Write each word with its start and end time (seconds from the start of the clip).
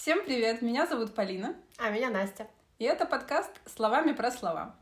Всем 0.00 0.24
привет, 0.24 0.62
меня 0.62 0.86
зовут 0.86 1.12
Полина. 1.12 1.56
А 1.76 1.90
меня 1.90 2.08
Настя. 2.08 2.46
И 2.78 2.84
это 2.84 3.04
подкаст 3.04 3.50
«Словами 3.66 4.12
про 4.12 4.30
слова». 4.30 4.76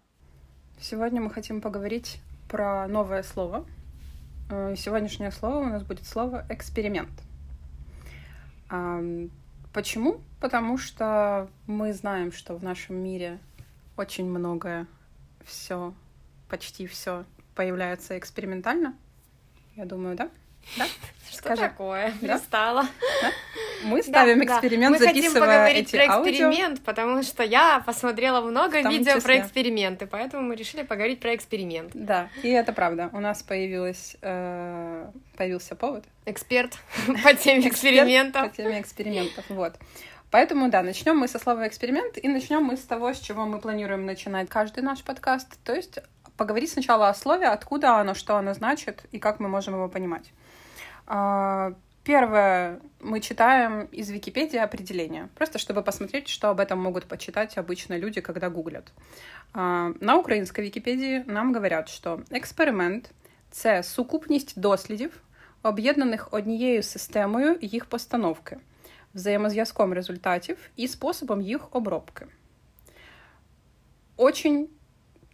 Сегодня 0.78 1.22
мы 1.22 1.30
хотим 1.30 1.62
поговорить 1.62 2.20
про 2.50 2.86
новое 2.86 3.22
слово. 3.22 3.64
Э, 4.50 4.74
сегодняшнее 4.76 5.30
слово 5.30 5.60
у 5.60 5.64
нас 5.64 5.82
будет 5.84 6.06
слово 6.06 6.44
«эксперимент». 6.50 7.08
Почему? 9.72 10.20
Потому 10.38 10.76
что 10.76 11.48
мы 11.66 11.94
знаем, 11.94 12.30
что 12.30 12.54
в 12.54 12.62
нашем 12.62 12.96
мире 12.96 13.38
очень 13.96 14.26
многое, 14.26 14.86
все, 15.46 15.94
почти 16.50 16.86
все 16.86 17.24
появляется 17.54 18.18
экспериментально. 18.18 18.94
Я 19.76 19.86
думаю, 19.86 20.14
да? 20.14 20.28
Да? 20.76 20.84
Что 21.30 21.38
Скажи. 21.38 21.62
такое? 21.62 22.12
Да? 22.20 22.36
Пристала. 22.36 22.82
Да? 22.82 23.30
Мы 23.84 24.02
ставим 24.02 24.38
да, 24.38 24.44
эксперимент, 24.44 24.98
да. 24.98 25.06
Мы 25.06 25.12
хотим 25.12 25.32
поговорить 25.32 25.90
про 25.90 26.06
эксперимент, 26.06 26.78
аудио. 26.78 26.84
потому 26.84 27.22
что 27.22 27.42
я 27.42 27.82
посмотрела 27.84 28.40
много 28.40 28.80
видео 28.80 29.16
числе. 29.16 29.20
про 29.20 29.38
эксперименты, 29.38 30.06
поэтому 30.06 30.42
мы 30.42 30.56
решили 30.56 30.82
поговорить 30.82 31.20
про 31.20 31.34
эксперимент. 31.34 31.90
Да, 31.94 32.28
и 32.42 32.48
это 32.48 32.72
правда. 32.72 33.10
У 33.12 33.20
нас 33.20 33.42
появилась, 33.42 34.16
э, 34.22 35.10
появился 35.36 35.76
повод. 35.76 36.04
Эксперт 36.24 36.78
по 37.24 37.34
теме 37.34 37.68
экспериментов. 37.68 38.50
По 38.50 38.56
теме 38.56 38.80
экспериментов, 38.80 39.44
вот. 39.48 39.74
Поэтому, 40.30 40.68
да, 40.70 40.82
начнем 40.82 41.16
мы 41.16 41.28
со 41.28 41.38
слова 41.38 41.66
эксперимент, 41.68 42.18
и 42.18 42.28
начнем 42.28 42.62
мы 42.62 42.76
с 42.76 42.82
того, 42.82 43.14
с 43.14 43.20
чего 43.20 43.46
мы 43.46 43.60
планируем 43.60 44.06
начинать 44.06 44.48
каждый 44.48 44.82
наш 44.82 45.02
подкаст. 45.02 45.58
То 45.64 45.74
есть 45.74 45.98
поговорить 46.36 46.70
сначала 46.70 47.08
о 47.08 47.14
слове, 47.14 47.46
откуда 47.46 47.96
оно, 47.96 48.14
что 48.14 48.36
оно 48.36 48.54
значит, 48.54 49.04
и 49.12 49.18
как 49.18 49.40
мы 49.40 49.48
можем 49.48 49.74
его 49.74 49.88
понимать. 49.88 50.32
А, 52.05 52.05
первое, 52.05 52.79
мы 52.99 53.19
читаем 53.19 53.87
из 53.91 54.09
Википедии 54.09 54.57
определение, 54.57 55.29
просто 55.35 55.59
чтобы 55.59 55.83
посмотреть, 55.83 56.27
что 56.27 56.49
об 56.49 56.59
этом 56.59 56.79
могут 56.79 57.05
почитать 57.05 57.57
обычно 57.57 57.97
люди, 57.97 58.21
когда 58.21 58.49
гуглят. 58.49 58.91
А, 59.53 59.91
на 60.01 60.15
українській 60.15 60.61
Вікіпедії 60.61 61.23
нам 61.27 61.53
говорять, 61.53 61.89
що 61.89 62.19
експеримент 62.31 63.11
це 63.51 63.83
сукупність 63.83 64.59
дослідів, 64.59 65.21
об'єднаних 65.63 66.27
однією 66.31 66.83
системою 66.83 67.57
їх 67.61 67.85
постановки, 67.85 68.57
взаємозв'язком 69.13 69.93
результатів 69.93 70.57
і 70.75 70.87
способом 70.87 71.41
їх 71.41 71.75
обробки. 71.75 72.25
Очень 74.17 74.67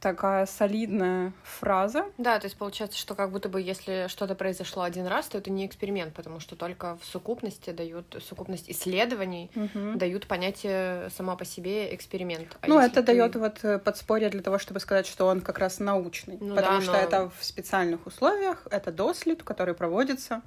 такая 0.02 0.46
солидная 0.46 1.32
фраза. 1.44 2.06
Да, 2.18 2.38
то 2.40 2.46
есть 2.46 2.56
получается, 2.56 2.98
что 2.98 3.14
как 3.14 3.30
будто 3.30 3.48
бы 3.48 3.62
если 3.62 4.08
что-то 4.08 4.34
произошло 4.34 4.82
один 4.82 5.06
раз, 5.06 5.28
то 5.28 5.38
это 5.38 5.48
не 5.48 5.64
эксперимент, 5.64 6.12
потому 6.12 6.40
что 6.40 6.56
только 6.56 6.98
в 7.00 7.04
сукупности 7.04 7.70
дают, 7.70 8.16
сукупность 8.20 8.68
исследований 8.68 9.48
угу. 9.54 9.96
дают 9.96 10.26
понятие 10.26 11.08
само 11.10 11.36
по 11.36 11.44
себе 11.44 11.94
эксперимент. 11.94 12.48
А 12.60 12.66
ну, 12.66 12.80
это 12.80 12.96
ты... 12.96 13.02
дает 13.02 13.36
вот 13.36 13.60
э, 13.62 13.78
подспорье 13.78 14.28
для 14.28 14.42
того, 14.42 14.58
чтобы 14.58 14.80
сказать, 14.80 15.06
что 15.06 15.26
он 15.26 15.40
как 15.40 15.60
раз 15.60 15.78
научный, 15.78 16.36
ну, 16.40 16.56
потому 16.56 16.78
да, 16.78 16.82
что 16.82 16.92
но... 16.92 16.98
это 16.98 17.30
в 17.38 17.44
специальных 17.44 18.04
условиях, 18.04 18.66
это 18.72 18.90
дослед, 18.90 19.44
который 19.44 19.74
проводится 19.74 20.42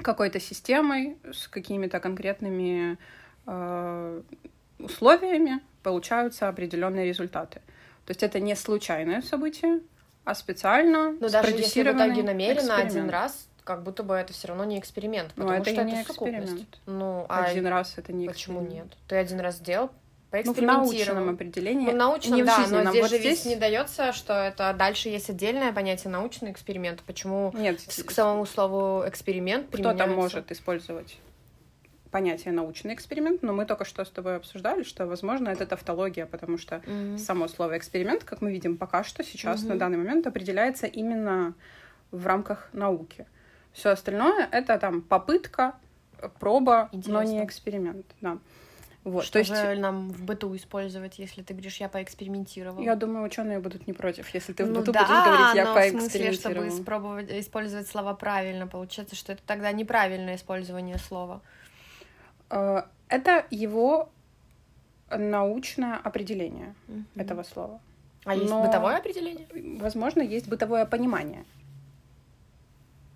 какой-то 0.00 0.38
системой 0.38 1.18
с 1.32 1.48
какими-то 1.48 1.98
конкретными 1.98 2.98
э, 3.46 4.22
условиями 4.78 5.60
получаются 5.82 6.48
определенные 6.48 7.06
результаты. 7.06 7.60
То 8.06 8.10
есть 8.10 8.22
это 8.22 8.40
не 8.40 8.54
случайное 8.54 9.22
событие, 9.22 9.80
а 10.24 10.34
специально 10.34 11.12
Но 11.20 11.28
даже 11.28 11.52
если 11.52 11.82
в 11.82 11.96
итоге 11.96 12.22
намеренно 12.22 12.60
эксперимент. 12.60 12.90
один 12.90 13.10
раз, 13.10 13.48
как 13.64 13.82
будто 13.82 14.02
бы 14.02 14.14
это 14.14 14.32
все 14.32 14.48
равно 14.48 14.64
не 14.64 14.78
эксперимент, 14.78 15.28
потому 15.30 15.50
Но 15.50 15.56
это 15.56 15.70
что 15.70 15.84
не 15.84 16.00
это 16.00 16.12
эксперимент. 16.12 16.78
Ну, 16.86 17.26
а 17.28 17.44
один 17.44 17.66
раз 17.66 17.94
это 17.96 18.12
не 18.12 18.26
Почему 18.26 18.60
нет? 18.60 18.86
Ты 19.08 19.16
один 19.16 19.40
раз 19.40 19.56
сделал, 19.56 19.90
ну, 20.32 20.52
в 20.52 20.60
научном 20.60 21.30
определении. 21.30 21.90
Ну, 21.90 21.96
научном, 21.96 22.36
не 22.36 22.42
в 22.42 22.46
да, 22.46 22.56
жизни, 22.56 22.76
но 22.76 22.90
здесь 22.90 23.02
вот 23.02 23.10
же 23.10 23.18
здесь... 23.18 23.44
не 23.44 23.56
дается, 23.56 24.12
что 24.12 24.32
это 24.34 24.74
дальше 24.76 25.08
есть 25.08 25.30
отдельное 25.30 25.72
понятие 25.72 26.10
научный 26.10 26.50
эксперимент. 26.50 27.02
Почему 27.02 27.52
Нет, 27.54 27.80
к 28.04 28.10
самому 28.10 28.44
слову 28.44 29.04
эксперимент 29.06 29.68
Кто 29.68 29.76
применяется... 29.76 30.04
там 30.04 30.14
может 30.14 30.50
использовать 30.50 31.18
понятие 32.14 32.52
научный 32.52 32.94
эксперимент, 32.94 33.42
но 33.42 33.52
мы 33.52 33.66
только 33.66 33.84
что 33.84 34.04
с 34.04 34.08
тобой 34.08 34.36
обсуждали, 34.36 34.84
что, 34.84 35.04
возможно, 35.04 35.48
это 35.48 35.66
тавтология, 35.66 36.26
потому 36.26 36.58
что 36.58 36.76
mm-hmm. 36.76 37.18
само 37.18 37.48
слово 37.48 37.76
эксперимент, 37.76 38.22
как 38.22 38.40
мы 38.40 38.52
видим, 38.52 38.76
пока 38.76 39.02
что 39.02 39.24
сейчас 39.24 39.64
mm-hmm. 39.64 39.68
на 39.70 39.78
данный 39.78 39.98
момент 39.98 40.24
определяется 40.24 40.86
именно 40.86 41.54
в 42.12 42.24
рамках 42.24 42.68
науки. 42.72 43.26
Все 43.72 43.88
остальное 43.88 44.48
это 44.52 44.78
там 44.78 45.02
попытка, 45.02 45.74
проба, 46.38 46.88
Интересно. 46.92 47.12
но 47.14 47.22
не 47.24 47.44
эксперимент. 47.44 48.06
Да. 48.20 48.38
Вот, 49.02 49.24
что 49.24 49.32
то 49.32 49.38
есть... 49.40 49.50
же 49.50 49.74
нам 49.74 50.10
в 50.10 50.22
быту 50.22 50.54
использовать, 50.54 51.18
если 51.18 51.42
ты 51.42 51.52
говоришь, 51.52 51.78
я 51.78 51.88
поэкспериментировал? 51.88 52.80
Я 52.80 52.94
думаю, 52.94 53.24
ученые 53.24 53.58
будут 53.58 53.88
не 53.88 53.92
против, 53.92 54.32
если 54.32 54.52
ты 54.52 54.64
в 54.64 54.68
ну 54.68 54.80
быту 54.80 54.92
да, 54.92 55.00
будешь 55.00 55.24
говорить, 55.24 55.56
я 55.56 55.64
но 55.64 55.74
поэкспериментировал. 55.74 56.08
в 56.08 56.12
смысле, 56.12 56.32
чтобы 56.32 56.68
испробовать, 56.68 57.30
использовать 57.32 57.88
слова 57.88 58.14
правильно, 58.14 58.68
получается, 58.68 59.16
что 59.16 59.32
это 59.32 59.42
тогда 59.44 59.72
неправильное 59.72 60.36
использование 60.36 60.98
слова. 60.98 61.42
Э, 62.54 62.82
это 63.08 63.46
его 63.50 64.08
научное 65.10 65.96
определение 65.96 66.74
mm-hmm. 66.88 67.04
этого 67.16 67.42
слова. 67.42 67.80
А 68.24 68.34
есть 68.34 68.52
бытовое 68.52 68.96
определение? 68.96 69.46
Возможно, 69.80 70.22
есть 70.22 70.48
бытовое 70.48 70.86
понимание. 70.86 71.44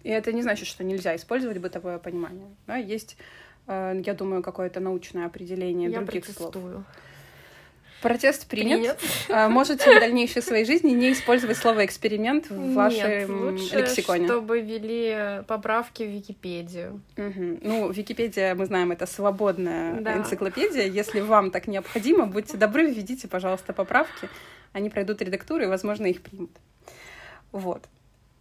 И 0.03 0.11
это 0.11 0.33
не 0.33 0.43
значит, 0.43 0.67
что 0.67 0.85
нельзя 0.85 1.15
использовать 1.17 1.59
бытовое 1.59 1.99
понимание. 1.99 2.49
Да, 2.67 2.77
есть, 2.77 3.17
э, 3.67 4.03
я 4.05 4.15
думаю, 4.15 4.43
какое-то 4.43 4.81
научное 4.81 5.27
определение 5.27 5.91
я 5.91 6.01
других 6.01 6.27
слов. 6.27 6.55
Протест 8.03 8.47
принят. 8.47 8.79
принят. 8.79 8.99
А, 9.29 9.49
можете 9.49 9.97
в 9.97 10.01
дальнейшей 10.01 10.41
своей 10.41 10.65
жизни 10.65 10.93
не 10.93 11.13
использовать 11.13 11.57
слово 11.57 11.85
эксперимент 11.85 12.49
в 12.49 12.75
вашем 12.75 13.11
Нет, 13.11 13.29
лучше, 13.29 13.77
лексиконе. 13.77 14.27
чтобы 14.27 14.61
ввели 14.61 15.43
поправки 15.47 16.05
в 16.05 16.09
Википедию. 16.09 17.01
Угу. 17.17 17.59
Ну, 17.63 17.91
Википедия, 17.91 18.55
мы 18.55 18.67
знаем, 18.67 18.93
это 18.93 19.07
свободная 19.07 20.01
да. 20.01 20.17
энциклопедия. 20.19 20.87
Если 20.87 21.21
вам 21.21 21.51
так 21.51 21.67
необходимо, 21.67 22.27
будьте 22.27 22.57
добры, 22.57 22.91
введите, 22.91 23.27
пожалуйста, 23.27 23.73
поправки. 23.73 24.29
Они 24.73 24.91
пройдут 24.91 25.21
редактуру, 25.21 25.65
и, 25.65 25.67
возможно, 25.67 26.07
их 26.07 26.23
примут. 26.23 26.51
Вот. 27.51 27.85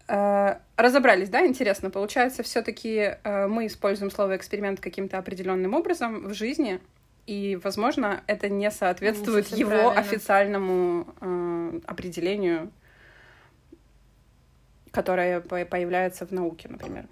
А, 0.07 0.62
разобрались, 0.75 1.29
да? 1.29 1.45
Интересно. 1.45 1.89
Получается, 1.89 2.44
все-таки 2.44 3.18
а, 3.24 3.47
мы 3.47 3.68
используем 3.68 4.12
слово 4.12 4.38
эксперимент 4.38 4.79
каким-то 4.79 5.18
определенным 5.18 5.74
образом 5.74 6.28
в 6.28 6.34
жизни, 6.34 6.79
и, 7.27 7.59
возможно, 7.61 8.23
это 8.25 8.49
не 8.49 8.71
соответствует 8.71 9.51
не 9.51 9.59
его 9.59 9.69
правильно. 9.69 9.99
официальному 9.99 11.07
э, 11.19 11.79
определению, 11.85 12.71
которое 14.91 15.41
появляется 15.41 16.25
в 16.25 16.31
науке, 16.31 16.69
например. 16.69 17.05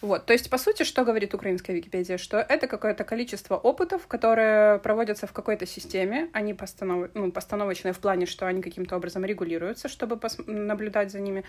Вот, 0.00 0.26
то 0.26 0.32
есть, 0.32 0.50
по 0.50 0.58
сути, 0.58 0.82
что 0.82 1.04
говорит 1.04 1.34
украинская 1.34 1.76
Википедия? 1.76 2.18
Что 2.18 2.38
это 2.38 2.66
какое-то 2.66 3.04
количество 3.04 3.56
опытов, 3.56 4.06
которые 4.06 4.78
проводятся 4.80 5.26
в 5.26 5.32
какой-то 5.32 5.66
системе, 5.66 6.28
они 6.32 6.52
постанов... 6.52 7.10
ну, 7.14 7.30
постановочные 7.30 7.92
в 7.92 7.98
плане, 7.98 8.26
что 8.26 8.46
они 8.46 8.62
каким-то 8.62 8.96
образом 8.96 9.24
регулируются, 9.24 9.88
чтобы 9.88 10.16
пос... 10.16 10.38
наблюдать 10.46 11.12
за 11.12 11.20
ними. 11.20 11.44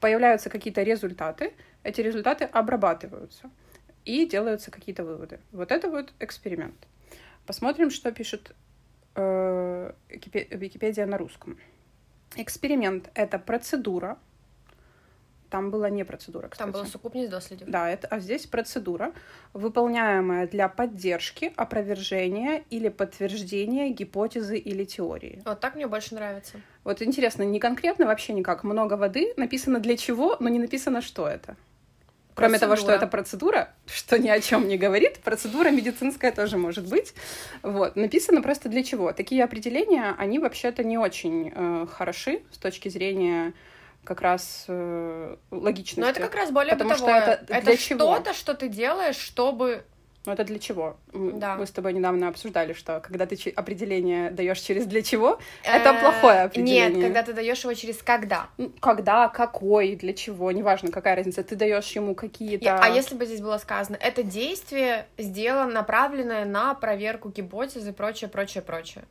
Появляются 0.00 0.48
какие-то 0.50 0.82
результаты, 0.82 1.52
эти 1.82 2.00
результаты 2.00 2.44
обрабатываются, 2.44 3.50
и 4.06 4.24
делаются 4.24 4.70
какие-то 4.70 5.04
выводы. 5.04 5.40
Вот 5.52 5.72
это 5.72 5.90
вот 5.90 6.12
эксперимент. 6.20 6.86
Посмотрим, 7.46 7.90
что 7.90 8.10
пишет 8.12 8.54
э, 9.14 9.92
Википедия 10.08 11.06
на 11.06 11.18
русском. 11.18 11.58
Эксперимент— 12.34 13.10
это 13.14 13.38
процедура. 13.38 14.18
Там 15.48 15.70
была 15.70 15.88
не 15.88 16.04
процедура, 16.04 16.48
кстати. 16.48 16.66
Там 16.66 16.72
была 16.72 16.84
сукупность 16.86 17.30
доследов. 17.30 17.68
Да, 17.68 17.88
это, 17.88 18.08
а 18.08 18.18
здесь 18.18 18.46
процедура, 18.46 19.12
выполняемая 19.52 20.48
для 20.48 20.68
поддержки, 20.68 21.52
опровержения 21.56 22.64
или 22.68 22.88
подтверждения 22.88 23.90
гипотезы 23.90 24.58
или 24.58 24.84
теории. 24.84 25.40
Вот 25.44 25.60
так 25.60 25.76
мне 25.76 25.86
больше 25.86 26.16
нравится. 26.16 26.60
Вот 26.82 27.00
интересно, 27.00 27.44
не 27.44 27.60
конкретно 27.60 28.06
вообще 28.06 28.32
никак. 28.32 28.64
Много 28.64 28.94
воды, 28.94 29.32
написано 29.36 29.78
для 29.78 29.96
чего, 29.96 30.36
но 30.40 30.48
не 30.48 30.58
написано, 30.58 31.00
что 31.00 31.28
это. 31.28 31.56
Кроме 32.36 32.58
процедура. 32.58 32.76
того, 32.76 32.86
что 32.86 32.92
это 32.92 33.06
процедура, 33.06 33.70
что 33.86 34.18
ни 34.18 34.28
о 34.28 34.40
чем 34.40 34.68
не 34.68 34.76
говорит, 34.76 35.20
процедура 35.20 35.70
медицинская 35.70 36.32
тоже 36.32 36.58
может 36.58 36.86
быть. 36.86 37.14
Вот. 37.62 37.96
Написано 37.96 38.42
просто 38.42 38.68
для 38.68 38.84
чего. 38.84 39.12
Такие 39.12 39.42
определения, 39.42 40.14
они 40.18 40.38
вообще-то 40.38 40.84
не 40.84 40.98
очень 40.98 41.50
э, 41.54 41.86
хороши 41.90 42.42
с 42.52 42.58
точки 42.58 42.90
зрения 42.90 43.54
как 44.04 44.20
раз 44.20 44.66
э, 44.68 45.36
логичности. 45.50 46.00
Но 46.00 46.08
это 46.08 46.20
как 46.20 46.34
раз 46.34 46.50
более 46.50 46.74
потому 46.74 46.90
бытовое. 46.90 47.22
что 47.22 47.30
это, 47.32 47.54
это 47.54 47.76
что-то, 47.80 48.34
что 48.34 48.52
ты 48.52 48.68
делаешь, 48.68 49.16
чтобы 49.16 49.84
Ну 50.26 50.32
это 50.32 50.44
для 50.44 50.58
чего? 50.58 50.96
Да. 51.12 51.54
Мы 51.56 51.66
с 51.66 51.70
тобой 51.70 51.92
недавно 51.92 52.28
обсуждали, 52.28 52.72
что 52.72 53.00
когда 53.00 53.26
ты 53.26 53.36
определение 53.54 54.30
даешь 54.30 54.58
через 54.60 54.84
для 54.86 55.02
чего, 55.02 55.38
это 55.62 55.90
Э, 55.90 56.00
плохое 56.00 56.42
определение. 56.42 56.90
Нет, 56.90 57.04
когда 57.04 57.22
ты 57.22 57.32
даешь 57.32 57.62
его 57.62 57.72
через 57.74 57.98
когда. 57.98 58.48
Когда, 58.80 59.28
какой, 59.28 59.94
для 59.94 60.12
чего, 60.12 60.50
неважно, 60.52 60.90
какая 60.90 61.16
разница. 61.16 61.44
Ты 61.44 61.54
даешь 61.56 61.90
ему 61.92 62.14
какие-то. 62.14 62.78
А 62.78 62.88
если 62.88 63.14
бы 63.14 63.24
здесь 63.24 63.40
было 63.40 63.58
сказано, 63.58 63.96
это 64.00 64.22
действие 64.22 65.06
сделано, 65.16 65.70
направленное 65.72 66.44
на 66.44 66.74
проверку 66.74 67.30
гипотезы, 67.30 67.92
прочее, 67.92 68.28
прочее, 68.28 68.62
прочее. 68.62 69.04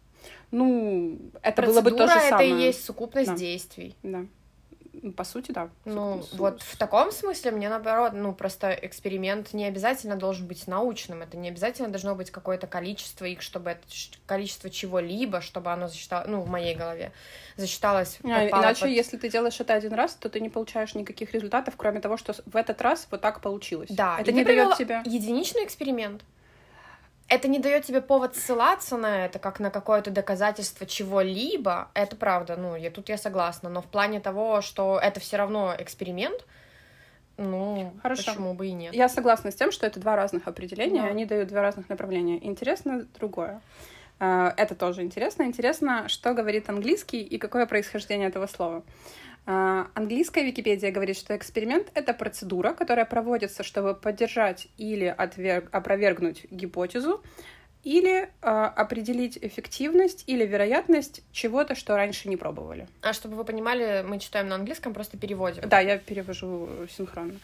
Ну, 0.51 1.17
это 1.41 1.61
было 1.61 1.81
бы 1.81 1.91
то 1.91 1.97
Процедура 1.97 2.19
же 2.19 2.19
это 2.27 2.29
самое. 2.29 2.49
и 2.51 2.61
есть 2.67 2.85
сукупность 2.85 3.31
Да. 3.31 3.35
действий. 3.37 3.95
Да. 4.03 4.25
Ну, 5.05 5.11
По 5.11 5.23
сути, 5.23 5.51
да. 5.51 5.69
Ну, 5.85 6.23
Су- 6.23 6.37
вот 6.37 6.63
в 6.63 6.77
таком 6.77 7.11
смысле 7.11 7.51
мне 7.51 7.69
наоборот, 7.69 8.13
ну, 8.13 8.33
просто 8.33 8.71
эксперимент 8.71 9.53
не 9.53 9.65
обязательно 9.65 10.15
должен 10.15 10.47
быть 10.47 10.65
научным, 10.67 11.21
это 11.21 11.37
не 11.37 11.49
обязательно 11.49 11.89
должно 11.89 12.15
быть 12.15 12.31
какое-то 12.31 12.65
количество 12.65 13.25
их, 13.25 13.43
чтобы 13.43 13.69
это 13.69 13.81
количество 14.25 14.71
чего-либо, 14.71 15.41
чтобы 15.41 15.71
оно 15.71 15.87
засчиталось, 15.87 16.27
ну, 16.27 16.41
в 16.41 16.49
моей 16.49 16.73
голове, 16.73 17.11
засчиталось, 17.55 18.17
А, 18.23 18.47
Иначе, 18.49 18.81
под- 18.81 18.89
если 18.89 19.17
ты 19.17 19.29
делаешь 19.29 19.59
это 19.59 19.75
один 19.75 19.93
раз, 19.93 20.15
то 20.15 20.27
ты 20.27 20.39
не 20.39 20.49
получаешь 20.49 20.95
никаких 20.95 21.33
результатов, 21.35 21.75
кроме 21.77 21.99
того, 21.99 22.17
что 22.17 22.33
с- 22.33 22.41
в 22.47 22.55
этот 22.55 22.81
раз 22.81 23.07
вот 23.11 23.21
так 23.21 23.41
получилось. 23.41 23.89
Да, 23.91 24.17
это 24.19 24.31
не 24.31 24.43
дает 24.43 24.75
тебе. 24.75 25.03
единичный 25.05 25.63
эксперимент. 25.65 26.23
Это 27.27 27.47
не 27.47 27.57
дает 27.59 27.85
тебе 27.85 28.01
повод 28.01 28.35
ссылаться 28.35 28.97
на 28.97 29.25
это, 29.25 29.39
как 29.39 29.59
на 29.59 29.71
какое-то 29.71 30.11
доказательство 30.11 30.85
чего-либо. 30.85 31.89
Это 31.95 32.15
правда, 32.15 32.55
ну, 32.55 32.75
я, 32.75 32.91
тут 32.91 33.09
я 33.09 33.17
согласна. 33.17 33.67
Но 33.69 33.81
в 33.81 33.85
плане 33.85 34.19
того, 34.19 34.61
что 34.61 34.99
это 35.01 35.19
все 35.19 35.37
равно 35.37 35.73
эксперимент, 35.77 36.45
ну, 37.37 37.93
Хорошо. 38.01 38.23
почему 38.31 38.53
бы 38.53 38.67
и 38.67 38.71
нет? 38.73 38.93
Я 38.93 39.09
согласна 39.09 39.51
с 39.51 39.55
тем, 39.55 39.71
что 39.71 39.87
это 39.87 39.99
два 39.99 40.15
разных 40.15 40.47
определения, 40.47 41.01
Да. 41.01 41.07
они 41.07 41.25
дают 41.25 41.49
два 41.49 41.61
разных 41.61 41.89
направления. 41.89 42.37
Интересно 42.45 43.05
другое. 43.19 43.59
А, 44.19 44.53
Это 44.55 44.75
тоже 44.75 45.01
интересно. 45.01 45.43
Интересно, 45.43 46.07
что 46.07 46.33
говорит 46.33 46.69
английский 46.69 47.21
и 47.21 47.37
какое 47.37 47.65
происхождение 47.65 48.29
этого 48.29 48.47
слова. 48.47 48.83
А, 49.45 49.87
Английская 49.93 50.43
Википедия 50.43 50.91
говорит, 50.91 51.17
что 51.17 51.35
эксперимент— 51.35 51.91
это 51.93 52.13
процедура, 52.13 52.73
которая 52.73 53.05
проводится, 53.05 53.63
чтобы 53.63 53.93
поддержать 53.93 54.67
или 54.77 55.13
отверг- 55.15 55.69
опровергнуть 55.71 56.45
гипотезу, 56.49 57.21
или 57.83 58.29
а, 58.41 58.67
определить 58.67 59.37
эффективность 59.39 60.23
или 60.25 60.45
вероятность 60.45 61.21
чего-то, 61.31 61.75
что 61.75 61.95
раньше 61.95 62.27
не 62.27 62.37
пробовали. 62.37 62.87
А 63.01 63.13
чтобы 63.13 63.35
вы 63.35 63.45
понимали, 63.45 64.03
мы 64.05 64.19
читаем 64.19 64.47
на 64.47 64.55
английском, 64.55 64.93
просто 64.93 65.17
переводим. 65.17 65.69
Да, 65.69 65.79
я 65.79 65.99
перевожу 65.99 66.67
синхронно. 66.89 67.35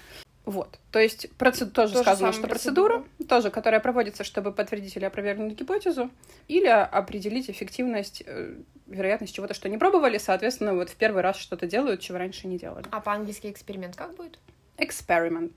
Вот. 0.52 0.80
То 0.92 1.00
есть 1.00 1.28
проце- 1.38 1.66
тоже 1.66 1.94
То 1.94 2.02
сказано, 2.02 2.34
что 2.34 2.48
процедура. 2.48 3.00
процедура, 3.00 3.28
тоже, 3.30 3.50
которая 3.52 3.80
проводится, 3.80 4.24
чтобы 4.24 4.52
подтвердить 4.52 4.96
или 4.98 5.06
опровергнуть 5.06 5.54
гипотезу, 5.54 6.10
или 6.50 6.68
определить 6.68 7.50
эффективность, 7.50 8.24
э, 8.26 8.56
вероятность 8.88 9.34
чего-то, 9.34 9.54
что 9.54 9.70
не 9.70 9.78
пробовали, 9.78 10.18
соответственно, 10.18 10.74
вот 10.74 10.90
в 10.90 10.96
первый 10.96 11.22
раз 11.22 11.38
что-то 11.38 11.66
делают, 11.68 12.02
чего 12.02 12.18
раньше 12.18 12.48
не 12.48 12.58
делали. 12.58 12.86
А 12.92 13.00
по-английски 13.00 13.48
эксперимент 13.50 13.96
как 13.96 14.14
будет? 14.16 14.38
Experiment. 14.78 15.56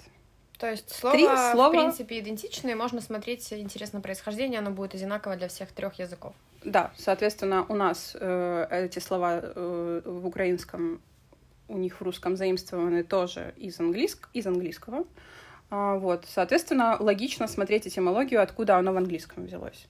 То 0.59 0.71
есть 0.71 0.91
слово, 0.95 1.17
Три 1.17 1.27
в 1.27 1.53
слова. 1.53 1.71
принципе, 1.71 2.21
идентичное, 2.21 2.77
можно 2.77 3.01
смотреть 3.01 3.53
интересно 3.53 4.01
происхождение, 4.01 4.61
оно 4.61 4.71
будет 4.71 4.95
одинаково 4.95 5.35
для 5.37 5.49
всех 5.49 5.73
трех 5.73 5.99
языков. 5.99 6.33
Да, 6.65 6.93
соответственно, 6.97 7.67
у 7.69 7.75
нас 7.75 8.17
э, 8.19 8.67
эти 8.71 9.01
слова 9.01 9.41
э, 9.43 10.03
в 10.05 10.27
украинском, 10.27 11.01
у 11.69 11.79
них 11.79 12.01
в 12.01 12.03
русском 12.03 12.37
заимствованы 12.37 13.03
тоже 13.03 13.55
из, 13.57 13.81
английск... 13.81 14.29
из 14.33 14.47
английского. 14.47 15.05
А, 15.71 15.97
вот, 15.97 16.25
соответственно, 16.29 16.97
логично 17.01 17.49
смотреть 17.49 17.87
этимологию, 17.87 18.43
откуда 18.43 18.77
оно 18.77 18.93
в 18.93 18.97
английском 18.97 19.47
взялось. 19.47 19.87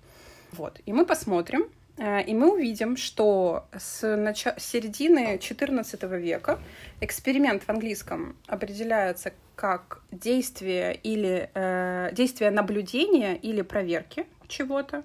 Вот, 0.52 0.80
и 0.86 0.92
мы 0.92 1.04
посмотрим, 1.04 1.66
э, 1.98 2.22
и 2.22 2.34
мы 2.34 2.52
увидим, 2.52 2.96
что 2.96 3.66
с 3.76 4.04
с 4.04 4.62
середины 4.62 5.36
XIV 5.36 6.20
века 6.20 6.60
эксперимент 7.00 7.64
в 7.64 7.68
английском 7.68 8.36
определяется 8.46 9.32
как 9.56 10.00
действие 10.10 10.94
или 10.94 11.50
э, 11.54 12.10
действие 12.12 12.50
наблюдения 12.50 13.36
или 13.36 13.62
проверки 13.62 14.26
чего-то. 14.48 15.02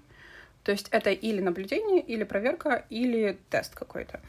То 0.64 0.72
есть 0.72 0.90
это 0.92 1.10
или 1.10 1.42
наблюдение, 1.42 2.02
или 2.02 2.24
проверка, 2.24 2.86
или 2.90 3.38
тест 3.50 3.74
какой-то. 3.74 4.20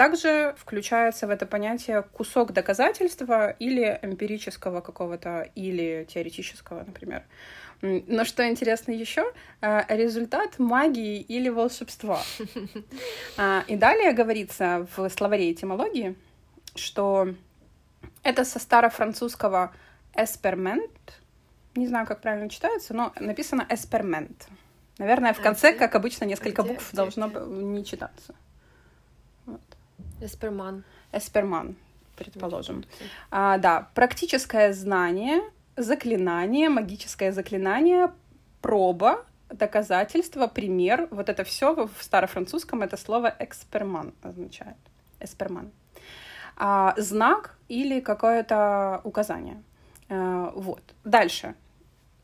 Также 0.00 0.54
включается 0.56 1.26
в 1.26 1.30
это 1.30 1.44
понятие 1.44 2.00
кусок 2.00 2.54
доказательства 2.54 3.50
или 3.50 3.98
эмпирического 4.00 4.80
какого-то, 4.80 5.50
или 5.54 6.06
теоретического, 6.08 6.84
например. 6.84 7.22
Но 7.82 8.24
что 8.24 8.48
интересно 8.48 8.92
еще, 8.92 9.30
результат 9.60 10.58
магии 10.58 11.20
или 11.20 11.50
волшебства. 11.50 12.22
А, 13.36 13.62
И 13.68 13.76
далее 13.76 14.14
говорится 14.14 14.86
в 14.96 15.10
словаре 15.10 15.52
этимологии, 15.52 16.16
что 16.74 17.34
это 18.22 18.46
со 18.46 18.58
старофранцузского 18.58 19.70
«esperment», 20.14 20.96
не 21.74 21.86
знаю, 21.86 22.06
как 22.06 22.22
правильно 22.22 22.48
читается, 22.48 22.94
но 22.94 23.12
написано 23.20 23.66
«esperment». 23.68 24.44
Наверное, 24.96 25.34
в 25.34 25.40
А 25.40 25.42
конце, 25.42 25.72
где? 25.72 25.78
как 25.78 25.94
обычно, 25.94 26.24
несколько 26.24 26.62
букв 26.62 26.90
должно 26.94 27.26
не 27.28 27.84
читаться. 27.84 28.34
Эсперман. 30.20 30.84
Эсперман, 31.12 31.76
предположим. 32.16 32.84
А, 33.30 33.58
да, 33.58 33.88
практическое 33.94 34.72
знание, 34.72 35.40
заклинание, 35.76 36.68
магическое 36.68 37.32
заклинание, 37.32 38.12
проба, 38.60 39.24
доказательство, 39.48 40.46
пример. 40.46 41.08
Вот 41.10 41.28
это 41.28 41.44
все 41.44 41.74
в 41.74 42.02
старофранцузском 42.02 42.82
это 42.82 42.96
слово 42.96 43.34
эксперман 43.38 44.12
означает. 44.22 44.76
Эсперман. 45.20 45.70
А, 46.56 46.94
знак 46.96 47.56
или 47.68 48.00
какое-то 48.00 49.00
указание. 49.04 49.62
А, 50.08 50.52
вот. 50.54 50.82
Дальше. 51.04 51.54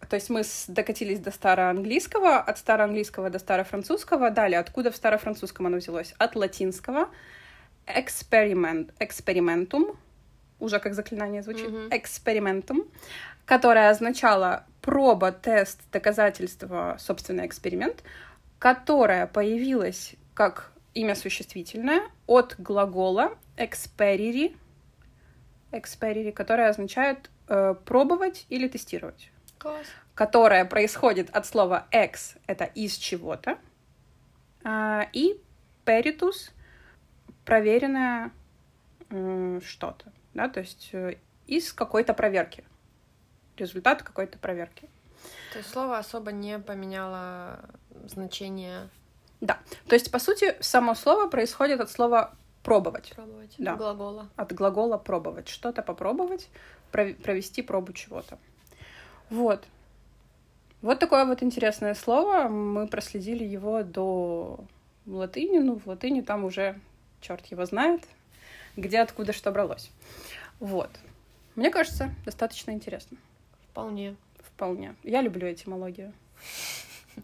То 0.09 0.15
есть 0.15 0.31
мы 0.31 0.43
докатились 0.69 1.21
до 1.21 1.31
староанглийского, 1.31 2.39
от 2.39 2.59
староанглийского 2.59 3.31
до 3.31 3.39
старофранцузского. 3.39 4.31
Далее, 4.31 4.61
откуда 4.61 4.91
в 4.91 4.97
старофранцузском 4.97 5.67
оно 5.67 5.79
взялось? 5.79 6.15
От 6.19 6.37
латинского 6.37 7.09
эксперимент, 7.87 8.93
экспериментум, 8.99 9.97
уже 10.59 10.81
как 10.81 10.95
заклинание 10.95 11.43
звучит, 11.43 11.71
экспериментум, 11.93 12.85
которое 13.45 13.91
означало 13.91 14.65
проба, 14.83 15.33
тест, 15.33 15.81
доказательство, 15.93 16.97
собственно, 16.99 17.47
эксперимент, 17.47 18.03
которое 18.59 19.27
появилось 19.27 20.15
как 20.35 20.73
имя 20.95 21.15
существительное 21.15 22.03
от 22.27 22.57
глагола 22.59 23.37
experiri, 23.57 24.57
experiri, 25.73 26.33
которое 26.33 26.69
означает 26.69 27.31
э, 27.49 27.75
пробовать 27.85 28.47
или 28.49 28.67
тестировать 28.69 29.31
Класс. 29.59 29.87
которое 30.15 30.65
происходит 30.65 31.29
от 31.31 31.47
слова 31.47 31.87
ex— 31.93 32.39
это 32.47 32.65
из 32.65 32.97
чего-то, 32.97 33.59
а, 34.65 35.07
и 35.13 35.41
peritus— 35.85 36.51
проверенное 37.47 38.31
что-то, 39.09 40.13
да, 40.35 40.49
то 40.49 40.61
есть 40.61 40.91
э, 40.93 41.17
из 41.47 41.73
какой-то 41.73 42.13
проверки, 42.13 42.65
результат 43.57 44.03
какой-то 44.03 44.37
проверки. 44.39 44.89
То 45.53 45.59
есть 45.59 45.71
слово 45.71 45.99
особо 45.99 46.33
не 46.33 46.59
поменяло 46.59 47.61
значение 48.07 48.89
Да, 49.41 49.59
то 49.87 49.95
есть, 49.95 50.11
по 50.11 50.19
сути, 50.19 50.57
само 50.61 50.95
слово 50.95 51.29
происходит 51.29 51.81
от 51.81 51.91
слова 51.91 52.35
пробовать, 52.65 53.13
пробовать 53.15 53.55
Да. 53.59 53.77
глагола. 53.77 54.29
от 54.37 54.53
глагола 54.53 54.99
пробовать, 54.99 55.49
что-то 55.49 55.83
попробовать, 55.83 56.49
пров- 56.93 57.15
провести 57.23 57.63
пробу 57.63 57.93
чего-то. 57.93 58.39
Вот. 59.31 59.65
Вот 60.83 60.99
такое 60.99 61.25
вот 61.25 61.43
интересное 61.43 61.95
слово. 61.95 62.49
Мы 62.49 62.87
проследили 62.89 63.45
его 63.45 63.83
до 63.83 64.61
латыни. 65.07 65.59
Ну, 65.59 65.79
в 65.79 65.87
латыни 65.87 66.21
там 66.21 66.45
уже 66.45 66.79
черт 67.27 67.47
его 67.47 67.65
знает, 67.65 68.03
где, 68.77 69.01
откуда, 69.01 69.33
что 69.33 69.51
бралось. 69.51 69.91
Вот. 70.61 70.91
Мне 71.57 71.71
кажется, 71.71 72.15
достаточно 72.25 72.71
интересно. 72.71 73.17
Вполне. 73.71 74.17
Вполне. 74.39 74.95
Я 75.03 75.23
люблю 75.23 75.51
этимологию. 75.51 76.13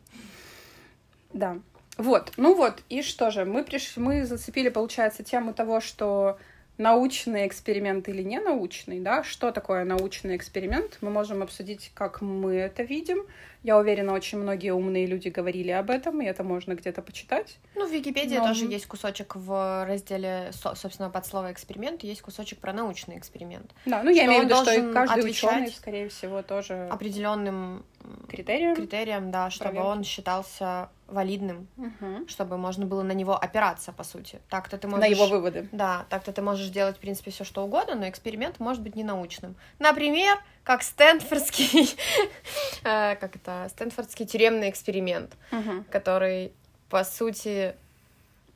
Да. 1.34 1.58
Вот. 1.96 2.32
Ну 2.36 2.54
вот. 2.54 2.82
И 2.90 3.00
что 3.00 3.30
же? 3.30 3.46
Мы 3.46 3.64
пришли, 3.64 4.02
мы 4.02 4.26
зацепили, 4.26 4.68
получается, 4.68 5.24
тему 5.24 5.54
того, 5.54 5.80
что 5.80 6.38
научный 6.76 7.46
эксперимент 7.46 8.06
или 8.06 8.22
не 8.22 8.38
научный, 8.38 9.00
да? 9.00 9.24
Что 9.24 9.50
такое 9.50 9.84
научный 9.84 10.36
эксперимент? 10.36 10.98
Мы 11.00 11.08
можем 11.08 11.42
обсудить, 11.42 11.90
как 11.94 12.20
мы 12.20 12.54
это 12.56 12.82
видим, 12.82 13.24
Я 13.62 13.78
уверена, 13.78 14.12
очень 14.12 14.38
многие 14.38 14.70
умные 14.70 15.06
люди 15.06 15.28
говорили 15.28 15.70
об 15.70 15.90
этом, 15.90 16.20
и 16.20 16.24
это 16.24 16.42
можно 16.42 16.74
где-то 16.74 17.00
почитать. 17.00 17.58
Ну, 17.74 17.86
в 17.86 17.92
Википедии 17.92 18.36
Но... 18.36 18.48
тоже 18.48 18.64
есть 18.66 18.86
кусочек 18.86 19.36
в 19.36 19.86
разделе, 19.86 20.50
собственно, 20.52 21.10
под 21.10 21.26
слово 21.26 21.52
эксперимент, 21.52 22.02
есть 22.02 22.22
кусочек 22.22 22.58
про 22.58 22.72
научный 22.72 23.18
эксперимент. 23.18 23.70
Да, 23.86 24.02
ну 24.02 24.10
я 24.10 24.26
имею 24.26 24.42
в 24.42 24.44
виду, 24.46 24.56
что 24.62 24.92
каждый 24.92 25.30
ученый, 25.30 25.70
скорее 25.70 26.08
всего, 26.08 26.42
тоже 26.42 26.88
определенным 26.90 27.84
критериям, 28.28 28.74
критериям, 28.74 29.30
да, 29.30 29.50
чтобы 29.50 29.72
проверки. 29.72 29.96
он 29.98 30.04
считался 30.04 30.88
валидным, 31.06 31.68
угу. 31.76 32.26
чтобы 32.26 32.56
можно 32.56 32.86
было 32.86 33.02
на 33.02 33.12
него 33.12 33.36
опираться, 33.36 33.92
по 33.92 34.02
сути. 34.02 34.40
Так-то 34.48 34.78
ты 34.78 34.88
можешь... 34.88 35.00
На 35.02 35.10
его 35.10 35.26
выводы. 35.26 35.68
Да, 35.70 36.06
так-то 36.08 36.32
ты 36.32 36.42
можешь 36.42 36.68
делать, 36.68 36.96
в 36.96 37.00
принципе, 37.00 37.30
все 37.30 37.44
что 37.44 37.64
угодно, 37.64 37.94
но 37.94 38.08
эксперимент 38.08 38.58
может 38.58 38.82
быть 38.82 38.96
не 38.96 39.04
научным. 39.04 39.54
Например, 39.78 40.38
как 40.64 40.82
Стэнфордский, 40.82 41.96
э, 42.84 43.16
как 43.16 43.36
это, 43.36 43.66
Стэнфордский 43.70 44.26
тюремный 44.26 44.70
эксперимент, 44.70 45.34
угу. 45.50 45.84
который, 45.90 46.52
по 46.88 47.04
сути, 47.04 47.74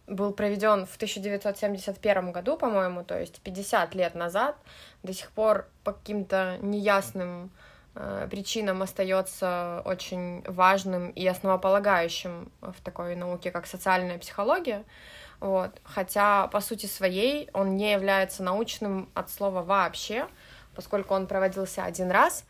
был 0.07 0.33
проведен 0.33 0.87
в 0.87 0.95
1971 0.97 2.33
году, 2.33 2.57
по-моему, 2.57 3.05
то 3.05 3.19
есть 3.19 3.41
50 3.41 3.95
лет 3.95 4.15
назад, 4.15 4.57
до 5.03 5.13
сих 5.13 5.31
пор 5.31 5.69
по 5.83 5.93
каким-то 5.93 6.59
неясным 6.63 7.51
Э, 7.99 8.29
причинам 8.31 8.83
остается 8.83 9.81
очень 9.87 10.43
важным 10.47 11.11
и 11.11 11.27
основополагающим 11.27 12.53
в 12.61 12.75
такой 12.83 13.17
науке, 13.17 13.51
как 13.51 13.67
социальная 13.67 14.19
психология. 14.19 14.85
Вот. 15.41 15.71
Хотя, 15.83 16.47
по 16.49 16.61
сути 16.61 16.85
своей, 16.85 17.49
он 17.55 17.77
не 17.77 17.93
является 17.93 18.43
научным 18.43 19.09
от 19.15 19.31
слова 19.31 19.63
вообще, 19.63 20.27
поскольку 20.77 21.15
он 21.15 21.27
проводился 21.27 21.85
один 21.85 22.11
раз. 22.11 22.45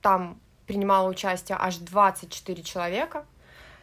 Там 0.00 0.38
принимало 0.66 1.08
участие 1.08 1.56
аж 1.60 1.78
24 1.78 2.62
человека, 2.62 3.26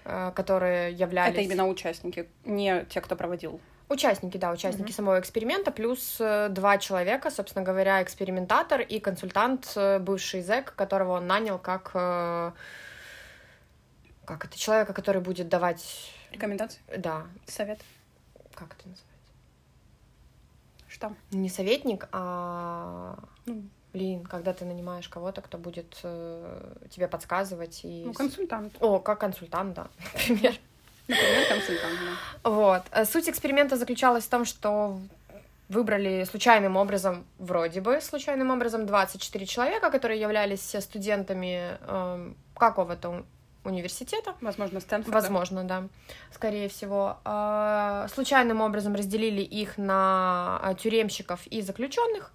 э, 0.05 0.31
которые 0.35 0.93
являлись... 0.93 1.33
Это 1.33 1.41
именно 1.41 1.67
участники, 1.67 2.29
не 2.45 2.85
те, 2.85 3.01
кто 3.01 3.15
проводил 3.15 3.59
Участники, 3.89 4.37
да, 4.37 4.51
участники 4.51 4.89
mm-hmm. 4.89 4.95
самого 4.95 5.19
эксперимента, 5.19 5.71
плюс 5.71 6.17
э, 6.19 6.49
два 6.49 6.77
человека, 6.77 7.31
собственно 7.31 7.65
говоря, 7.65 8.03
экспериментатор 8.03 8.81
и 8.81 8.99
консультант, 8.99 9.73
э, 9.75 9.97
бывший 9.97 10.41
зэк, 10.43 10.75
которого 10.75 11.13
он 11.13 11.25
нанял 11.25 11.57
как... 11.57 11.91
Как 14.25 14.45
это? 14.45 14.59
Человека, 14.59 14.93
который 14.93 15.21
будет 15.21 15.49
давать... 15.49 16.13
Рекомендации? 16.31 16.79
Да. 16.95 17.25
Совет? 17.47 17.79
Как 18.53 18.75
это 18.75 18.87
называется? 18.87 19.05
Что? 20.87 21.15
Не 21.31 21.49
советник, 21.49 22.07
а... 22.11 23.17
Ну, 23.47 23.63
блин, 23.93 24.23
когда 24.23 24.53
ты 24.53 24.65
нанимаешь 24.65 25.07
кого-то, 25.09 25.41
кто 25.41 25.57
будет 25.57 25.99
э, 26.03 26.73
тебе 26.89 27.07
подсказывать 27.07 27.81
и... 27.83 28.03
Ну, 28.05 28.13
консультант. 28.13 28.75
О, 28.79 28.99
как 28.99 29.19
консультант, 29.19 29.73
да, 29.75 29.87
например. 30.13 30.55
Например, 31.07 31.47
консультант, 31.49 31.99
да. 32.43 32.49
Вот. 32.49 32.83
Э, 32.91 33.05
суть 33.05 33.29
эксперимента 33.29 33.77
заключалась 33.77 34.25
в 34.25 34.29
том, 34.29 34.45
что 34.45 34.99
выбрали 35.69 36.23
случайным 36.23 36.75
образом, 36.77 37.25
вроде 37.37 37.81
бы 37.81 38.01
случайным 38.01 38.49
образом, 38.51 38.85
24 38.85 39.45
человека, 39.45 39.91
которые 39.91 40.19
являлись 40.19 40.75
студентами 40.79 41.77
э, 41.81 42.33
какого-то 42.55 43.23
университета. 43.63 44.35
Возможно, 44.41 44.79
Стэнфорда. 44.79 45.19
Возможно, 45.19 45.63
да, 45.63 45.87
скорее 46.33 46.69
всего. 46.69 47.17
Э, 47.23 48.07
случайным 48.13 48.61
образом 48.61 48.95
разделили 48.95 49.41
их 49.41 49.77
на 49.77 50.59
э, 50.63 50.75
тюремщиков 50.75 51.45
и 51.47 51.61
заключенных 51.61 52.31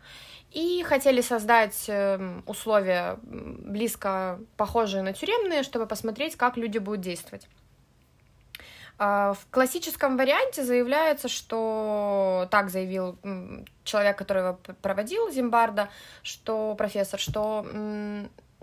и 0.54 0.84
хотели 0.84 1.20
создать 1.20 1.84
эм, 1.88 2.44
условия 2.46 3.18
близко 3.23 4.38
похожие 4.56 5.02
на 5.02 5.12
тюремные, 5.12 5.64
чтобы 5.64 5.87
посмотреть, 5.87 6.37
как 6.37 6.56
люди 6.56 6.78
будут 6.78 7.00
действовать. 7.00 7.49
А, 8.96 9.34
в 9.34 9.46
классическом 9.50 10.16
варианте 10.16 10.62
заявляется, 10.62 11.28
что 11.28 12.46
так 12.52 12.70
заявил 12.70 13.18
человек, 13.82 14.16
который 14.16 14.42
его 14.44 14.58
проводил, 14.80 15.30
Зимбарда, 15.32 15.88
что 16.23 16.76
профессор, 16.76 17.18
что 17.18 17.66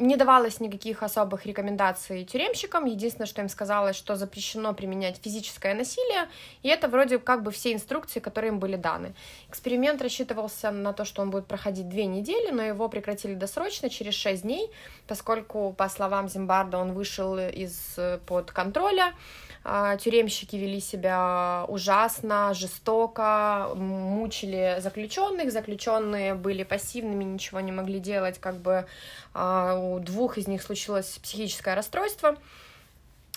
не 0.01 0.17
давалось 0.17 0.59
никаких 0.59 1.03
особых 1.03 1.45
рекомендаций 1.45 2.25
тюремщикам. 2.25 2.85
Единственное, 2.85 3.27
что 3.27 3.41
им 3.41 3.49
сказалось, 3.49 3.95
что 3.95 4.15
запрещено 4.15 4.73
применять 4.73 5.17
физическое 5.23 5.73
насилие, 5.73 6.27
и 6.63 6.69
это 6.69 6.87
вроде 6.87 7.19
как 7.19 7.43
бы 7.43 7.51
все 7.51 7.73
инструкции, 7.73 8.19
которые 8.19 8.49
им 8.49 8.59
были 8.59 8.75
даны. 8.75 9.13
Эксперимент 9.47 10.01
рассчитывался 10.01 10.71
на 10.71 10.93
то, 10.93 11.05
что 11.05 11.21
он 11.21 11.29
будет 11.29 11.45
проходить 11.45 11.87
две 11.87 12.05
недели, 12.05 12.51
но 12.51 12.63
его 12.63 12.89
прекратили 12.89 13.35
досрочно 13.35 13.89
через 13.89 14.15
шесть 14.15 14.41
дней, 14.41 14.69
поскольку, 15.07 15.73
по 15.77 15.87
словам 15.87 16.27
Зимбарда, 16.27 16.77
он 16.77 16.93
вышел 16.93 17.37
из-под 17.37 18.51
контроля, 18.51 19.07
а, 19.07 19.13
тюремщики 19.63 20.55
вели 20.55 20.79
себя 20.79 21.65
ужасно, 21.67 22.53
жестоко, 22.53 23.71
мучили 23.75 24.77
заключенных, 24.79 25.51
заключенные 25.51 26.33
были 26.33 26.63
пассивными, 26.63 27.23
ничего 27.23 27.59
не 27.59 27.71
могли 27.71 27.99
делать, 27.99 28.39
как 28.39 28.55
бы 28.55 28.85
а, 29.33 29.77
у 29.77 29.99
двух 29.99 30.37
из 30.37 30.47
них 30.47 30.63
случилось 30.63 31.19
психическое 31.21 31.75
расстройство 31.75 32.37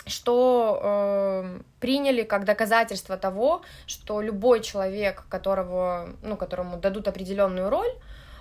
что 0.07 0.79
э, 0.83 1.59
приняли 1.79 2.23
как 2.23 2.45
доказательство 2.45 3.17
того, 3.17 3.63
что 3.87 4.21
любой 4.21 4.61
человек, 4.61 5.23
которого, 5.29 6.09
ну, 6.21 6.37
которому 6.37 6.77
дадут 6.77 7.07
определенную 7.07 7.69
роль, 7.69 7.89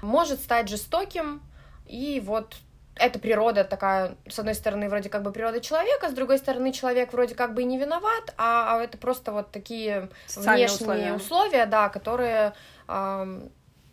может 0.02 0.40
стать 0.40 0.68
жестоким, 0.68 1.40
и 1.86 2.22
вот 2.24 2.56
это 2.96 3.18
природа 3.18 3.64
такая, 3.64 4.16
с 4.28 4.38
одной 4.38 4.54
стороны, 4.54 4.88
вроде 4.88 5.08
как 5.08 5.22
бы 5.22 5.32
природа 5.32 5.60
человека, 5.60 6.08
с 6.08 6.12
другой 6.12 6.38
стороны, 6.38 6.72
человек 6.72 7.12
вроде 7.12 7.34
как 7.34 7.54
бы 7.54 7.62
и 7.62 7.64
не 7.64 7.78
виноват, 7.78 8.34
а, 8.36 8.76
а 8.76 8.82
это 8.82 8.98
просто 8.98 9.32
вот 9.32 9.50
такие 9.50 10.08
Социальные 10.26 10.68
внешние 10.68 10.88
условия. 10.88 11.12
условия, 11.14 11.66
да, 11.66 11.88
которые, 11.88 12.52
э, 12.88 13.40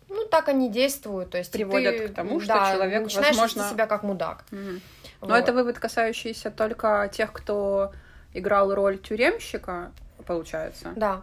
ну, 0.08 0.26
так 0.26 0.48
они 0.48 0.70
действуют, 0.70 1.30
то 1.30 1.38
есть 1.38 1.50
приводят 1.52 1.96
ты, 1.96 2.08
к 2.08 2.14
тому, 2.14 2.40
что 2.40 2.54
да, 2.54 2.72
человек, 2.72 3.02
начинаешь 3.02 3.36
возможно... 3.36 3.70
себя 3.70 3.86
как 3.86 4.02
мудак. 4.02 4.44
Угу. 4.52 4.60
Вот. 5.20 5.28
Но 5.30 5.36
это 5.36 5.52
вывод, 5.52 5.78
касающийся 5.78 6.50
только 6.50 7.10
тех, 7.12 7.32
кто 7.32 7.92
играл 8.34 8.74
роль 8.74 8.98
тюремщика, 8.98 9.92
получается. 10.26 10.92
Да. 10.94 11.22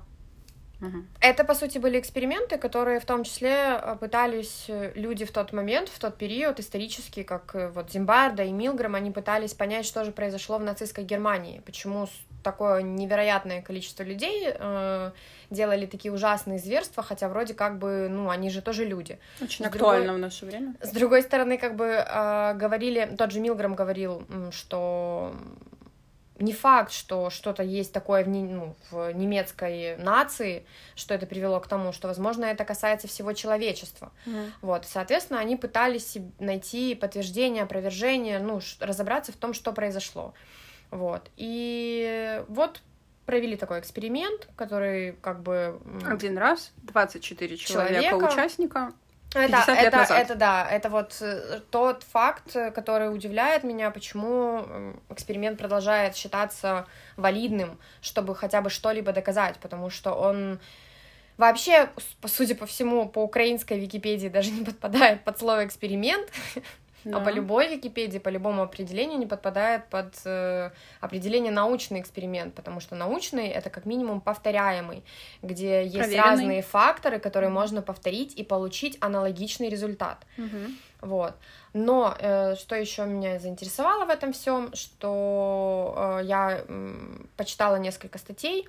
Это, 1.19 1.43
по 1.43 1.53
сути, 1.53 1.77
были 1.77 2.00
эксперименты, 2.00 2.57
которые 2.57 3.00
в 3.00 3.05
том 3.05 3.24
числе 3.24 3.51
э, 3.51 3.98
пытались 4.00 4.65
э, 4.69 4.93
люди 4.95 5.25
в 5.25 5.31
тот 5.31 5.51
момент, 5.51 5.89
в 5.89 6.00
тот 6.00 6.17
период 6.17 6.59
исторически, 6.59 7.24
как 7.24 7.53
э, 7.53 7.69
вот 7.69 7.91
Зимбарда 7.91 8.43
и 8.43 8.51
Милграм, 8.51 8.95
они 8.95 9.12
пытались 9.12 9.53
понять, 9.53 9.86
что 9.86 10.05
же 10.05 10.12
произошло 10.12 10.57
в 10.57 10.63
нацистской 10.63 11.03
Германии, 11.03 11.62
почему 11.65 12.07
такое 12.43 12.81
невероятное 12.81 13.62
количество 13.62 14.03
людей 14.03 14.48
э, 14.48 15.12
делали 15.50 15.86
такие 15.86 16.13
ужасные 16.13 16.59
зверства, 16.59 17.03
хотя 17.03 17.27
вроде 17.27 17.53
как 17.53 17.77
бы, 17.77 18.07
ну, 18.09 18.29
они 18.29 18.50
же 18.50 18.62
тоже 18.62 18.86
люди. 18.86 19.19
Очень 19.41 19.65
с 19.65 19.67
актуально 19.67 20.05
другой, 20.05 20.17
в 20.17 20.21
наше 20.21 20.45
время. 20.45 20.75
С 20.81 20.91
другой 20.91 21.21
стороны, 21.24 21.57
как 21.57 21.75
бы 21.75 21.86
э, 21.86 22.53
говорили, 22.55 23.13
тот 23.17 23.31
же 23.31 23.41
Милграм 23.41 23.75
говорил, 23.75 24.24
что 24.51 25.33
не 26.39 26.53
факт, 26.53 26.91
что 26.91 27.29
что-то 27.29 27.63
есть 27.63 27.93
такое 27.93 28.24
в, 28.24 28.27
ну, 28.27 28.75
в 28.91 29.12
немецкой 29.12 29.98
нации, 29.98 30.65
что 30.96 31.13
это 31.13 31.25
привело 31.25 31.60
к 31.60 31.67
тому, 31.67 31.91
что, 31.91 32.08
возможно, 32.08 32.46
это 32.46 32.65
касается 32.65 33.08
всего 33.08 33.34
человечества. 33.34 34.12
Mm. 34.25 34.50
Вот, 34.62 34.86
соответственно, 34.86 35.39
они 35.39 35.55
пытались 35.55 36.17
найти 36.39 36.96
подтверждение, 36.96 37.63
опровержение, 37.63 38.39
ну, 38.39 38.60
разобраться 38.79 39.31
в 39.31 39.36
том, 39.36 39.53
что 39.53 39.72
произошло. 39.72 40.34
Вот, 40.91 41.29
и 41.36 42.43
вот 42.48 42.81
провели 43.25 43.55
такой 43.55 43.79
эксперимент, 43.79 44.48
который 44.55 45.12
как 45.22 45.43
бы... 45.43 45.79
Один 46.03 46.36
раз, 46.38 46.72
24 46.77 47.58
человека, 47.58 48.01
человека 48.01 48.34
участника, 48.34 48.93
это, 49.33 49.71
это, 49.71 49.98
назад. 49.98 50.19
это 50.19 50.36
да, 50.36 50.67
это 50.69 50.89
вот 50.89 51.17
э, 51.21 51.62
тот 51.69 52.03
факт, 52.03 52.55
который 52.74 53.13
удивляет 53.13 53.63
меня, 53.63 53.91
почему 53.91 54.65
эксперимент 55.09 55.59
продолжает 55.59 56.15
считаться 56.15 56.88
валидным, 57.15 57.79
чтобы 58.01 58.36
хотя 58.36 58.62
бы 58.62 58.69
что-либо 58.69 59.12
доказать, 59.12 59.57
потому 59.59 59.89
что 59.89 60.13
он 60.13 60.59
вообще, 61.38 61.89
судя 62.25 62.55
по 62.55 62.65
всему, 62.65 63.07
по 63.07 63.24
украинской 63.24 63.79
Википедии 63.79 64.27
даже 64.27 64.51
не 64.51 64.65
подпадает 64.65 65.24
под 65.24 65.39
слово 65.39 65.65
эксперимент. 65.65 66.29
Да. 67.03 67.18
А 67.18 67.22
по 67.22 67.29
любой 67.29 67.68
Википедии, 67.75 68.20
по 68.20 68.29
любому 68.29 68.62
определению 68.62 69.20
не 69.20 69.25
подпадает 69.25 69.86
под 69.89 70.13
э, 70.25 70.72
определение 71.00 71.51
научный 71.51 72.01
эксперимент, 72.01 72.53
потому 72.56 72.79
что 72.79 72.96
научный 72.96 73.48
это 73.48 73.70
как 73.70 73.86
минимум 73.86 74.22
повторяемый, 74.22 75.03
где 75.41 75.84
есть 75.84 75.96
Проверенный. 75.96 76.24
разные 76.24 76.62
факторы, 76.62 77.20
которые 77.20 77.50
можно 77.50 77.82
повторить 77.82 78.34
и 78.36 78.44
получить 78.44 78.98
аналогичный 79.01 79.70
результат. 79.70 80.25
Угу. 80.38 80.48
Вот. 81.01 81.34
Но 81.74 82.15
э, 82.20 82.56
что 82.56 82.75
еще 82.75 83.06
меня 83.06 83.39
заинтересовало 83.39 84.06
в 84.06 84.10
этом 84.10 84.34
всем, 84.34 84.74
что 84.74 86.20
э, 86.20 86.25
я 86.25 86.63
э, 86.68 86.96
почитала 87.38 87.77
несколько 87.77 88.18
статей. 88.18 88.68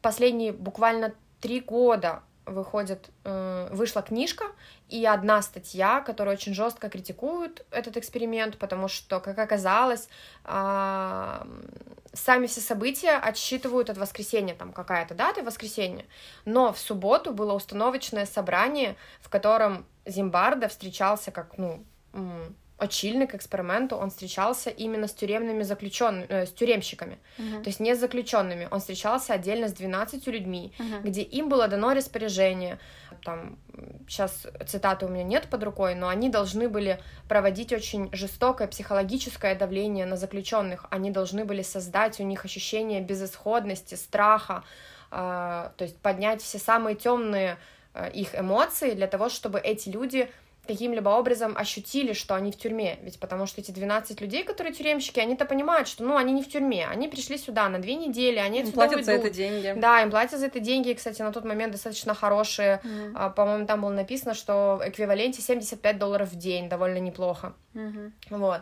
Последние 0.00 0.52
буквально 0.52 1.12
три 1.40 1.60
года 1.60 2.22
выходит, 2.50 3.10
э, 3.24 3.68
вышла 3.72 4.02
книжка 4.02 4.44
и 4.88 5.04
одна 5.06 5.42
статья, 5.42 6.00
которая 6.00 6.34
очень 6.34 6.54
жестко 6.54 6.88
критикует 6.88 7.64
этот 7.70 7.96
эксперимент, 7.96 8.58
потому 8.58 8.88
что, 8.88 9.20
как 9.20 9.38
оказалось, 9.38 10.08
э, 10.44 11.44
сами 12.12 12.46
все 12.46 12.60
события 12.60 13.16
отсчитывают 13.16 13.90
от 13.90 13.98
воскресенья, 13.98 14.54
там 14.54 14.72
какая-то 14.72 15.14
дата 15.14 15.42
воскресенья, 15.42 16.04
но 16.44 16.72
в 16.72 16.78
субботу 16.78 17.32
было 17.32 17.52
установочное 17.54 18.26
собрание, 18.26 18.96
в 19.20 19.28
котором 19.28 19.86
Зимбарда 20.06 20.68
встречался 20.68 21.30
как, 21.30 21.56
ну, 21.58 21.84
очильный 22.80 23.26
к 23.26 23.34
эксперименту, 23.34 23.96
он 23.96 24.10
встречался 24.10 24.70
именно 24.70 25.06
с 25.06 25.12
тюремными 25.12 25.62
заключенными, 25.62 26.26
э, 26.28 26.46
с 26.46 26.52
тюремщиками, 26.52 27.18
uh-huh. 27.38 27.62
то 27.62 27.68
есть 27.68 27.80
не 27.80 27.94
с 27.94 28.00
заключенными, 28.00 28.68
он 28.70 28.80
встречался 28.80 29.34
отдельно 29.34 29.68
с 29.68 29.72
12 29.72 30.26
людьми, 30.28 30.72
uh-huh. 30.78 31.02
где 31.02 31.22
им 31.22 31.48
было 31.48 31.68
дано 31.68 31.92
распоряжение, 31.94 32.78
там, 33.24 33.58
сейчас 34.08 34.46
цитаты 34.66 35.06
у 35.06 35.08
меня 35.08 35.24
нет 35.24 35.48
под 35.48 35.62
рукой, 35.62 35.94
но 35.94 36.08
они 36.08 36.30
должны 36.30 36.68
были 36.68 37.00
проводить 37.28 37.72
очень 37.72 38.08
жестокое 38.12 38.66
психологическое 38.66 39.54
давление 39.54 40.06
на 40.06 40.16
заключенных, 40.16 40.86
они 40.90 41.10
должны 41.10 41.44
были 41.44 41.62
создать 41.62 42.18
у 42.20 42.24
них 42.24 42.44
ощущение 42.44 43.00
безысходности, 43.00 43.94
страха, 43.94 44.64
э, 45.10 45.14
то 45.76 45.84
есть 45.84 45.98
поднять 45.98 46.42
все 46.42 46.58
самые 46.58 46.96
темные 46.96 47.58
э, 47.94 48.10
их 48.12 48.34
эмоции 48.34 48.92
для 48.92 49.06
того, 49.06 49.28
чтобы 49.28 49.60
эти 49.60 49.90
люди 49.90 50.30
каким-либо 50.66 51.08
образом 51.08 51.56
ощутили, 51.56 52.12
что 52.12 52.34
они 52.34 52.52
в 52.52 52.56
тюрьме. 52.56 52.98
Ведь 53.02 53.18
потому 53.18 53.46
что 53.46 53.60
эти 53.60 53.70
12 53.70 54.20
людей, 54.20 54.44
которые 54.44 54.72
тюремщики, 54.72 55.18
они-то 55.20 55.44
понимают, 55.44 55.88
что, 55.88 56.04
ну, 56.04 56.16
они 56.16 56.32
не 56.32 56.42
в 56.42 56.48
тюрьме, 56.48 56.86
они 56.86 57.08
пришли 57.08 57.38
сюда 57.38 57.68
на 57.68 57.78
две 57.78 57.94
недели, 57.94 58.36
они 58.36 58.60
им 58.60 58.72
платят 58.72 58.96
уйдут. 58.96 59.06
за 59.06 59.12
это 59.12 59.30
деньги. 59.30 59.74
Да, 59.76 60.02
им 60.02 60.10
платят 60.10 60.38
за 60.38 60.46
это 60.46 60.60
деньги, 60.60 60.92
кстати, 60.92 61.22
на 61.22 61.32
тот 61.32 61.44
момент 61.44 61.72
достаточно 61.72 62.14
хорошие, 62.14 62.80
mm-hmm. 62.84 63.12
а, 63.14 63.30
по-моему, 63.30 63.66
там 63.66 63.80
было 63.82 63.90
написано, 63.90 64.34
что 64.34 64.80
в 64.80 64.88
эквиваленте 64.88 65.42
75 65.42 65.98
долларов 65.98 66.30
в 66.30 66.36
день, 66.36 66.68
довольно 66.68 66.98
неплохо. 66.98 67.54
Mm-hmm. 67.74 68.12
Вот. 68.30 68.60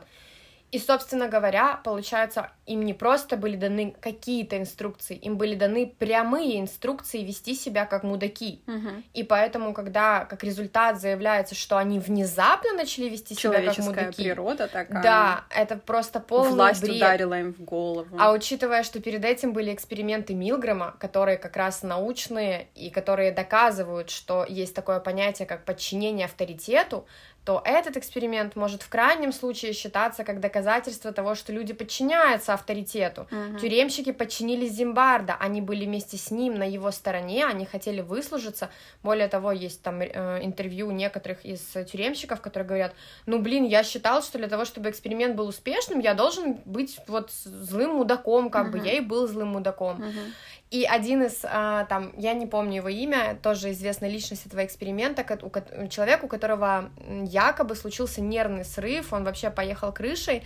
И, 0.70 0.78
собственно 0.78 1.28
говоря, 1.28 1.80
получается, 1.82 2.50
им 2.66 2.82
не 2.82 2.92
просто 2.92 3.36
были 3.38 3.56
даны 3.56 3.94
какие-то 4.00 4.58
инструкции, 4.58 5.16
им 5.16 5.38
были 5.38 5.54
даны 5.54 5.94
прямые 5.98 6.60
инструкции 6.60 7.24
вести 7.24 7.54
себя 7.54 7.86
как 7.86 8.02
мудаки. 8.02 8.62
Угу. 8.66 9.02
И 9.14 9.22
поэтому, 9.22 9.72
когда 9.72 10.26
как 10.26 10.44
результат 10.44 11.00
заявляется, 11.00 11.54
что 11.54 11.78
они 11.78 11.98
внезапно 11.98 12.72
начали 12.74 13.08
вести 13.08 13.34
себя 13.34 13.62
как 13.62 13.78
мудаки, 13.78 14.22
природа 14.22 14.68
такая. 14.68 15.02
Да, 15.02 15.44
это 15.50 15.76
просто 15.76 16.20
полный 16.20 16.52
Власть 16.52 16.82
бред. 16.82 16.96
ударила 16.96 17.40
им 17.40 17.54
в 17.54 17.62
голову. 17.62 18.16
А 18.18 18.32
учитывая, 18.32 18.82
что 18.82 19.00
перед 19.00 19.24
этим 19.24 19.54
были 19.54 19.72
эксперименты 19.72 20.34
Милгрэма, 20.34 20.96
которые 20.98 21.38
как 21.38 21.56
раз 21.56 21.82
научные 21.82 22.68
и 22.74 22.90
которые 22.90 23.32
доказывают, 23.32 24.10
что 24.10 24.44
есть 24.46 24.74
такое 24.74 25.00
понятие, 25.00 25.46
как 25.46 25.64
подчинение 25.64 26.26
авторитету, 26.26 27.06
то 27.48 27.62
этот 27.64 27.96
эксперимент 27.96 28.56
может 28.56 28.82
в 28.82 28.90
крайнем 28.90 29.32
случае 29.32 29.72
считаться 29.72 30.22
как 30.22 30.38
доказательство 30.38 31.12
того, 31.12 31.34
что 31.34 31.50
люди 31.50 31.72
подчиняются 31.72 32.52
авторитету. 32.52 33.26
Uh-huh. 33.30 33.58
Тюремщики 33.58 34.12
подчинились 34.12 34.72
Зимбарда, 34.72 35.34
они 35.40 35.62
были 35.62 35.86
вместе 35.86 36.18
с 36.18 36.30
ним 36.30 36.56
на 36.56 36.64
его 36.64 36.90
стороне, 36.90 37.46
они 37.46 37.64
хотели 37.64 38.02
выслужиться. 38.02 38.68
Более 39.02 39.28
того, 39.28 39.50
есть 39.50 39.80
там 39.80 40.02
э, 40.02 40.40
интервью 40.42 40.90
некоторых 40.90 41.42
из 41.46 41.60
тюремщиков, 41.90 42.42
которые 42.42 42.68
говорят, 42.68 42.94
ну 43.24 43.38
блин, 43.38 43.64
я 43.64 43.82
считал, 43.82 44.22
что 44.22 44.36
для 44.36 44.48
того, 44.48 44.66
чтобы 44.66 44.90
эксперимент 44.90 45.34
был 45.34 45.48
успешным, 45.48 46.00
я 46.00 46.12
должен 46.12 46.58
быть 46.66 46.98
вот 47.06 47.30
злым 47.30 47.94
мудаком, 47.94 48.50
как 48.50 48.66
uh-huh. 48.66 48.72
бы 48.72 48.86
я 48.86 48.98
и 48.98 49.00
был 49.00 49.26
злым 49.26 49.48
мудаком. 49.48 50.02
Uh-huh. 50.02 50.32
И 50.70 50.84
один 50.84 51.22
из, 51.22 51.40
а, 51.44 51.86
там, 51.86 52.12
я 52.18 52.34
не 52.34 52.46
помню 52.46 52.76
его 52.76 52.88
имя, 52.88 53.38
тоже 53.42 53.70
известная 53.70 54.10
личность 54.10 54.44
этого 54.44 54.64
эксперимента, 54.64 55.24
у, 55.42 55.88
человек, 55.88 56.24
у 56.24 56.28
которого 56.28 56.90
якобы 57.24 57.74
случился 57.74 58.20
нервный 58.20 58.66
срыв, 58.66 59.12
он 59.12 59.24
вообще 59.24 59.48
поехал 59.48 59.92
крышей. 59.92 60.42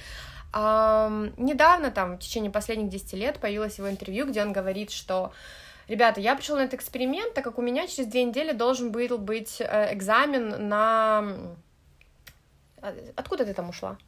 А, 0.52 1.10
недавно, 1.36 1.90
там, 1.90 2.16
в 2.16 2.18
течение 2.20 2.52
последних 2.52 2.88
10 2.88 3.14
лет 3.14 3.38
появилось 3.40 3.78
его 3.78 3.90
интервью, 3.90 4.26
где 4.26 4.42
он 4.42 4.52
говорит, 4.52 4.90
что 4.90 5.32
Ребята, 5.88 6.20
я 6.20 6.36
пришел 6.36 6.56
на 6.56 6.62
этот 6.62 6.74
эксперимент, 6.74 7.34
так 7.34 7.44
как 7.44 7.58
у 7.58 7.62
меня 7.62 7.86
через 7.86 8.08
две 8.08 8.24
недели 8.24 8.52
должен 8.52 8.92
был 8.92 9.18
быть 9.18 9.60
э, 9.60 9.92
экзамен 9.92 10.68
на... 10.68 11.34
А, 12.80 12.94
откуда 13.16 13.44
ты 13.44 13.52
там 13.52 13.68
ушла? 13.68 13.98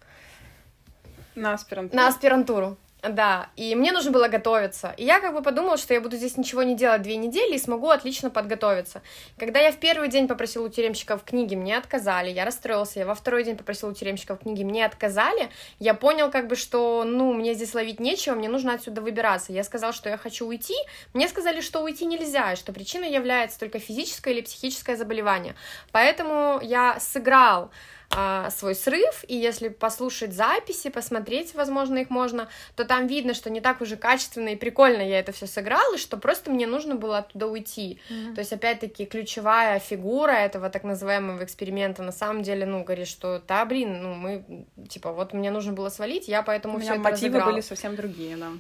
На 1.35 1.55
аспирантуру. 1.55 1.97
На 1.97 2.09
аспирантуру. 2.09 2.77
Да, 3.07 3.51
и 3.57 3.75
мне 3.75 3.93
нужно 3.93 4.11
было 4.11 4.29
готовиться. 4.29 4.95
И 4.97 5.05
я 5.05 5.21
как 5.21 5.35
бы 5.35 5.43
подумала, 5.43 5.77
что 5.77 5.93
я 5.93 6.01
буду 6.01 6.17
здесь 6.17 6.39
ничего 6.39 6.63
не 6.63 6.75
делать 6.75 7.03
две 7.03 7.17
недели 7.17 7.55
и 7.55 7.59
смогу 7.59 7.91
отлично 7.91 8.31
подготовиться. 8.31 9.03
Когда 9.39 9.61
я 9.61 9.73
в 9.73 9.77
первый 9.77 10.09
день 10.09 10.27
попросила 10.27 10.67
у 10.67 10.69
тюремщиков 10.71 11.23
книги, 11.23 11.55
мне 11.55 11.77
отказали, 11.77 12.31
я 12.31 12.47
расстроился. 12.47 13.01
Я 13.01 13.07
во 13.07 13.15
второй 13.15 13.45
день 13.45 13.59
попросила 13.59 13.91
у 13.91 13.93
тюремщиков 13.93 14.41
книги, 14.41 14.63
мне 14.63 14.87
отказали. 14.87 15.51
Я 15.79 15.93
понял 15.93 16.31
как 16.31 16.47
бы, 16.47 16.57
что, 16.57 17.05
ну, 17.05 17.35
мне 17.35 17.53
здесь 17.53 17.75
ловить 17.75 18.01
нечего, 18.01 18.35
мне 18.35 18.49
нужно 18.49 18.73
отсюда 18.73 19.03
выбираться. 19.03 19.53
Я 19.53 19.65
сказал, 19.65 19.93
что 19.93 20.09
я 20.09 20.17
хочу 20.17 20.47
уйти. 20.47 20.75
Мне 21.13 21.29
сказали, 21.29 21.61
что 21.61 21.83
уйти 21.83 22.07
нельзя, 22.07 22.55
и 22.55 22.57
что 22.57 22.73
причиной 22.73 23.13
является 23.13 23.61
только 23.61 23.81
физическое 23.81 24.33
или 24.33 24.41
психическое 24.41 24.97
заболевание. 24.97 25.55
Поэтому 25.93 26.59
я 26.63 26.99
сыграл 27.01 27.71
а, 28.17 28.51
свой 28.51 28.75
срыв, 28.75 29.25
и 29.27 29.35
если 29.35 29.69
послушать 29.69 30.33
записи, 30.33 30.91
посмотреть, 30.91 31.55
возможно, 31.55 31.99
их 31.99 32.11
можно, 32.11 32.49
то 32.77 32.85
там 32.85 33.07
видно, 33.07 33.35
что 33.35 33.51
не 33.51 33.61
так 33.61 33.81
уже 33.81 33.97
качественно 33.97 34.51
и 34.51 34.57
прикольно 34.57 35.03
я 35.03 35.19
это 35.19 35.33
все 35.33 35.47
сыграла, 35.47 35.99
что 35.99 36.17
просто 36.17 36.51
мне 36.51 36.67
нужно 36.67 36.95
было 36.95 37.19
оттуда 37.19 37.47
уйти. 37.47 38.01
Mm-hmm. 38.09 38.35
То 38.35 38.39
есть, 38.41 38.53
опять-таки, 38.53 39.07
ключевая 39.07 39.79
фигура 39.79 40.33
этого 40.33 40.71
так 40.71 40.85
называемого 40.85 41.43
эксперимента 41.45 42.03
на 42.03 42.13
самом 42.13 42.43
деле, 42.43 42.67
ну, 42.67 42.85
говорит, 42.85 43.09
что, 43.09 43.43
да, 43.47 43.65
блин, 43.65 44.03
ну, 44.03 44.15
мы, 44.15 44.67
типа, 44.89 45.13
вот 45.13 45.33
мне 45.33 45.51
нужно 45.51 45.73
было 45.73 45.89
свалить, 45.89 46.29
я 46.29 46.43
поэтому 46.43 46.79
все 46.79 46.93
это 46.93 47.01
мотивы 47.01 47.35
разыграла. 47.35 47.51
были 47.51 47.61
совсем 47.61 47.97
другие, 47.97 48.37
да. 48.37 48.53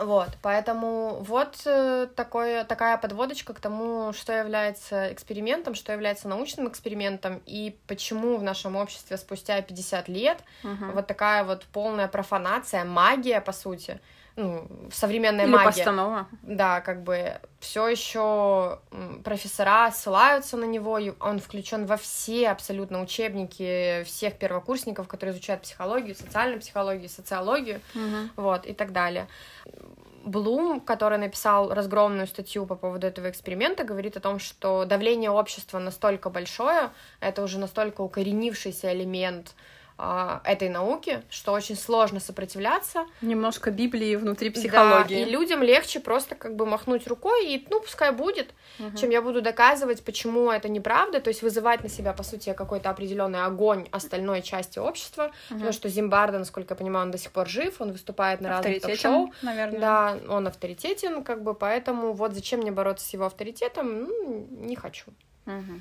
Вот, 0.00 0.30
поэтому 0.40 1.18
вот 1.20 1.60
э, 1.66 2.08
такое, 2.16 2.64
такая 2.64 2.96
подводочка 2.96 3.52
к 3.52 3.60
тому, 3.60 4.14
что 4.14 4.32
является 4.32 5.12
экспериментом, 5.12 5.74
что 5.74 5.92
является 5.92 6.26
научным 6.26 6.68
экспериментом, 6.68 7.42
и 7.44 7.76
почему 7.86 8.38
в 8.38 8.42
нашем 8.42 8.76
обществе 8.76 9.18
спустя 9.18 9.60
50 9.60 10.08
лет 10.08 10.38
угу. 10.64 10.92
вот 10.94 11.06
такая 11.06 11.44
вот 11.44 11.66
полная 11.66 12.08
профанация, 12.08 12.84
магия, 12.84 13.42
по 13.42 13.52
сути, 13.52 14.00
ну, 14.36 14.68
современная 14.92 15.44
Или 15.44 15.52
магия. 15.52 15.66
постанова. 15.66 16.28
Да, 16.42 16.80
как 16.80 17.02
бы 17.02 17.40
все 17.58 17.88
еще 17.88 18.78
профессора 19.24 19.90
ссылаются 19.90 20.56
на 20.56 20.64
него, 20.64 20.98
и 20.98 21.12
он 21.20 21.38
включен 21.38 21.86
во 21.86 21.96
все 21.96 22.48
абсолютно 22.48 23.02
учебники 23.02 24.02
всех 24.04 24.38
первокурсников, 24.38 25.08
которые 25.08 25.34
изучают 25.34 25.62
психологию, 25.62 26.14
социальную 26.14 26.60
психологию, 26.60 27.08
социологию, 27.08 27.80
угу. 27.94 28.30
вот, 28.36 28.66
и 28.66 28.72
так 28.72 28.92
далее. 28.92 29.28
Блум, 30.24 30.80
который 30.80 31.18
написал 31.18 31.72
разгромную 31.72 32.26
статью 32.26 32.66
по 32.66 32.74
поводу 32.74 33.06
этого 33.06 33.30
эксперимента, 33.30 33.84
говорит 33.84 34.16
о 34.16 34.20
том, 34.20 34.38
что 34.38 34.84
давление 34.84 35.30
общества 35.30 35.78
настолько 35.78 36.28
большое, 36.28 36.90
это 37.20 37.42
уже 37.42 37.58
настолько 37.58 38.02
укоренившийся 38.02 38.92
элемент 38.92 39.54
этой 40.44 40.68
науки, 40.68 41.22
что 41.28 41.52
очень 41.52 41.76
сложно 41.76 42.20
сопротивляться. 42.20 43.06
Немножко 43.20 43.70
Библии 43.70 44.16
внутри 44.16 44.50
психологии. 44.50 45.24
Да, 45.24 45.28
и 45.28 45.30
людям 45.30 45.62
легче 45.62 46.00
просто 46.00 46.34
как 46.34 46.56
бы 46.56 46.66
махнуть 46.66 47.06
рукой 47.06 47.46
и, 47.46 47.66
ну, 47.70 47.80
пускай 47.80 48.12
будет, 48.12 48.54
угу. 48.78 48.96
чем 48.96 49.10
я 49.10 49.20
буду 49.20 49.42
доказывать, 49.42 50.02
почему 50.02 50.50
это 50.50 50.68
неправда, 50.68 51.20
то 51.20 51.28
есть 51.28 51.42
вызывать 51.42 51.82
на 51.82 51.88
себя, 51.88 52.12
по 52.12 52.22
сути, 52.22 52.52
какой-то 52.52 52.90
определенный 52.90 53.44
огонь 53.44 53.88
остальной 53.90 54.42
части 54.42 54.78
общества, 54.78 55.32
угу. 55.50 55.54
потому 55.54 55.72
что 55.72 55.88
Зимбарда, 55.88 56.38
насколько 56.38 56.74
я 56.74 56.76
понимаю, 56.76 57.06
он 57.06 57.10
до 57.10 57.18
сих 57.18 57.32
пор 57.32 57.48
жив, 57.48 57.80
он 57.80 57.92
выступает 57.92 58.40
на 58.40 58.48
разных 58.50 58.80
ток-шоу. 58.80 59.32
наверное. 59.42 59.80
Да, 59.80 60.18
он 60.28 60.46
авторитетен, 60.46 61.22
как 61.22 61.42
бы, 61.42 61.54
поэтому 61.54 62.12
вот 62.12 62.34
зачем 62.34 62.60
мне 62.60 62.72
бороться 62.72 63.06
с 63.06 63.12
его 63.12 63.26
авторитетом, 63.26 64.04
ну, 64.04 64.46
не 64.50 64.76
хочу. 64.76 65.06
Угу. 65.46 65.80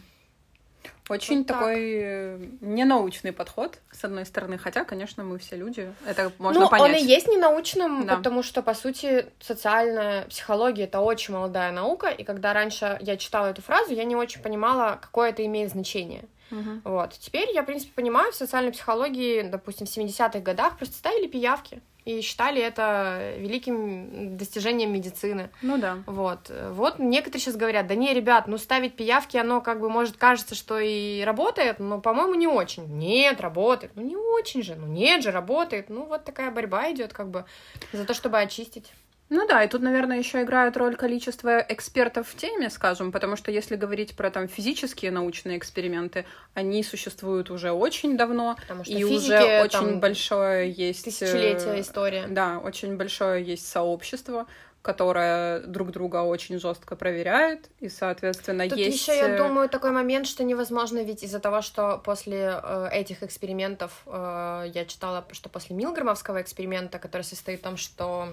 Очень 1.10 1.40
вот 1.40 1.48
такой 1.48 2.00
э, 2.02 2.38
ненаучный 2.62 3.32
подход, 3.32 3.80
с 3.92 4.04
одной 4.04 4.28
стороны, 4.28 4.60
хотя, 4.60 4.86
конечно, 4.86 5.24
мы 5.24 5.40
все 5.40 5.56
люди, 5.56 5.92
это 6.06 6.32
можно 6.38 6.62
ну, 6.62 6.70
понять. 6.70 6.90
он 6.90 6.96
и 6.96 7.04
есть 7.04 7.28
ненаучным, 7.28 8.06
да. 8.06 8.18
потому 8.18 8.44
что, 8.44 8.62
по 8.62 8.76
сути, 8.76 9.26
социальная 9.40 10.26
психология— 10.26 10.84
это 10.86 11.00
очень 11.00 11.34
молодая 11.34 11.72
наука, 11.72 12.10
и 12.10 12.24
когда 12.24 12.54
раньше 12.54 13.00
я 13.02 13.18
читала 13.18 13.48
эту 13.48 13.64
фразу, 13.64 13.92
я 13.92 14.04
не 14.04 14.16
очень 14.16 14.42
понимала, 14.42 15.00
какое 15.02 15.30
это 15.30 15.44
имеет 15.44 15.72
значение. 15.72 16.26
Uh-huh. 16.52 16.82
Вот. 16.84 17.14
Теперь 17.20 17.50
я, 17.54 17.64
в 17.64 17.66
принципе, 17.66 17.92
понимаю, 17.94 18.32
в 18.32 18.36
социальной 18.36 18.72
психологии, 18.72 19.42
допустим, 19.42 19.86
в 19.86 19.90
70-х 19.90 20.40
годах 20.40 20.78
просто 20.78 20.96
ставили 20.96 21.28
пиявки 21.28 21.82
и 22.06 22.22
считали 22.22 22.62
это 22.62 23.34
великим 23.38 24.38
достижением 24.38 24.92
медицины. 24.92 25.50
Ну 25.62 25.78
да. 25.78 26.00
Вот. 26.08 26.52
Вот 26.72 26.98
некоторые 26.98 27.42
сейчас 27.42 27.56
говорят, 27.56 27.88
да 27.88 27.96
не, 27.96 28.14
ребят, 28.14 28.48
ну 28.48 28.58
ставить 28.58 28.96
пиявки, 28.96 29.38
оно 29.38 29.62
как 29.62 29.80
бы 29.80 29.90
может 29.90 30.18
кажется, 30.18 30.56
что 30.56 30.80
и 30.80 31.22
работает, 31.24 31.80
но, 31.80 32.00
по-моему, 32.00 32.36
не 32.36 32.48
очень. 32.48 32.86
Нет, 32.98 33.42
работает. 33.42 33.92
Ну 33.96 34.02
не 34.02 34.16
очень 34.16 34.64
же, 34.64 34.76
ну 34.76 34.88
нет 34.88 35.24
же, 35.24 35.32
работает. 35.32 35.90
Ну 35.90 36.06
вот 36.06 36.24
такая 36.24 36.52
борьба 36.52 36.92
идет 36.92 37.14
как 37.14 37.30
бы 37.30 37.46
за 37.94 38.06
то, 38.06 38.14
чтобы 38.14 38.40
очистить. 38.40 38.92
Ну 39.30 39.48
да, 39.48 39.64
и 39.64 39.68
тут, 39.68 39.82
наверное, 39.84 40.18
еще 40.18 40.42
играет 40.42 40.76
роль 40.76 40.96
количество 40.96 41.60
экспертов 41.60 42.28
в 42.28 42.36
теме, 42.36 42.70
скажем, 42.72 43.12
потому 43.12 43.36
что 43.36 43.52
если 43.52 43.76
говорить 43.76 44.16
про 44.16 44.32
там 44.32 44.48
физические 44.48 45.12
научные 45.12 45.58
эксперименты, 45.60 46.26
они 46.56 46.84
существуют 46.84 47.52
уже 47.52 47.72
очень 47.72 48.18
давно, 48.18 48.56
Потому 48.62 48.84
что 48.84 48.94
и 48.94 49.04
физики, 49.04 49.32
уже 49.32 49.62
очень 49.62 49.70
там, 49.70 50.00
большое 50.00 50.72
есть... 50.72 51.02
э, 51.02 51.12
Тысячелетия 51.12 51.80
история. 51.80 52.26
Да, 52.28 52.58
очень 52.58 52.98
большое 52.98 53.44
есть 53.44 53.68
сообщество, 53.68 54.48
которое 54.82 55.60
друг 55.60 55.92
друга 55.92 56.24
очень 56.24 56.60
жестко 56.60 56.96
проверяет, 56.96 57.70
и, 57.80 57.90
соответственно, 57.90 58.68
Тут 58.68 58.80
есть... 58.80 59.00
еще, 59.02 59.16
я 59.16 59.30
э, 59.30 59.38
думаю, 59.38 59.70
такой 59.70 59.92
момент, 59.92 60.26
что 60.26 60.44
невозможно, 60.44 61.04
ведь 61.04 61.22
из-за 61.24 61.40
того, 61.40 61.62
что 61.62 62.02
после 62.04 62.60
э, 62.64 62.90
этих 62.92 63.22
экспериментов, 63.22 64.02
э, 64.08 64.72
я 64.74 64.86
читала, 64.86 65.28
что 65.34 65.50
после 65.50 65.76
Милгромовского 65.76 66.42
эксперимента, 66.42 66.98
который 66.98 67.24
состоит 67.24 67.60
в 67.60 67.64
том, 67.64 67.78
что 67.78 68.30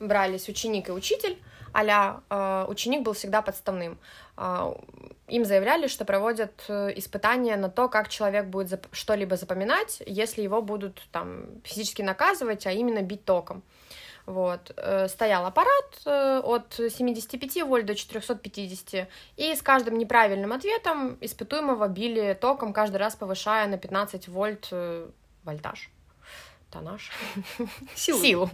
брались 0.00 0.48
ученик 0.48 0.88
и 0.88 0.92
учитель, 0.92 1.38
а 1.72 2.20
э, 2.28 2.70
ученик 2.70 3.02
был 3.02 3.12
всегда 3.12 3.42
подставным. 3.42 3.98
Э, 4.36 4.74
им 5.28 5.44
заявляли, 5.44 5.86
что 5.86 6.04
проводят 6.04 6.64
э, 6.68 6.92
испытания 6.96 7.56
на 7.56 7.68
то, 7.68 7.88
как 7.88 8.08
человек 8.08 8.46
будет 8.46 8.68
зап- 8.68 8.88
что-либо 8.90 9.36
запоминать, 9.36 10.02
если 10.06 10.42
его 10.42 10.62
будут 10.62 11.06
там 11.12 11.44
физически 11.64 12.02
наказывать, 12.02 12.66
а 12.66 12.72
именно 12.72 13.02
бить 13.02 13.24
током. 13.24 13.62
Вот. 14.26 14.72
Э, 14.76 15.08
Стоял 15.08 15.46
аппарат 15.46 16.00
э, 16.06 16.40
от 16.42 16.74
75 16.74 17.62
вольт 17.62 17.86
до 17.86 17.94
450, 17.94 19.08
и 19.36 19.54
с 19.54 19.62
каждым 19.62 19.98
неправильным 19.98 20.52
ответом 20.52 21.18
испытуемого 21.20 21.88
били 21.88 22.36
током, 22.40 22.72
каждый 22.72 22.96
раз 22.96 23.14
повышая 23.14 23.68
на 23.68 23.78
15 23.78 24.28
вольт 24.28 24.68
э, 24.72 25.08
вольтаж. 25.44 25.90
Тонаж. 26.70 27.10
Силу. 27.94 28.18
Силу. 28.18 28.50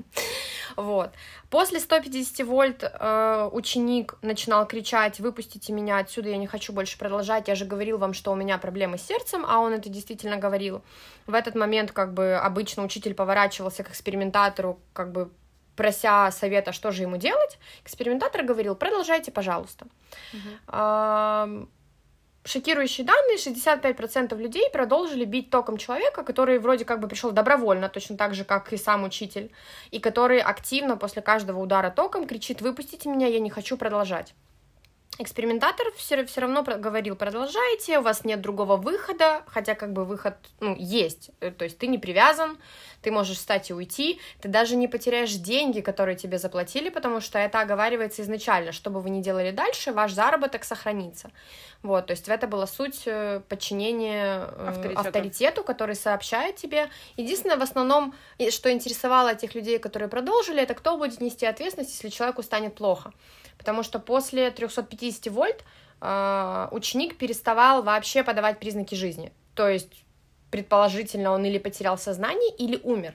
Вот. 0.77 1.11
После 1.51 1.81
150 1.81 2.47
вольт 2.47 2.83
э, 2.83 3.51
ученик 3.53 4.17
начинал 4.23 4.67
кричать, 4.67 5.21
выпустите 5.21 5.73
меня 5.73 5.99
отсюда, 5.99 6.31
я 6.31 6.37
не 6.37 6.47
хочу 6.47 6.73
больше 6.73 6.99
продолжать, 6.99 7.49
я 7.49 7.55
же 7.55 7.65
говорил 7.65 7.99
вам, 7.99 8.15
что 8.15 8.33
у 8.33 8.35
меня 8.35 8.59
проблемы 8.59 8.99
с 8.99 9.03
сердцем, 9.03 9.45
а 9.47 9.61
он 9.61 9.73
это 9.73 9.89
действительно 9.89 10.37
говорил. 10.37 10.83
В 11.27 11.35
этот 11.35 11.55
момент 11.55 11.93
как 11.93 12.15
бы 12.15 12.35
обычно 12.35 12.85
учитель 12.85 13.15
поворачивался 13.15 13.85
к 13.85 13.91
экспериментатору, 13.91 14.81
как 14.93 15.13
бы 15.13 15.31
прося 15.77 16.31
совета, 16.33 16.73
что 16.73 16.91
же 16.91 17.03
ему 17.03 17.19
делать. 17.19 17.59
Экспериментатор 17.85 18.43
говорил, 18.43 18.75
продолжайте, 18.75 19.31
пожалуйста. 19.31 19.87
Ам, 20.67 21.69
Шокирующие 22.47 23.05
данные, 23.05 23.39
65% 23.39 24.41
людей 24.41 24.71
продолжили 24.71 25.25
бить 25.25 25.51
током 25.51 25.79
человека, 25.79 26.23
который 26.23 26.61
вроде 26.61 26.85
как 26.85 27.01
бы 27.01 27.09
пришел 27.09 27.33
добровольно, 27.33 27.89
точно 27.89 28.17
так 28.17 28.35
же, 28.35 28.45
как 28.45 28.73
и 28.73 28.77
сам 28.77 29.03
учитель, 29.03 29.51
и 29.91 29.99
который 29.99 30.39
активно 30.39 30.97
после 30.97 31.23
каждого 31.23 31.59
удара 31.59 31.91
током 31.91 32.25
кричит 32.25 32.63
«выпустите 32.63 33.09
меня, 33.09 33.27
я 33.27 33.41
не 33.41 33.51
хочу 33.51 33.77
продолжать». 33.77 34.33
Экспериментатор 35.19 35.87
все, 35.97 36.25
все 36.27 36.41
равно 36.43 36.63
говорил, 36.63 37.17
продолжайте, 37.17 37.99
у 37.99 38.03
вас 38.03 38.25
нет 38.25 38.41
другого 38.41 38.77
выхода, 38.77 39.43
хотя 39.47 39.75
как 39.75 39.93
бы 39.93 40.05
выход 40.05 40.35
ну, 40.61 40.77
есть, 40.79 41.31
Э, 41.41 41.51
то 41.51 41.65
есть 41.65 41.79
ты 41.79 41.87
не 41.87 41.99
привязан, 41.99 42.59
ты 43.03 43.11
можешь 43.11 43.37
встать 43.37 43.71
и 43.71 43.75
уйти, 43.75 44.21
ты 44.41 44.49
даже 44.49 44.77
не 44.77 44.89
потеряешь 44.89 45.33
деньги, 45.35 45.81
которые 45.81 46.17
тебе 46.17 46.39
заплатили, 46.39 46.89
потому 46.89 47.21
что 47.21 47.39
это 47.39 47.61
оговаривается 47.61 48.23
изначально, 48.23 48.73
что 48.73 48.91
бы 48.91 49.01
вы 49.01 49.11
ни 49.11 49.23
делали 49.23 49.51
дальше, 49.51 49.93
ваш 49.93 50.13
заработок 50.13 50.65
сохранится. 50.65 51.31
Вот, 51.83 52.07
то 52.07 52.13
есть 52.13 52.29
это 52.29 52.47
была 52.47 52.67
суть 52.67 53.03
э, 53.07 53.41
подчинения 53.49 54.49
э, 54.51 54.69
Авторитету. 54.69 55.01
авторитету, 55.01 55.65
который 55.65 55.95
сообщает 55.95 56.57
тебе. 56.57 56.89
Единственное, 57.17 57.57
в 57.57 57.63
основном, 57.63 58.15
что 58.51 58.73
интересовало 58.73 59.35
тех 59.35 59.55
людей, 59.55 59.79
которые 59.79 60.09
продолжили, 60.09 60.63
это 60.63 60.75
кто 60.75 60.97
будет 60.97 61.21
нести 61.21 61.47
ответственность, 61.47 61.93
если 61.93 62.09
человеку 62.09 62.43
станет 62.43 62.75
плохо. 62.75 63.13
Потому 63.59 63.83
что 63.83 63.99
после 63.99 64.51
350 64.51 65.27
вольт 65.33 65.65
э, 66.01 66.69
ученик 66.71 67.17
переставал 67.19 67.83
вообще 67.83 68.23
подавать 68.23 68.59
признаки 68.59 68.95
жизни. 68.95 69.33
То 69.55 69.69
есть, 69.69 70.05
предположительно, 70.51 71.33
он 71.33 71.45
или 71.45 71.59
потерял 71.59 71.99
сознание, 71.99 72.51
или 72.57 72.79
умер. 72.83 73.15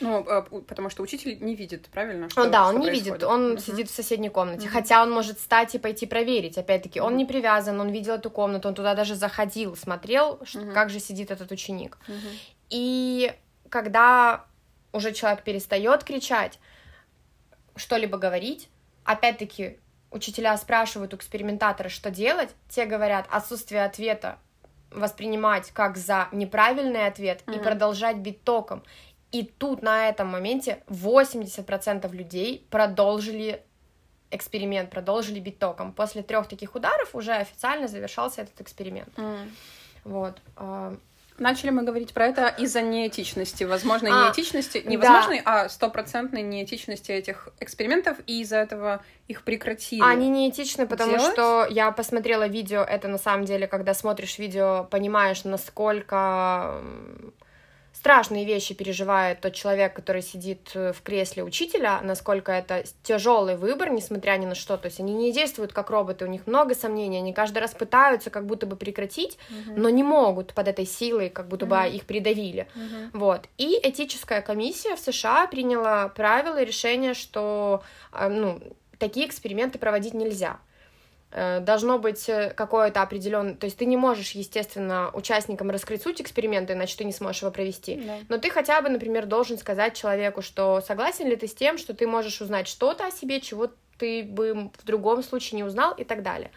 Ну, 0.00 0.26
у- 0.50 0.60
потому 0.62 0.90
что 0.90 1.02
учитель 1.04 1.38
не 1.40 1.54
видит, 1.54 1.86
правильно? 1.86 2.28
Что- 2.28 2.50
да, 2.50 2.64
он 2.66 2.72
что 2.74 2.78
не 2.80 2.86
происходит? 2.88 3.12
видит, 3.14 3.22
он 3.24 3.50
Мгм. 3.50 3.58
сидит 3.58 3.88
в 3.90 3.94
соседней 3.94 4.28
комнате. 4.28 4.62
Мгм. 4.66 4.72
Хотя 4.72 5.02
он 5.02 5.10
может 5.12 5.38
встать 5.38 5.74
и 5.74 5.78
пойти 5.78 6.06
проверить. 6.06 6.58
Опять-таки, 6.58 7.00
он 7.00 7.10
Мгм. 7.10 7.16
не 7.18 7.24
привязан, 7.26 7.78
он 7.80 7.90
видел 7.90 8.14
эту 8.14 8.28
комнату, 8.30 8.68
он 8.68 8.74
туда 8.74 8.94
даже 8.94 9.14
заходил, 9.14 9.76
смотрел, 9.76 10.40
Мгм. 10.54 10.74
как 10.74 10.90
же 10.90 10.98
сидит 10.98 11.30
этот 11.30 11.52
ученик. 11.52 11.98
Мгм. 12.08 12.18
И 12.70 13.32
когда 13.68 14.44
уже 14.92 15.12
человек 15.12 15.44
перестает 15.44 16.02
кричать, 16.04 16.58
что-либо 17.76 18.18
говорить, 18.18 18.68
опять-таки 19.04 19.78
учителя 20.10 20.56
спрашивают 20.56 21.12
у 21.14 21.16
экспериментатора, 21.16 21.88
что 21.88 22.10
делать, 22.10 22.50
те 22.68 22.86
говорят 22.86 23.26
отсутствие 23.30 23.84
ответа 23.84 24.38
воспринимать 24.90 25.70
как 25.72 25.96
за 25.96 26.28
неправильный 26.32 27.06
ответ 27.06 27.42
и 27.48 27.52
Мгм. 27.52 27.62
продолжать 27.62 28.16
бить 28.18 28.44
током. 28.44 28.82
И 29.32 29.42
тут 29.42 29.82
на 29.82 30.08
этом 30.08 30.28
моменте 30.28 30.84
80% 30.86 32.12
людей 32.12 32.64
продолжили 32.70 33.62
эксперимент, 34.30 34.90
продолжили 34.90 35.40
бить 35.40 35.58
током. 35.58 35.92
После 35.92 36.22
трех 36.22 36.46
таких 36.48 36.74
ударов 36.76 37.14
уже 37.14 37.32
официально 37.32 37.88
завершался 37.88 38.42
этот 38.42 38.60
эксперимент. 38.60 39.12
М. 39.18 39.50
Вот. 40.04 40.40
Начали 41.36 41.70
мы 41.70 41.82
говорить 41.82 42.14
про 42.14 42.26
это 42.26 42.46
из-за 42.46 42.80
неэтичности, 42.80 43.64
возможной 43.64 44.12
А, 44.12 44.26
неэтичности, 44.26 44.82
не 44.86 44.96
да. 44.96 45.26
а 45.44 45.68
стопроцентной 45.68 46.42
неэтичности 46.42 47.10
этих 47.10 47.48
экспериментов, 47.58 48.18
и 48.28 48.42
из-за 48.42 48.58
этого 48.58 49.02
их 49.26 49.42
прекратили. 49.42 50.00
Они 50.00 50.28
неэтичны, 50.28 50.86
потому 50.86 51.16
делать? 51.16 51.32
что 51.32 51.66
я 51.68 51.90
посмотрела 51.90 52.46
видео, 52.46 52.82
это 52.82 53.08
на 53.08 53.18
самом 53.18 53.46
деле, 53.46 53.66
когда 53.66 53.94
смотришь 53.94 54.38
видео, 54.38 54.86
понимаешь, 54.88 55.42
насколько 55.42 56.80
страшные 58.04 58.44
вещи 58.44 58.74
переживает 58.74 59.40
тот 59.40 59.54
человек, 59.54 59.94
который 59.94 60.20
сидит 60.20 60.72
э, 60.74 60.92
в 60.92 61.00
кресле 61.00 61.42
учителя, 61.42 62.02
насколько 62.02 62.52
это 62.52 62.84
тяжелый 63.02 63.56
выбор, 63.56 63.88
несмотря 63.88 64.36
ни 64.36 64.44
на 64.44 64.54
что. 64.54 64.76
То 64.76 64.88
есть 64.88 65.00
они 65.00 65.14
не 65.14 65.32
действуют 65.32 65.72
как 65.72 65.88
роботы, 65.88 66.26
у 66.26 66.28
них 66.28 66.46
много 66.46 66.74
сомнений, 66.74 67.16
они 67.16 67.32
каждый 67.32 67.60
раз 67.60 67.72
пытаются 67.72 68.28
как 68.28 68.44
будто 68.44 68.66
бы 68.66 68.76
прекратить, 68.76 69.38
Мгм. 69.48 69.80
но 69.80 69.88
не 69.88 70.02
могут 70.02 70.52
под 70.52 70.68
этой 70.68 70.84
силой, 70.84 71.30
как 71.30 71.48
будто 71.48 71.64
бы 71.64 71.76
Мгм. 71.76 71.86
их 71.96 72.04
придавили. 72.04 72.66
Мгм. 72.74 73.10
Вот. 73.14 73.48
И 73.56 73.80
этическая 73.82 74.42
комиссия 74.42 74.96
в 74.96 75.00
США 75.00 75.46
приняла 75.46 76.08
правила 76.08 76.60
и 76.60 76.66
решение, 76.66 77.14
что 77.14 77.82
э, 78.12 78.28
ну, 78.28 78.60
такие 78.98 79.26
эксперименты 79.26 79.78
проводить 79.78 80.12
нельзя. 80.12 80.58
Э, 81.34 81.60
Должно 81.60 81.98
быть 81.98 82.28
э, 82.28 82.50
какое-то 82.50 83.02
определенное... 83.02 83.54
То 83.54 83.66
есть 83.66 83.76
ты 83.76 83.86
не 83.86 83.96
можешь, 83.96 84.30
естественно, 84.32 85.10
участникам 85.12 85.70
раскрыть 85.70 86.02
суть 86.02 86.20
эксперимента, 86.20 86.72
иначе 86.72 86.96
ты 86.96 87.04
не 87.04 87.12
сможешь 87.12 87.42
его 87.42 87.50
провести. 87.50 87.96
Да. 87.96 88.18
Но 88.28 88.38
ты 88.38 88.50
хотя 88.50 88.80
бы, 88.80 88.88
например, 88.88 89.26
должен 89.26 89.58
сказать 89.58 89.94
человеку, 89.94 90.42
что 90.42 90.80
согласен 90.80 91.26
ли 91.26 91.34
ты 91.34 91.48
с 91.48 91.54
тем, 91.54 91.76
что 91.76 91.92
ты 91.92 92.06
можешь 92.06 92.40
узнать 92.40 92.68
что-то 92.68 93.06
о 93.06 93.10
себе, 93.10 93.40
чего 93.40 93.68
ты 93.98 94.22
бы 94.22 94.70
в 94.78 94.84
другом 94.84 95.22
случае 95.22 95.56
не 95.56 95.64
узнал 95.64 95.92
и 95.94 96.04
так 96.04 96.22
далее. 96.22 96.50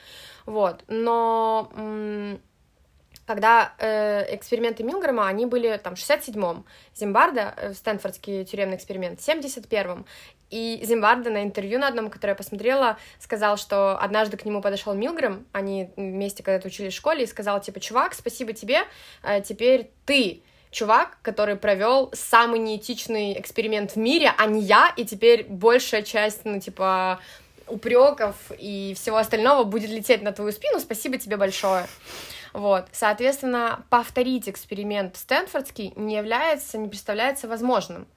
Вот. 0.46 0.84
Но 0.88 1.72
когда 3.28 3.74
э, 3.78 4.36
эксперименты 4.36 4.84
Милгрома, 4.84 5.28
они 5.28 5.46
были 5.46 5.78
там 5.84 5.96
в 5.96 6.00
67-м, 6.00 6.66
Зимбарда, 6.96 7.54
э, 7.58 7.74
Стэнфордский 7.74 8.46
тюремный 8.46 8.78
эксперимент, 8.78 9.20
в 9.20 9.28
71-м. 9.28 10.06
И 10.50 10.80
Зимбарда 10.82 11.30
на 11.30 11.44
интервью 11.44 11.78
на 11.78 11.90
одном, 11.90 12.10
которое 12.10 12.32
я 12.32 12.36
посмотрела, 12.36 12.98
сказал, 13.20 13.58
что 13.58 13.98
однажды 14.00 14.38
к 14.38 14.46
нему 14.46 14.62
подошел 14.62 14.94
Милграм, 14.94 15.46
они 15.52 15.90
вместе 15.98 16.42
когда-то 16.42 16.70
учились 16.70 16.94
в 16.94 16.96
школе, 16.96 17.26
и 17.26 17.28
сказал, 17.28 17.60
типа, 17.60 17.82
чувак, 17.82 18.14
спасибо 18.14 18.54
тебе, 18.54 18.84
э, 19.24 19.42
теперь 19.42 19.92
ты 20.06 20.42
чувак, 20.72 21.18
который 21.22 21.58
провел 21.58 22.10
самый 22.14 22.60
неэтичный 22.60 23.38
эксперимент 23.38 23.92
в 23.92 23.98
мире, 23.98 24.32
а 24.38 24.46
не 24.46 24.62
я, 24.62 24.94
и 24.96 25.04
теперь 25.04 25.46
большая 25.50 26.04
часть, 26.04 26.46
ну, 26.46 26.62
типа, 26.62 27.20
упреков 27.68 28.36
и 28.58 28.94
всего 28.96 29.18
остального 29.18 29.66
будет 29.66 29.90
лететь 29.90 30.22
на 30.22 30.32
твою 30.32 30.54
спину. 30.54 30.80
Спасибо 30.80 31.18
тебе 31.18 31.36
большое. 31.36 31.88
Вот, 32.58 32.86
соответственно, 32.92 33.86
повторить 33.92 34.50
эксперимент 34.50 35.16
Стэнфордский 35.16 35.94
не 35.96 36.16
является, 36.16 36.80
не 36.80 36.88
представляется 36.88 37.48
возможным. 37.48 38.08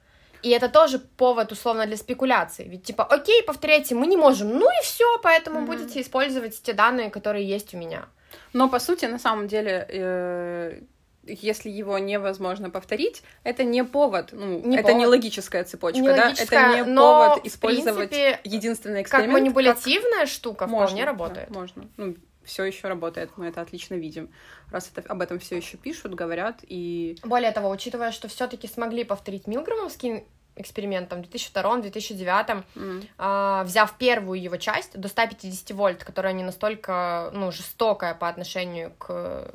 И 0.42 0.48
это 0.48 0.70
тоже 0.70 0.98
повод, 0.98 1.53
условно, 1.53 1.85
для 1.87 1.98
спекуляций. 1.98 2.66
Ведь, 2.66 2.83
типа, 2.85 3.05
окей, 3.05 3.42
повторяйте, 3.42 3.94
мы 3.94 4.07
не 4.07 4.16
можем, 4.16 4.48
ну 4.48 4.64
и 4.66 4.83
все, 4.83 5.05
поэтому 5.22 5.61
Мгм. 5.61 5.66
будете 5.66 6.00
использовать 6.00 6.62
те 6.62 6.72
данные, 6.72 7.11
которые 7.11 7.46
есть 7.46 7.74
у 7.74 7.76
меня. 7.76 8.07
Но 8.55 8.70
по 8.70 8.79
сути, 8.79 9.05
на 9.05 9.18
самом 9.18 9.46
деле, 9.46 9.85
э, 9.90 10.81
если 11.26 11.68
его 11.68 11.98
невозможно 11.98 12.70
повторить, 12.70 13.22
это 13.44 13.62
не 13.62 13.85
повод, 13.85 14.31
ну, 14.33 14.59
Не 14.61 14.76
это 14.79 14.85
повод. 14.88 14.98
не 15.00 15.07
логическая 15.07 15.64
цепочка, 15.64 16.00
Не 16.00 16.09
да, 16.09 16.24
логическая, 16.24 16.76
это 16.81 16.88
не 16.88 16.96
повод 16.96 17.46
использовать 17.46 18.09
принципе, 18.09 18.40
единственный 18.44 19.03
Как 19.05 19.20
эксперимент. 19.20 19.33
манипулятивная 19.35 20.24
штука 20.24 20.66
можно, 20.66 20.87
вполне 20.87 21.05
да, 21.05 21.11
работает. 21.11 21.50
можно. 21.50 21.85
Ну, 21.98 22.14
все 22.51 22.65
еще 22.65 22.89
работает, 22.89 23.31
мы 23.37 23.47
это 23.47 23.61
отлично 23.61 23.95
видим. 23.95 24.29
Раз 24.71 24.91
это, 24.93 25.09
об 25.09 25.21
этом 25.23 25.39
все 25.39 25.57
еще 25.57 25.77
пишут, 25.77 26.15
говорят, 26.15 26.59
и 26.63 27.17
Более 27.23 27.53
того, 27.53 27.71
учитывая, 27.71 28.11
что 28.11 28.29
все-таки 28.29 28.67
смогли 28.67 29.05
повторить 29.05 29.47
Милгромовский 29.47 30.25
экспериментом, 30.57 31.21
2002-2009, 31.21 32.65
mm. 32.75 33.07
э, 33.19 33.65
взяв 33.65 33.97
первую 33.99 34.43
его 34.43 34.57
часть 34.57 34.99
до 34.99 35.09
150 35.09 35.71
вольт, 35.71 36.05
которая 36.05 36.33
не 36.33 36.43
настолько 36.43 37.31
ну, 37.33 37.53
жестокая 37.53 38.15
по 38.15 38.29
отношению 38.29 38.93
к 38.99 39.49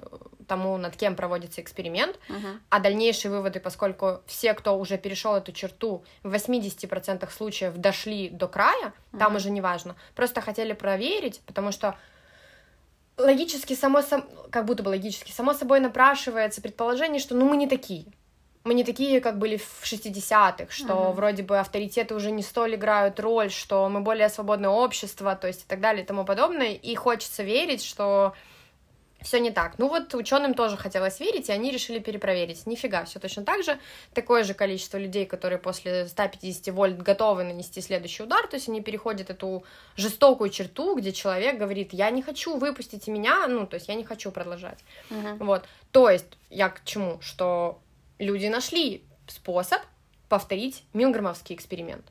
тому, 0.47 0.77
над 0.77 0.95
кем 0.95 1.15
проводится 1.15 1.59
эксперимент, 1.61 2.19
uh-huh. 2.29 2.59
а 2.69 2.79
дальнейшие 2.79 3.31
выводы, 3.31 3.59
поскольку 3.59 4.21
все, 4.27 4.53
кто 4.53 4.77
уже 4.77 4.99
перешел 4.99 5.35
эту 5.35 5.51
черту, 5.51 6.03
в 6.21 6.31
80% 6.31 7.29
случаев 7.31 7.75
дошли 7.77 8.29
до 8.29 8.47
края, 8.47 8.93
uh-huh. 9.11 9.17
там 9.17 9.35
уже 9.35 9.49
не 9.49 9.61
важно, 9.61 9.95
просто 10.13 10.41
хотели 10.41 10.73
проверить, 10.73 11.41
потому 11.47 11.71
что 11.71 11.97
логически 13.17 13.73
само, 13.73 14.01
сам, 14.01 14.25
как 14.49 14.65
будто 14.65 14.83
бы 14.83 14.89
логически, 14.89 15.31
само 15.31 15.53
собой 15.53 15.79
напрашивается 15.79 16.61
предположение, 16.61 17.19
что 17.19 17.35
ну 17.35 17.47
мы 17.47 17.57
не 17.57 17.67
такие. 17.67 18.05
Мы 18.63 18.73
не 18.73 18.83
такие, 18.83 19.21
как 19.21 19.37
были 19.37 19.57
в 19.57 19.83
60-х, 19.83 20.71
что 20.71 20.93
uh-huh. 20.93 21.13
вроде 21.13 21.43
бы 21.43 21.59
авторитеты 21.59 22.15
уже 22.15 22.31
не 22.31 22.41
столь 22.41 22.75
играют 22.75 23.19
роль, 23.19 23.51
что 23.51 23.87
мы 23.89 24.01
более 24.01 24.27
свободное 24.27 24.71
общество, 24.71 25.35
то 25.35 25.45
есть 25.45 25.61
и 25.61 25.65
так 25.67 25.79
далее 25.79 26.03
и 26.03 26.05
тому 26.05 26.25
подобное. 26.25 26.73
И 26.73 26.95
хочется 26.95 27.43
верить, 27.43 27.83
что 27.83 28.33
все 29.25 29.39
не 29.39 29.51
так. 29.51 29.79
Ну 29.79 29.87
вот 29.87 30.13
ученым 30.13 30.53
тоже 30.53 30.77
хотелось 30.77 31.19
верить, 31.19 31.49
и 31.49 31.51
они 31.51 31.71
решили 31.71 31.99
перепроверить. 31.99 32.65
Нифига, 32.67 33.05
все 33.05 33.19
точно 33.19 33.43
так 33.43 33.63
же. 33.63 33.79
Такое 34.13 34.43
же 34.43 34.53
количество 34.53 34.97
людей, 34.97 35.25
которые 35.25 35.57
после 35.57 36.07
150 36.07 36.73
вольт 36.73 37.01
готовы 37.01 37.43
нанести 37.43 37.81
следующий 37.81 38.23
удар, 38.23 38.47
то 38.47 38.55
есть 38.55 38.69
они 38.69 38.81
переходят 38.81 39.31
эту 39.31 39.63
жестокую 39.97 40.51
черту, 40.51 40.95
где 40.95 41.11
человек 41.11 41.57
говорит, 41.57 41.91
я 41.91 42.11
не 42.11 42.21
хочу, 42.21 42.57
выпустите 42.57 43.11
меня, 43.11 43.47
ну, 43.47 43.65
то 43.65 43.75
есть 43.75 43.87
я 43.87 43.95
не 43.95 44.03
хочу 44.03 44.31
продолжать. 44.31 44.79
Uh-huh. 45.09 45.37
Вот. 45.43 45.65
То 45.91 46.09
есть 46.09 46.37
я 46.51 46.69
к 46.69 46.85
чему? 46.85 47.19
Что 47.21 47.79
люди 48.19 48.45
нашли 48.45 49.03
способ 49.27 49.81
повторить 50.29 50.83
Милгромовский 50.93 51.55
эксперимент. 51.55 52.05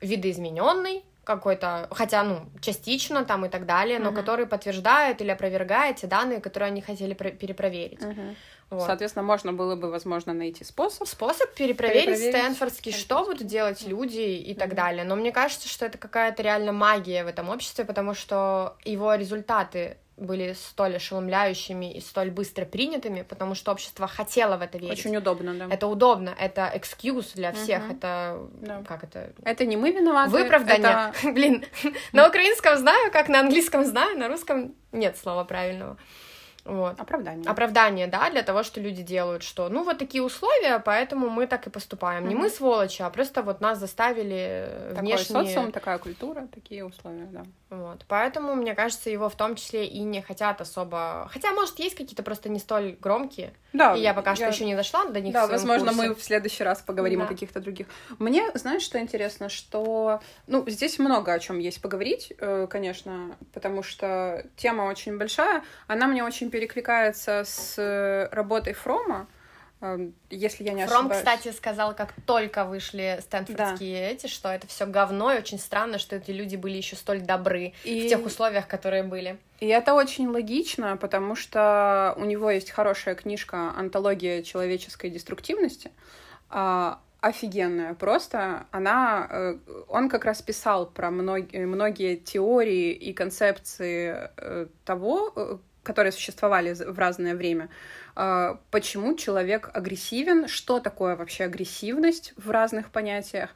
Видоизмененный, 0.00 1.04
какой-то, 1.36 1.88
хотя, 1.90 2.22
ну, 2.22 2.46
частично 2.60 3.24
там 3.24 3.44
и 3.46 3.48
так 3.48 3.66
далее, 3.66 3.98
но 3.98 4.10
uh-huh. 4.10 4.14
который 4.14 4.46
подтверждает 4.46 5.20
или 5.20 5.30
опровергает 5.30 5.96
те 5.96 6.06
данные, 6.06 6.40
которые 6.40 6.68
они 6.68 6.80
хотели 6.80 7.14
перепроверить. 7.14 8.00
Uh-huh. 8.00 8.34
Вот. 8.70 8.86
Соответственно, 8.86 9.24
можно 9.24 9.52
было 9.52 9.74
бы, 9.74 9.90
возможно, 9.90 10.32
найти 10.32 10.64
способ. 10.64 11.08
Способ 11.08 11.52
перепроверить, 11.54 12.06
перепроверить 12.06 12.36
Стэнфордский, 12.36 12.92
что 12.92 13.24
будут 13.24 13.46
делать 13.46 13.82
люди 13.86 14.20
и 14.20 14.54
так 14.54 14.70
mm-hmm. 14.70 14.74
далее. 14.74 15.04
Но 15.04 15.16
мне 15.16 15.32
кажется, 15.32 15.68
что 15.68 15.86
это 15.86 15.98
какая-то 15.98 16.42
реально 16.42 16.72
магия 16.72 17.24
в 17.24 17.26
этом 17.26 17.48
обществе, 17.48 17.84
потому 17.84 18.14
что 18.14 18.76
его 18.84 19.14
результаты 19.14 19.96
были 20.20 20.52
столь 20.52 20.96
ошеломляющими 20.96 21.92
и 21.92 22.00
столь 22.00 22.30
быстро 22.30 22.64
принятыми, 22.64 23.22
потому 23.22 23.54
что 23.54 23.72
общество 23.72 24.06
хотело 24.06 24.56
в 24.56 24.62
это 24.62 24.78
верить. 24.78 24.98
Очень 24.98 25.16
удобно, 25.16 25.54
да. 25.54 25.66
Это 25.70 25.86
удобно, 25.86 26.34
это 26.38 26.70
экскьюз 26.74 27.32
для 27.32 27.52
всех, 27.52 27.84
угу. 27.84 27.92
это 27.94 28.38
да. 28.60 28.82
как 28.86 29.04
это? 29.04 29.32
Это 29.44 29.66
не 29.66 29.76
мы 29.76 29.90
виноваты. 29.90 30.30
Выправдание. 30.30 31.12
Это... 31.22 31.32
Блин, 31.32 31.64
на 32.12 32.28
украинском 32.28 32.76
знаю, 32.76 33.10
как 33.10 33.28
на 33.28 33.40
английском 33.40 33.84
знаю, 33.84 34.18
на 34.18 34.28
русском 34.28 34.74
нет 34.92 35.16
слова 35.16 35.44
правильного. 35.44 35.96
Вот. 36.64 37.00
Оправдание. 37.00 37.48
Оправдание, 37.48 38.06
да, 38.06 38.30
для 38.30 38.42
того, 38.42 38.62
что 38.62 38.80
люди 38.80 39.02
делают, 39.02 39.42
что, 39.42 39.68
ну, 39.68 39.82
вот 39.82 39.98
такие 39.98 40.22
условия, 40.22 40.78
поэтому 40.78 41.28
мы 41.28 41.46
так 41.46 41.66
и 41.66 41.70
поступаем. 41.70 42.24
Mm-hmm. 42.24 42.28
Не 42.28 42.34
мы 42.34 42.50
сволочи, 42.50 43.02
а 43.02 43.10
просто 43.10 43.42
вот 43.42 43.60
нас 43.60 43.78
заставили 43.78 44.68
Такой 44.90 45.02
внешне... 45.02 45.24
социум, 45.24 45.72
такая 45.72 45.98
культура, 45.98 46.48
такие 46.52 46.84
условия, 46.84 47.26
да. 47.26 47.44
Вот, 47.70 48.04
поэтому, 48.08 48.54
мне 48.56 48.74
кажется, 48.74 49.10
его 49.10 49.28
в 49.28 49.36
том 49.36 49.54
числе 49.54 49.86
и 49.86 50.00
не 50.00 50.22
хотят 50.22 50.60
особо... 50.60 51.28
Хотя, 51.32 51.52
может, 51.52 51.78
есть 51.78 51.94
какие-то 51.94 52.22
просто 52.22 52.48
не 52.48 52.58
столь 52.58 52.96
громкие, 53.00 53.54
да, 53.72 53.94
и 53.94 54.00
я 54.00 54.12
пока 54.12 54.30
я... 54.30 54.36
что 54.36 54.46
еще 54.46 54.64
не 54.64 54.74
дошла 54.74 55.04
до 55.04 55.20
них 55.20 55.32
Да, 55.32 55.46
возможно, 55.46 55.92
курсе. 55.92 56.08
мы 56.08 56.14
в 56.14 56.22
следующий 56.22 56.64
раз 56.64 56.82
поговорим 56.82 57.20
да. 57.20 57.26
о 57.26 57.28
каких-то 57.28 57.60
других. 57.60 57.86
Мне, 58.18 58.50
знаешь, 58.54 58.82
что 58.82 58.98
интересно, 58.98 59.48
что... 59.48 60.20
Ну, 60.48 60.68
здесь 60.68 60.98
много 60.98 61.32
о 61.32 61.38
чем 61.38 61.60
есть 61.60 61.80
поговорить, 61.80 62.32
э, 62.38 62.66
конечно, 62.68 63.36
потому 63.54 63.84
что 63.84 64.44
тема 64.56 64.82
очень 64.82 65.16
большая, 65.16 65.62
она 65.86 66.08
мне 66.08 66.24
очень 66.24 66.50
перекликается 66.60 67.42
с 67.44 68.28
работой 68.32 68.74
Фрома, 68.74 69.26
Эм, 69.82 70.14
если 70.28 70.62
я 70.64 70.74
не 70.74 70.86
Фром, 70.86 71.06
ошибаюсь. 71.06 71.24
кстати, 71.24 71.56
сказал, 71.56 71.94
как 71.94 72.12
только 72.26 72.64
вышли 72.66 73.18
стэнфордские 73.22 74.00
да. 74.00 74.12
эти, 74.12 74.26
что 74.26 74.50
это 74.50 74.66
все 74.66 74.84
говно, 74.84 75.32
и 75.32 75.38
очень 75.38 75.58
странно, 75.58 75.98
что 75.98 76.16
эти 76.16 76.32
люди 76.32 76.56
были 76.56 76.76
еще 76.76 76.96
столь 76.96 77.20
добры 77.20 77.72
и... 77.84 78.06
в 78.06 78.08
тех 78.08 78.24
условиях, 78.24 78.68
которые 78.68 79.04
были. 79.04 79.38
И 79.60 79.66
это 79.66 79.94
очень 79.94 80.28
логично, 80.28 80.98
потому 80.98 81.34
что 81.34 82.14
у 82.18 82.24
него 82.26 82.50
есть 82.50 82.70
хорошая 82.70 83.14
книжка 83.14 83.72
«Антология 83.74 84.42
человеческой 84.42 85.08
деструктивности», 85.08 85.90
а, 86.50 87.00
офигенная 87.20 87.94
просто. 87.94 88.66
Она, 88.70 89.26
э, 89.30 89.58
он 89.88 90.08
как 90.08 90.24
раз 90.24 90.42
писал 90.42 90.86
про 90.86 91.10
многие, 91.10 91.66
многие 91.66 92.16
теории 92.16 92.92
и 92.92 93.12
концепции 93.12 94.30
э, 94.36 94.66
того, 94.84 95.32
э, 95.36 95.58
которые 95.82 96.12
существовали 96.12 96.74
в 96.74 96.98
разное 96.98 97.34
время, 97.34 97.68
а, 98.14 98.60
почему 98.70 99.16
человек 99.16 99.70
агрессивен, 99.72 100.48
что 100.48 100.80
такое 100.80 101.16
вообще 101.16 101.44
агрессивность 101.44 102.34
в 102.36 102.50
разных 102.50 102.90
понятиях, 102.90 103.50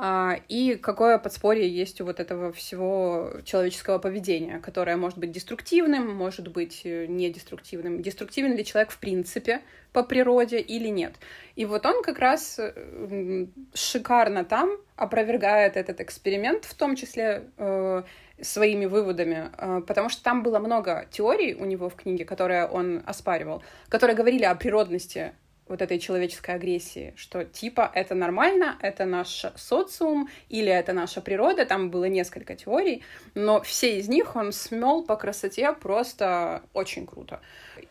а, 0.00 0.36
и 0.48 0.76
какое 0.76 1.18
подспорье 1.18 1.68
есть 1.68 2.00
у 2.00 2.04
вот 2.04 2.20
этого 2.20 2.52
всего 2.52 3.32
человеческого 3.44 3.98
поведения, 3.98 4.60
которое 4.60 4.96
может 4.96 5.18
быть 5.18 5.32
деструктивным, 5.32 6.14
может 6.14 6.48
быть 6.48 6.82
э, 6.84 7.06
недеструктивным. 7.06 8.00
Деструктивен 8.00 8.54
ли 8.54 8.64
человек 8.64 8.92
в 8.92 8.98
принципе 8.98 9.60
по 9.92 10.04
природе 10.04 10.60
или 10.60 10.86
нет. 10.86 11.14
И 11.56 11.64
вот 11.64 11.84
он 11.84 12.04
как 12.04 12.20
раз 12.20 12.60
э, 12.60 13.46
шикарно 13.74 14.44
там 14.44 14.70
опровергает 14.94 15.76
этот 15.76 16.00
эксперимент, 16.00 16.64
в 16.64 16.74
том 16.74 16.94
числе 16.94 17.50
э, 17.56 18.02
своими 18.42 18.86
выводами, 18.86 19.50
э, 19.56 19.82
потому 19.86 20.08
что 20.08 20.22
там 20.22 20.42
было 20.42 20.58
много 20.58 21.06
теорий 21.10 21.54
у 21.54 21.64
него 21.64 21.88
в 21.88 21.94
книге, 21.94 22.24
которые 22.24 22.66
он 22.66 23.02
оспаривал, 23.06 23.62
которые 23.88 24.16
говорили 24.16 24.44
о 24.44 24.54
природности 24.54 25.32
вот 25.68 25.82
этой 25.82 25.98
человеческой 25.98 26.54
агрессии, 26.54 27.12
что 27.16 27.44
типа 27.44 27.90
это 27.94 28.14
нормально, 28.14 28.76
это 28.80 29.04
наш 29.04 29.44
социум 29.56 30.28
или 30.48 30.70
это 30.70 30.92
наша 30.92 31.20
природа, 31.20 31.66
там 31.66 31.90
было 31.90 32.06
несколько 32.06 32.56
теорий, 32.56 33.02
но 33.34 33.60
все 33.60 33.98
из 33.98 34.08
них 34.08 34.34
он 34.34 34.52
смел 34.52 35.04
по 35.04 35.16
красоте 35.16 35.72
просто 35.72 36.62
очень 36.72 37.06
круто. 37.06 37.40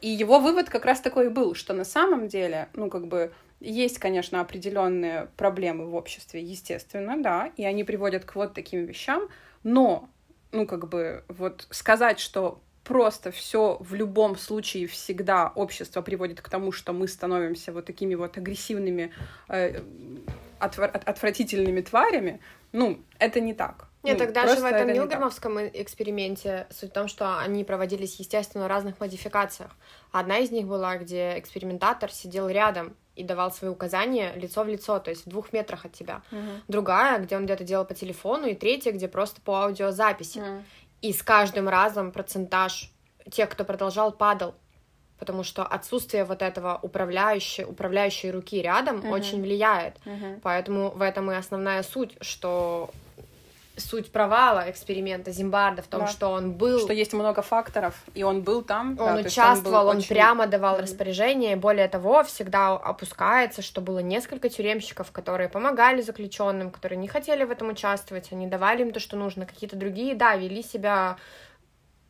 И 0.02 0.10
его 0.10 0.40
вывод 0.40 0.70
как 0.70 0.86
раз 0.86 1.02
такой 1.02 1.28
и 1.28 1.30
был, 1.30 1.56
что 1.56 1.74
на 1.74 1.86
самом 1.86 2.28
деле, 2.28 2.70
ну 2.74 2.90
как 2.90 3.08
бы 3.08 3.32
есть, 3.60 3.98
конечно, 4.00 4.42
определенные 4.42 5.30
проблемы 5.36 5.86
в 5.86 5.96
обществе, 5.96 6.42
естественно, 6.42 7.22
да, 7.22 7.52
и 7.58 7.66
они 7.66 7.84
приводят 7.84 8.26
к 8.26 8.36
вот 8.36 8.54
таким 8.54 8.86
вещам, 8.86 9.28
но 9.64 10.10
ну, 10.52 10.66
как 10.66 10.88
бы, 10.88 11.24
вот 11.28 11.68
сказать, 11.70 12.20
что 12.20 12.62
просто 12.84 13.32
все 13.32 13.78
в 13.82 13.94
любом 13.94 14.38
случае 14.38 14.88
всегда 14.88 15.52
общество 15.56 16.02
приводит 16.02 16.42
к 16.42 16.50
тому, 16.50 16.72
что 16.72 16.94
мы 16.94 17.08
становимся 17.08 17.74
вот 17.74 17.86
такими 17.86 18.16
вот 18.16 18.38
агрессивными, 18.38 19.12
э, 19.50 19.82
отвор- 20.60 21.04
отвратительными 21.06 21.82
тварями, 21.82 22.40
ну, 22.72 23.02
это 23.20 23.42
не 23.42 23.54
так. 23.54 23.88
Нет, 24.04 24.20
ну, 24.20 24.26
тогда 24.26 24.48
же 24.56 24.62
в 24.62 24.66
этом 24.66 24.88
Милгромовском 24.88 25.68
эксперименте 25.68 26.68
суть 26.70 26.92
в 26.92 26.94
том, 26.94 27.10
что 27.10 27.40
они 27.40 27.66
проводились, 27.66 28.20
естественно, 28.20 28.66
в 28.66 28.68
разных 28.68 29.00
модификациях. 29.02 29.76
Одна 30.14 30.38
из 30.38 30.52
них 30.52 30.66
была, 30.66 30.98
где 30.98 31.38
экспериментатор 31.38 32.10
сидел 32.10 32.48
рядом 32.48 32.96
и 33.18 33.24
давал 33.24 33.52
свои 33.52 33.70
указания 33.70 34.34
лицо 34.36 34.64
в 34.64 34.68
лицо, 34.68 35.00
то 35.00 35.10
есть 35.10 35.26
в 35.26 35.30
двух 35.30 35.52
метрах 35.54 35.86
от 35.86 35.94
тебя. 35.94 36.22
Uh-huh. 36.32 36.62
Другая, 36.68 37.20
где 37.20 37.36
он 37.36 37.46
где-то 37.46 37.64
делал 37.64 37.86
по 37.86 37.94
телефону, 37.94 38.48
и 38.48 38.56
третья, 38.56 38.92
где 38.92 39.08
просто 39.08 39.42
по 39.42 39.64
аудиозаписи. 39.64 40.38
Uh-huh. 40.38 40.64
И 41.02 41.14
с 41.14 41.24
каждым 41.24 41.68
разом 41.68 42.12
процентаж 42.12 42.92
тех, 43.32 43.50
кто 43.50 43.64
продолжал, 43.66 44.12
падал. 44.12 44.56
Потому 45.20 45.44
что 45.44 45.66
отсутствие 45.66 46.26
вот 46.26 46.44
этого 46.44 46.80
управляющей, 46.82 47.64
управляющей 47.64 48.30
руки 48.30 48.62
рядом 48.62 49.00
uh-huh. 49.00 49.10
очень 49.10 49.42
влияет. 49.42 49.98
Uh-huh. 50.06 50.40
Поэтому 50.44 50.92
в 50.92 51.02
этом 51.02 51.32
и 51.32 51.36
основная 51.36 51.82
суть, 51.84 52.16
что 52.22 52.92
суть 53.78 54.12
провала 54.12 54.70
эксперимента 54.70 55.32
Зимбарда 55.32 55.82
в 55.82 55.88
том, 55.88 56.02
да. 56.02 56.08
что 56.08 56.30
он 56.30 56.54
был... 56.54 56.80
Что 56.80 56.94
есть 56.94 57.14
много 57.14 57.42
факторов, 57.42 57.96
и 58.14 58.24
он 58.24 58.42
был 58.42 58.64
там. 58.64 58.92
Он 59.00 59.22
да, 59.22 59.28
участвовал, 59.28 59.84
он, 59.84 59.90
он 59.90 59.98
очень... 59.98 60.10
прямо 60.10 60.48
давал 60.48 60.78
mm-hmm. 60.78 60.82
распоряжение, 60.82 61.56
более 61.56 61.88
того, 61.88 62.24
всегда 62.24 62.74
опускается, 62.74 63.62
что 63.62 63.82
было 63.82 64.00
несколько 64.00 64.50
тюремщиков, 64.50 65.12
которые 65.12 65.48
помогали 65.48 66.02
заключенным, 66.02 66.72
которые 66.72 66.98
не 66.98 67.08
хотели 67.08 67.44
в 67.44 67.52
этом 67.52 67.70
участвовать, 67.70 68.32
они 68.32 68.48
давали 68.48 68.82
им 68.82 68.92
то, 68.92 69.00
что 69.00 69.16
нужно, 69.16 69.46
какие-то 69.46 69.76
другие, 69.76 70.16
да, 70.16 70.36
вели 70.36 70.64
себя 70.64 71.18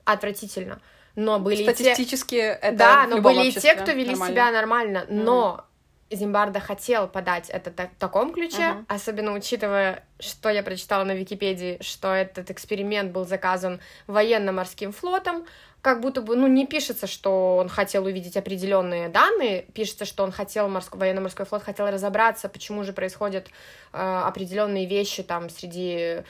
отвратительно. 0.05 0.79
Но 1.15 1.39
были 1.39 1.63
Статистически 1.63 2.35
те... 2.35 2.59
это 2.61 2.77
Да, 2.77 3.07
но 3.07 3.21
были 3.21 3.47
и 3.47 3.51
те, 3.51 3.73
кто 3.73 3.91
вели 3.91 4.11
нормально. 4.11 4.33
себя 4.33 4.51
нормально, 4.51 5.05
но 5.09 5.65
Зимбарда 6.09 6.59
хотел 6.59 7.07
подать 7.07 7.49
это 7.49 7.71
в 7.71 7.99
таком 7.99 8.33
ключе, 8.33 8.61
uh-huh. 8.61 8.85
особенно 8.87 9.33
учитывая, 9.33 10.03
что 10.19 10.49
я 10.49 10.63
прочитала 10.63 11.03
на 11.03 11.11
Википедии, 11.11 11.77
что 11.81 12.13
этот 12.13 12.49
эксперимент 12.49 13.11
был 13.11 13.25
заказан 13.25 13.81
военно-морским 14.07 14.93
флотом, 14.93 15.45
как 15.81 16.01
будто 16.01 16.21
бы, 16.21 16.35
ну, 16.35 16.47
не 16.47 16.65
пишется, 16.65 17.07
что 17.07 17.57
он 17.57 17.69
хотел 17.69 18.05
увидеть 18.05 18.35
определенные 18.35 19.09
данные, 19.09 19.63
пишется, 19.73 20.05
что 20.05 20.23
он 20.23 20.31
хотел, 20.31 20.67
морской, 20.67 20.99
военно-морской 20.99 21.45
флот 21.45 21.63
хотел 21.63 21.87
разобраться, 21.87 22.49
почему 22.49 22.83
же 22.83 22.93
происходят 22.93 23.47
э, 23.93 23.97
определенные 23.97 24.85
вещи 24.85 25.23
там 25.23 25.49
среди 25.49 25.97
э, 25.97 26.23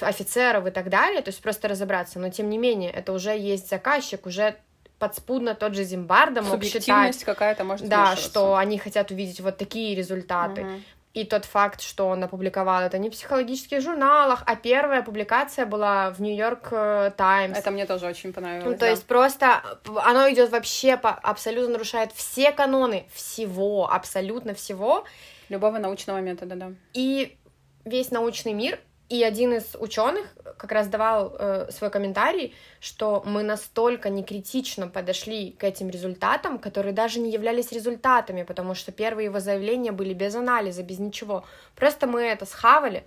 офицеров 0.00 0.66
и 0.66 0.70
так 0.70 0.88
далее, 0.88 1.22
то 1.22 1.28
есть 1.28 1.42
просто 1.42 1.68
разобраться, 1.68 2.18
но 2.18 2.30
тем 2.30 2.48
не 2.50 2.58
менее, 2.58 2.90
это 2.90 3.12
уже 3.12 3.38
есть 3.38 3.68
заказчик, 3.68 4.26
уже 4.26 4.56
подспудно 5.02 5.56
тот 5.56 5.74
же 5.74 5.82
Зимбарда 5.82 6.42
мог 6.42 6.62
считать... 6.62 7.24
какая-то 7.24 7.64
может 7.64 7.88
Да, 7.88 8.14
что 8.14 8.54
они 8.54 8.78
хотят 8.78 9.10
увидеть 9.10 9.40
вот 9.40 9.56
такие 9.56 9.96
результаты. 9.96 10.60
Угу. 10.60 10.70
И 11.14 11.24
тот 11.24 11.44
факт, 11.44 11.80
что 11.80 12.06
он 12.06 12.22
опубликовал 12.22 12.82
это 12.82 12.98
не 12.98 13.08
в 13.08 13.12
психологических 13.12 13.80
журналах, 13.80 14.44
а 14.46 14.54
первая 14.54 15.02
публикация 15.02 15.66
была 15.66 16.10
в 16.10 16.20
Нью-Йорк 16.20 16.68
Таймс. 17.16 17.58
Это 17.58 17.72
мне 17.72 17.84
тоже 17.84 18.06
очень 18.06 18.32
понравилось. 18.32 18.64
Ну, 18.64 18.72
то 18.74 18.78
да. 18.78 18.90
есть 18.90 19.04
просто 19.04 19.60
оно 20.04 20.30
идет 20.30 20.50
вообще 20.50 20.96
по 20.96 21.10
абсолютно 21.10 21.72
нарушает 21.72 22.12
все 22.12 22.52
каноны 22.52 23.04
всего, 23.12 23.92
абсолютно 23.92 24.54
всего. 24.54 25.04
Любого 25.48 25.78
научного 25.78 26.20
метода, 26.20 26.54
да. 26.54 26.72
И 26.94 27.36
весь 27.84 28.12
научный 28.12 28.52
мир 28.52 28.78
и 29.12 29.22
один 29.22 29.52
из 29.52 29.76
ученых 29.78 30.26
как 30.56 30.72
раз 30.72 30.88
давал 30.88 31.36
э, 31.38 31.70
свой 31.70 31.90
комментарий, 31.90 32.54
что 32.80 33.22
мы 33.26 33.42
настолько 33.42 34.08
некритично 34.08 34.88
подошли 34.88 35.50
к 35.50 35.64
этим 35.64 35.90
результатам, 35.90 36.58
которые 36.58 36.94
даже 36.94 37.20
не 37.20 37.30
являлись 37.30 37.72
результатами, 37.72 38.42
потому 38.42 38.74
что 38.74 38.90
первые 38.90 39.26
его 39.26 39.38
заявления 39.38 39.92
были 39.92 40.14
без 40.14 40.34
анализа, 40.34 40.82
без 40.82 40.98
ничего. 40.98 41.44
Просто 41.76 42.06
мы 42.06 42.22
это 42.22 42.46
схавали, 42.46 43.04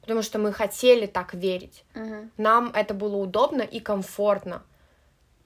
потому 0.00 0.22
что 0.22 0.40
мы 0.40 0.52
хотели 0.52 1.06
так 1.06 1.32
верить. 1.32 1.84
Угу. 1.94 2.30
Нам 2.38 2.72
это 2.74 2.92
было 2.92 3.16
удобно 3.16 3.62
и 3.62 3.78
комфортно. 3.78 4.64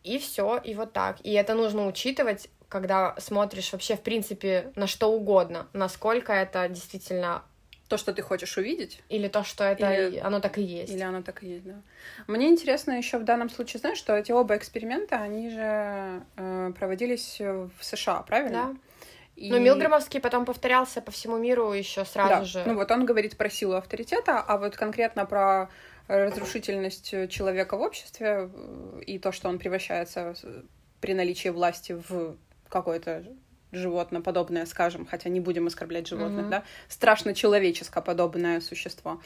И 0.02 0.18
все, 0.18 0.56
и 0.64 0.74
вот 0.74 0.94
так. 0.94 1.18
И 1.24 1.32
это 1.32 1.52
нужно 1.52 1.86
учитывать, 1.86 2.48
когда 2.70 3.14
смотришь 3.18 3.70
вообще, 3.72 3.96
в 3.96 4.00
принципе, 4.00 4.72
на 4.76 4.86
что 4.86 5.12
угодно, 5.12 5.66
насколько 5.74 6.32
это 6.32 6.66
действительно 6.70 7.42
то, 7.90 7.98
что 7.98 8.12
ты 8.12 8.22
хочешь 8.22 8.56
увидеть. 8.56 9.02
Или 9.08 9.26
то, 9.26 9.42
что 9.42 9.64
это 9.64 9.92
или... 9.92 10.18
оно 10.18 10.40
так 10.40 10.58
и 10.58 10.62
есть. 10.62 10.92
Или 10.92 11.02
оно 11.02 11.22
так 11.22 11.42
и 11.42 11.48
есть, 11.48 11.64
да. 11.64 11.82
Мне 12.28 12.48
интересно 12.48 12.92
еще 12.92 13.18
в 13.18 13.24
данном 13.24 13.50
случае, 13.50 13.80
знаешь, 13.80 13.98
что 13.98 14.16
эти 14.16 14.30
оба 14.30 14.56
эксперимента, 14.56 15.16
они 15.16 15.50
же 15.50 16.22
э, 16.36 16.72
проводились 16.78 17.40
в 17.40 17.70
США, 17.80 18.22
правильно? 18.22 18.72
Да. 18.72 18.76
И... 19.34 19.50
Но 19.50 19.58
Милгромовский 19.58 20.20
потом 20.20 20.44
повторялся 20.44 21.00
по 21.00 21.10
всему 21.10 21.36
миру 21.36 21.72
еще 21.72 22.04
сразу 22.04 22.30
да. 22.30 22.44
же. 22.44 22.62
Ну 22.64 22.76
вот 22.76 22.90
он 22.92 23.04
говорит 23.04 23.36
про 23.36 23.50
силу 23.50 23.74
авторитета, 23.74 24.38
а 24.38 24.56
вот 24.56 24.76
конкретно 24.76 25.26
про 25.26 25.68
разрушительность 26.06 27.10
человека 27.28 27.76
в 27.76 27.80
обществе 27.80 28.50
э, 28.54 29.00
и 29.04 29.18
то, 29.18 29.32
что 29.32 29.48
он 29.48 29.58
превращается 29.58 30.36
при 31.00 31.14
наличии 31.14 31.48
власти 31.48 32.00
в 32.08 32.36
какой-то 32.68 33.24
животноподобное, 33.72 34.66
скажем, 34.66 35.06
хотя 35.06 35.28
не 35.28 35.40
будем 35.40 35.66
оскорблять 35.66 36.08
животных, 36.08 36.46
mm-hmm. 36.46 36.50
да, 36.50 36.64
страшно 36.88 37.34
человеческоподобное 37.34 38.60
существо. 38.60 39.20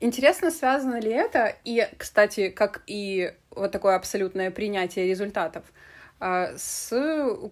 Интересно, 0.00 0.50
связано 0.50 1.00
ли 1.00 1.10
это, 1.10 1.54
и, 1.64 1.88
кстати, 1.96 2.48
как 2.48 2.82
и 2.86 3.32
вот 3.50 3.70
такое 3.70 3.96
абсолютное 3.96 4.50
принятие 4.50 5.06
результатов, 5.06 5.64
а, 6.18 6.52
с 6.56 6.92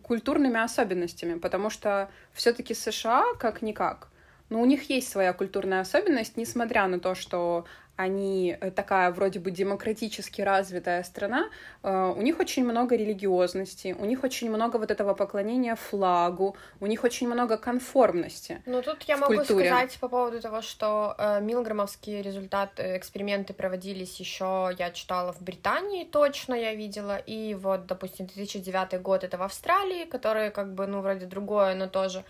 культурными 0.02 0.60
особенностями, 0.60 1.38
потому 1.38 1.70
что 1.70 2.10
все-таки 2.32 2.74
США 2.74 3.24
как-никак, 3.38 4.08
но 4.48 4.60
у 4.60 4.64
них 4.64 4.90
есть 4.90 5.08
своя 5.08 5.32
культурная 5.32 5.80
особенность, 5.80 6.36
несмотря 6.36 6.86
на 6.88 6.98
то, 6.98 7.14
что 7.14 7.64
они 8.00 8.56
э, 8.60 8.70
такая 8.70 9.10
вроде 9.10 9.40
бы 9.40 9.50
демократически 9.50 10.42
развитая 10.42 11.02
страна, 11.02 11.50
э, 11.82 12.14
у 12.16 12.22
них 12.22 12.40
очень 12.40 12.64
много 12.64 12.96
религиозности, 12.96 13.94
у 13.98 14.04
них 14.04 14.24
очень 14.24 14.50
много 14.50 14.78
вот 14.78 14.90
этого 14.90 15.14
поклонения 15.14 15.74
флагу, 15.74 16.56
у 16.80 16.86
них 16.86 17.04
очень 17.04 17.28
много 17.28 17.56
конформности. 17.56 18.62
Ну 18.66 18.82
тут 18.82 19.02
я 19.02 19.16
могу 19.16 19.34
культуре. 19.34 19.66
сказать 19.66 19.98
по 20.00 20.08
поводу 20.08 20.40
того, 20.40 20.62
что 20.62 21.14
э, 21.18 21.40
милграмовские 21.40 22.22
результаты, 22.22 22.96
эксперименты 22.96 23.52
проводились 23.52 24.20
еще, 24.20 24.70
я 24.78 24.90
читала 24.90 25.32
в 25.32 25.42
Британии, 25.42 26.04
точно 26.04 26.54
я 26.54 26.74
видела, 26.74 27.18
и 27.18 27.54
вот, 27.54 27.86
допустим, 27.86 28.26
2009 28.26 29.02
год 29.02 29.24
это 29.24 29.36
в 29.36 29.42
Австралии, 29.42 30.04
которые 30.04 30.50
как 30.50 30.74
бы, 30.74 30.86
ну, 30.86 31.00
вроде 31.00 31.26
другое, 31.26 31.74
но 31.74 31.86
тоже 31.86 32.24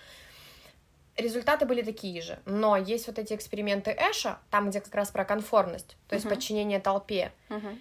результаты 1.20 1.66
были 1.66 1.82
такие 1.82 2.20
же, 2.22 2.38
но 2.46 2.76
есть 2.76 3.06
вот 3.06 3.18
эти 3.18 3.34
эксперименты 3.34 3.90
Эша, 3.90 4.38
там, 4.50 4.70
где 4.70 4.80
как 4.80 4.94
раз 4.94 5.10
про 5.10 5.24
конформность, 5.24 5.96
то 6.08 6.14
есть 6.14 6.26
uh-huh. 6.26 6.30
подчинение 6.30 6.80
толпе. 6.80 7.32
Uh-huh. 7.48 7.78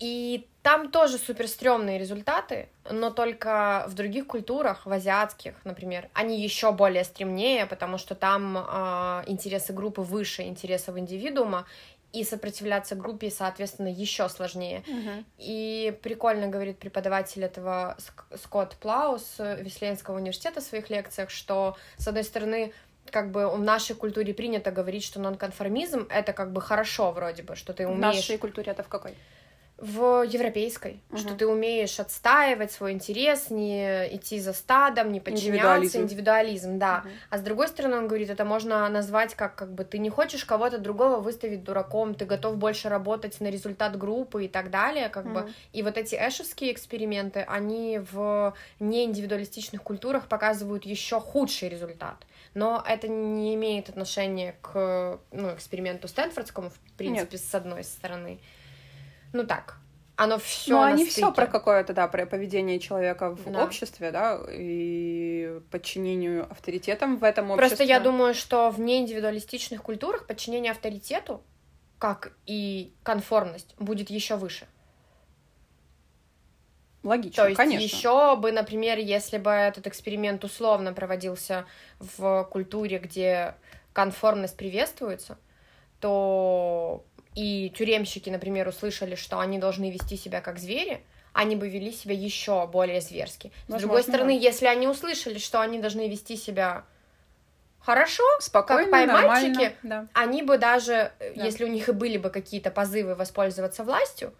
И 0.00 0.46
там 0.62 0.90
тоже 0.90 1.18
супер 1.18 1.46
стрёмные 1.46 1.98
результаты, 1.98 2.68
но 2.90 3.10
только 3.10 3.84
в 3.86 3.94
других 3.94 4.26
культурах, 4.26 4.86
в 4.86 4.92
азиатских, 4.92 5.54
например, 5.64 6.08
они 6.14 6.42
еще 6.42 6.72
более 6.72 7.04
стремнее, 7.04 7.64
потому 7.66 7.96
что 7.96 8.14
там 8.14 8.58
э, 8.58 9.24
интересы 9.26 9.72
группы 9.72 10.02
выше 10.02 10.42
интересов 10.42 10.98
индивидуума, 10.98 11.66
и 12.14 12.22
сопротивляться 12.22 12.94
группе, 12.94 13.30
соответственно, 13.30 13.88
еще 13.88 14.28
сложнее. 14.28 14.84
Uh-huh. 14.86 15.24
И 15.38 15.98
прикольно 16.02 16.46
говорит 16.46 16.78
преподаватель 16.78 17.42
этого 17.42 17.96
Скотт 18.36 18.76
Плаус 18.76 19.36
Веслейнского 19.38 20.16
университета 20.16 20.60
в 20.60 20.64
своих 20.64 20.90
лекциях, 20.90 21.30
что, 21.30 21.76
с 21.96 22.06
одной 22.06 22.22
стороны, 22.22 22.72
как 23.10 23.32
бы 23.32 23.48
в 23.50 23.60
нашей 23.60 23.96
культуре 23.96 24.32
принято 24.32 24.70
говорить, 24.70 25.04
что 25.04 25.20
нонконформизм— 25.20 26.06
это 26.10 26.32
как 26.32 26.52
бы 26.52 26.60
хорошо 26.60 27.10
вроде 27.10 27.42
бы, 27.42 27.56
что 27.56 27.72
ты 27.72 27.86
умеешь... 27.86 27.98
В 27.98 28.16
нашей 28.16 28.38
культуре 28.38 28.70
это 28.70 28.84
в 28.84 28.88
какой? 28.88 29.14
В 29.78 30.22
европейской, 30.22 31.00
угу. 31.10 31.18
что 31.18 31.34
ты 31.34 31.46
умеешь 31.48 31.98
отстаивать 31.98 32.70
свой 32.70 32.92
интерес, 32.92 33.50
не 33.50 34.14
идти 34.14 34.38
за 34.38 34.52
стадом, 34.52 35.10
не 35.10 35.18
подчиняться, 35.18 35.48
индивидуализм, 35.48 36.00
индивидуализм 36.02 36.78
да. 36.78 37.02
Угу. 37.04 37.12
А 37.30 37.38
с 37.38 37.40
другой 37.42 37.68
стороны, 37.68 37.96
он 37.96 38.06
говорит, 38.06 38.30
это 38.30 38.44
можно 38.44 38.88
назвать 38.88 39.34
как, 39.34 39.56
как 39.56 39.72
бы 39.72 39.84
ты 39.84 39.98
не 39.98 40.10
хочешь 40.10 40.44
кого-то 40.44 40.78
другого 40.78 41.16
выставить 41.16 41.64
дураком, 41.64 42.14
ты 42.14 42.24
готов 42.24 42.56
больше 42.56 42.88
работать 42.88 43.40
на 43.40 43.48
результат 43.48 43.98
группы 43.98 44.44
и 44.44 44.48
так 44.48 44.70
далее, 44.70 45.08
как 45.08 45.26
угу. 45.26 45.34
бы. 45.34 45.52
И 45.72 45.82
вот 45.82 45.98
эти 45.98 46.14
эшевские 46.14 46.72
эксперименты, 46.72 47.40
они 47.40 48.00
в 48.12 48.54
неиндивидуалистичных 48.78 49.82
культурах 49.82 50.28
показывают 50.28 50.86
еще 50.86 51.20
худший 51.20 51.68
результат. 51.68 52.24
Но 52.54 52.82
это 52.86 53.08
не 53.08 53.56
имеет 53.56 53.88
отношения 53.88 54.54
к 54.62 55.18
ну, 55.32 55.52
эксперименту 55.52 56.06
Стэнфордскому, 56.06 56.70
в 56.70 56.96
принципе, 56.96 57.36
Нет. 57.36 57.42
с 57.42 57.54
одной 57.54 57.82
стороны. 57.82 58.38
Ну 59.34 59.44
так, 59.44 59.78
оно 60.14 60.38
все. 60.38 60.74
Ну, 60.74 60.82
они 60.82 61.04
все 61.04 61.32
про 61.32 61.46
какое-то, 61.48 61.92
да, 61.92 62.06
про 62.06 62.24
поведение 62.24 62.78
человека 62.78 63.30
в 63.30 63.50
да. 63.50 63.64
обществе, 63.64 64.12
да, 64.12 64.40
и 64.48 65.60
подчинению 65.72 66.48
авторитетам 66.48 67.16
в 67.16 67.24
этом 67.24 67.50
обществе. 67.50 67.68
Просто 67.68 67.84
я 67.84 67.98
думаю, 67.98 68.32
что 68.34 68.70
в 68.70 68.78
неиндивидуалистичных 68.78 69.82
культурах 69.82 70.28
подчинение 70.28 70.70
авторитету, 70.70 71.42
как 71.98 72.32
и 72.46 72.94
конформность, 73.02 73.74
будет 73.76 74.08
еще 74.08 74.36
выше. 74.36 74.68
Логично, 77.02 77.42
То 77.42 77.48
есть 77.48 77.58
конечно. 77.58 77.84
еще 77.84 78.36
бы, 78.36 78.52
например, 78.52 78.98
если 78.98 79.38
бы 79.38 79.50
этот 79.50 79.88
эксперимент 79.88 80.44
условно 80.44 80.92
проводился 80.92 81.66
в 81.98 82.44
культуре, 82.52 82.98
где 82.98 83.56
конформность 83.92 84.56
приветствуется, 84.56 85.38
то 85.98 87.04
и 87.34 87.72
тюремщики, 87.76 88.30
например, 88.30 88.68
услышали, 88.68 89.14
что 89.14 89.38
они 89.40 89.58
должны 89.58 89.90
вести 89.90 90.16
себя 90.16 90.40
как 90.40 90.58
звери, 90.58 91.02
они 91.32 91.56
бы 91.56 91.68
вели 91.68 91.90
себя 91.90 92.14
еще 92.14 92.66
более 92.66 93.00
зверски. 93.00 93.50
Возможно, 93.66 93.78
С 93.78 93.82
другой 93.82 94.02
стороны, 94.02 94.38
да. 94.38 94.40
если 94.40 94.66
они 94.66 94.86
услышали, 94.86 95.38
что 95.38 95.60
они 95.60 95.80
должны 95.80 96.08
вести 96.08 96.36
себя 96.36 96.84
хорошо, 97.80 98.22
спокойно, 98.40 98.84
как 98.84 98.90
поймальчики, 98.90 99.76
да. 99.82 100.06
они 100.12 100.42
бы 100.42 100.58
даже, 100.58 101.12
да. 101.18 101.44
если 101.44 101.64
у 101.64 101.68
них 101.68 101.88
и 101.88 101.92
были 101.92 102.18
бы 102.18 102.30
какие-то 102.30 102.70
позывы 102.70 103.14
воспользоваться 103.16 103.82
властью, 103.82 104.32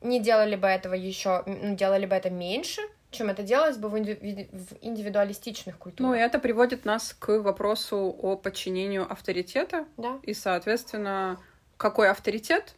не 0.00 0.20
делали 0.20 0.56
бы 0.56 0.66
этого 0.66 0.94
еще, 0.94 1.44
ну, 1.46 1.76
делали 1.76 2.04
бы 2.04 2.14
это 2.16 2.30
меньше, 2.30 2.82
чем 3.10 3.30
это 3.30 3.42
делалось 3.42 3.76
бы 3.76 3.88
в, 3.88 3.96
инди- 3.96 4.48
в 4.52 4.76
индивидуалистичных 4.82 5.78
культурах. 5.78 6.10
Ну, 6.10 6.16
и 6.16 6.18
это 6.18 6.38
приводит 6.38 6.84
нас 6.84 7.14
к 7.18 7.38
вопросу 7.38 8.14
о 8.20 8.36
подчинению 8.36 9.10
авторитета. 9.10 9.86
Да. 9.96 10.18
И, 10.24 10.34
соответственно, 10.34 11.38
какой 11.76 12.08
авторитет, 12.08 12.74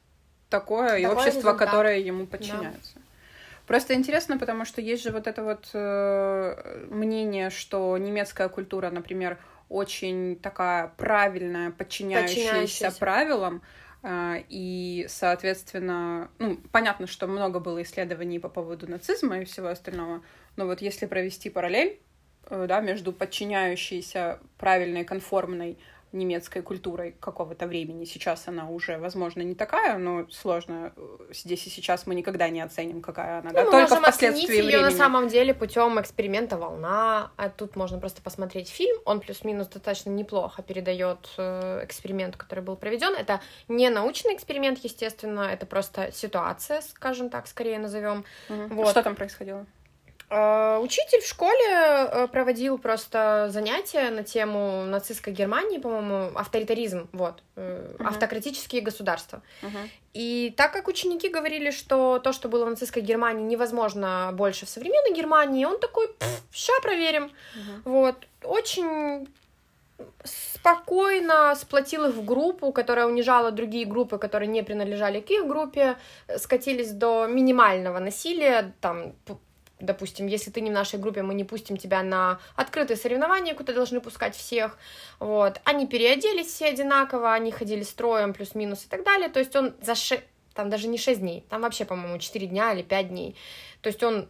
такое, 0.48 0.88
такое 0.88 0.98
и 1.00 1.06
общество, 1.06 1.50
результат. 1.50 1.58
которое 1.58 1.98
ему 1.98 2.26
подчиняется. 2.26 2.94
Да. 2.94 3.00
Просто 3.66 3.94
интересно, 3.94 4.38
потому 4.38 4.64
что 4.64 4.80
есть 4.80 5.02
же 5.02 5.10
вот 5.10 5.26
это 5.26 5.42
вот 5.42 5.70
э, 5.72 6.86
мнение, 6.88 7.50
что 7.50 7.98
немецкая 7.98 8.48
культура, 8.48 8.90
например, 8.90 9.38
очень 9.68 10.36
такая 10.36 10.92
правильная, 10.96 11.72
подчиняющаяся, 11.72 12.50
подчиняющаяся. 12.50 12.98
правилам, 13.00 13.62
э, 14.04 14.44
и, 14.48 15.06
соответственно, 15.08 16.30
ну, 16.38 16.58
понятно, 16.70 17.08
что 17.08 17.26
много 17.26 17.58
было 17.58 17.82
исследований 17.82 18.38
по 18.38 18.48
поводу 18.48 18.88
нацизма 18.88 19.40
и 19.40 19.44
всего 19.44 19.66
остального, 19.66 20.22
но 20.54 20.66
вот 20.66 20.80
если 20.80 21.06
провести 21.06 21.50
параллель, 21.50 21.98
э, 22.48 22.66
да, 22.68 22.80
между 22.80 23.12
подчиняющейся 23.12 24.38
правильной, 24.58 25.04
конформной 25.04 25.76
немецкой 26.16 26.62
культурой 26.62 27.14
какого-то 27.20 27.66
времени. 27.66 28.04
Сейчас 28.04 28.48
она 28.48 28.68
уже, 28.68 28.98
возможно, 28.98 29.42
не 29.42 29.54
такая, 29.54 29.98
но 29.98 30.26
сложно. 30.30 30.92
Здесь 31.30 31.66
и 31.66 31.70
сейчас 31.70 32.06
мы 32.06 32.14
никогда 32.14 32.48
не 32.48 32.60
оценим, 32.60 33.00
какая 33.00 33.40
она. 33.40 33.50
Ну, 33.50 33.54
да? 33.54 33.64
мы 33.64 33.70
Только 33.70 33.94
можем 33.94 34.02
впоследствии 34.02 34.44
оценить 34.44 34.64
ее 34.64 34.78
времени. 34.78 34.84
на 34.84 34.90
самом 34.90 35.28
деле 35.28 35.54
путем 35.54 36.00
эксперимента 36.00 36.58
волна. 36.58 37.30
А 37.36 37.48
тут 37.48 37.76
можно 37.76 37.98
просто 37.98 38.22
посмотреть 38.22 38.68
фильм. 38.68 38.96
Он 39.04 39.20
плюс-минус 39.20 39.68
достаточно 39.68 40.10
неплохо 40.10 40.62
передает 40.62 41.28
э, 41.38 41.84
эксперимент, 41.84 42.36
который 42.36 42.64
был 42.64 42.76
проведен. 42.76 43.14
Это 43.14 43.40
не 43.68 43.88
научный 43.90 44.34
эксперимент, 44.34 44.78
естественно, 44.78 45.40
это 45.40 45.66
просто 45.66 46.10
ситуация, 46.12 46.80
скажем 46.80 47.30
так, 47.30 47.46
скорее 47.46 47.78
назовем. 47.78 48.24
Мгм. 48.48 48.76
Вот. 48.76 48.90
Что 48.90 49.02
там 49.02 49.14
происходило? 49.14 49.66
Э, 50.28 50.78
Учитель 50.82 51.20
в 51.20 51.26
школе 51.26 51.68
э, 51.70 52.28
проводил 52.28 52.78
просто 52.78 53.48
занятия 53.50 54.10
на 54.10 54.22
тему 54.24 54.84
нацистской 54.84 55.32
Германии, 55.32 55.78
по-моему, 55.78 56.36
авторитаризм, 56.36 57.08
вот, 57.12 57.42
Мгм. 57.56 58.06
автократические 58.06 58.82
государства. 58.82 59.40
Мгм. 59.62 59.90
И 60.14 60.52
так 60.56 60.72
как 60.72 60.88
ученики 60.88 61.28
говорили, 61.28 61.70
что 61.70 62.18
то, 62.18 62.32
что 62.32 62.48
было 62.48 62.64
в 62.64 62.70
нацистской 62.70 63.02
Германии, 63.02 63.44
невозможно 63.44 64.30
больше 64.32 64.66
в 64.66 64.68
современной 64.68 65.14
Германии, 65.14 65.64
он 65.64 65.78
такой, 65.78 66.08
ща 66.52 66.72
проверим. 66.82 67.30
Мгм. 67.54 67.82
Вот, 67.84 68.16
очень 68.42 69.28
спокойно 70.24 71.54
сплотил 71.54 72.04
их 72.06 72.14
в 72.14 72.24
группу, 72.24 72.72
которая 72.72 73.06
унижала 73.06 73.50
другие 73.50 73.86
группы, 73.86 74.18
которые 74.18 74.48
не 74.48 74.62
принадлежали 74.62 75.20
к 75.20 75.30
их 75.30 75.46
группе, 75.46 75.96
э, 76.28 76.38
скатились 76.38 76.90
до 76.92 77.26
минимального 77.26 77.98
насилия, 77.98 78.74
там, 78.80 79.14
допустим, 79.80 80.26
если 80.26 80.50
ты 80.50 80.60
не 80.60 80.70
в 80.70 80.72
нашей 80.72 80.98
группе, 80.98 81.22
мы 81.22 81.34
не 81.34 81.44
пустим 81.44 81.76
тебя 81.76 82.02
на 82.02 82.40
открытые 82.54 82.96
соревнования, 82.96 83.54
куда 83.54 83.72
должны 83.72 84.00
пускать 84.00 84.34
всех, 84.34 84.78
вот, 85.18 85.60
они 85.64 85.86
переоделись 85.86 86.46
все 86.46 86.66
одинаково, 86.66 87.32
они 87.32 87.50
ходили 87.50 87.82
строем, 87.82 88.32
плюс-минус 88.32 88.84
и 88.84 88.88
так 88.88 89.04
далее, 89.04 89.28
то 89.28 89.38
есть 89.38 89.54
он 89.54 89.74
за 89.82 89.94
ше... 89.94 90.22
там 90.54 90.70
даже 90.70 90.88
не 90.88 90.98
6 90.98 91.20
дней, 91.20 91.44
там 91.50 91.62
вообще, 91.62 91.84
по-моему, 91.84 92.18
4 92.18 92.46
дня 92.46 92.72
или 92.72 92.82
5 92.82 93.08
дней, 93.08 93.36
то 93.82 93.88
есть 93.88 94.02
он 94.02 94.28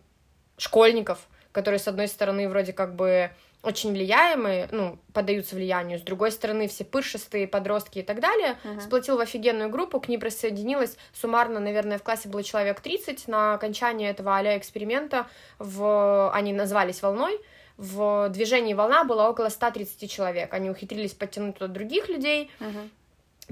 школьников, 0.59 1.29
которые, 1.53 1.79
с 1.79 1.89
одной 1.89 2.09
стороны, 2.09 2.49
вроде 2.49 2.73
как 2.73 2.97
бы 2.97 3.31
очень 3.67 3.93
влияемые, 3.93 4.69
ну, 4.71 4.97
поддаются 5.13 5.57
влиянию, 5.57 5.99
с 5.99 6.03
другой 6.03 6.31
стороны, 6.31 6.69
все 6.69 6.85
пыршистые 6.85 7.49
подростки 7.49 7.99
и 7.99 8.03
так 8.03 8.21
далее, 8.21 8.57
Мгм. 8.63 8.81
сплотил 8.81 9.17
в 9.17 9.21
офигенную 9.21 9.69
группу, 9.71 10.01
к 10.01 10.09
ней 10.09 10.19
присоединилось 10.19 10.97
суммарно, 11.13 11.59
наверное, 11.59 11.99
в 11.99 12.05
классе 12.05 12.29
было 12.29 12.45
человек 12.45 12.79
30, 12.81 13.27
на 13.27 13.55
окончание 13.55 14.11
этого 14.11 14.37
а 14.37 14.57
эксперимента 14.57 15.27
в... 15.59 16.31
они 16.33 16.53
назвались 16.53 17.03
«Волной», 17.03 17.41
в 17.77 18.29
движении 18.29 18.73
«Волна» 18.73 19.03
было 19.03 19.29
около 19.29 19.49
130 19.49 20.09
человек, 20.11 20.55
они 20.55 20.71
ухитрились 20.71 21.15
подтянуть 21.15 21.57
туда 21.59 21.67
других 21.67 22.09
людей, 22.09 22.53
Мгм. 22.61 22.91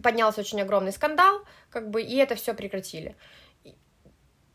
поднялся 0.01 0.41
очень 0.41 0.62
огромный 0.62 0.93
скандал, 0.93 1.41
как 1.71 1.91
бы, 1.91 2.03
и 2.03 2.17
это 2.17 2.37
все 2.37 2.55
прекратили. 2.55 3.17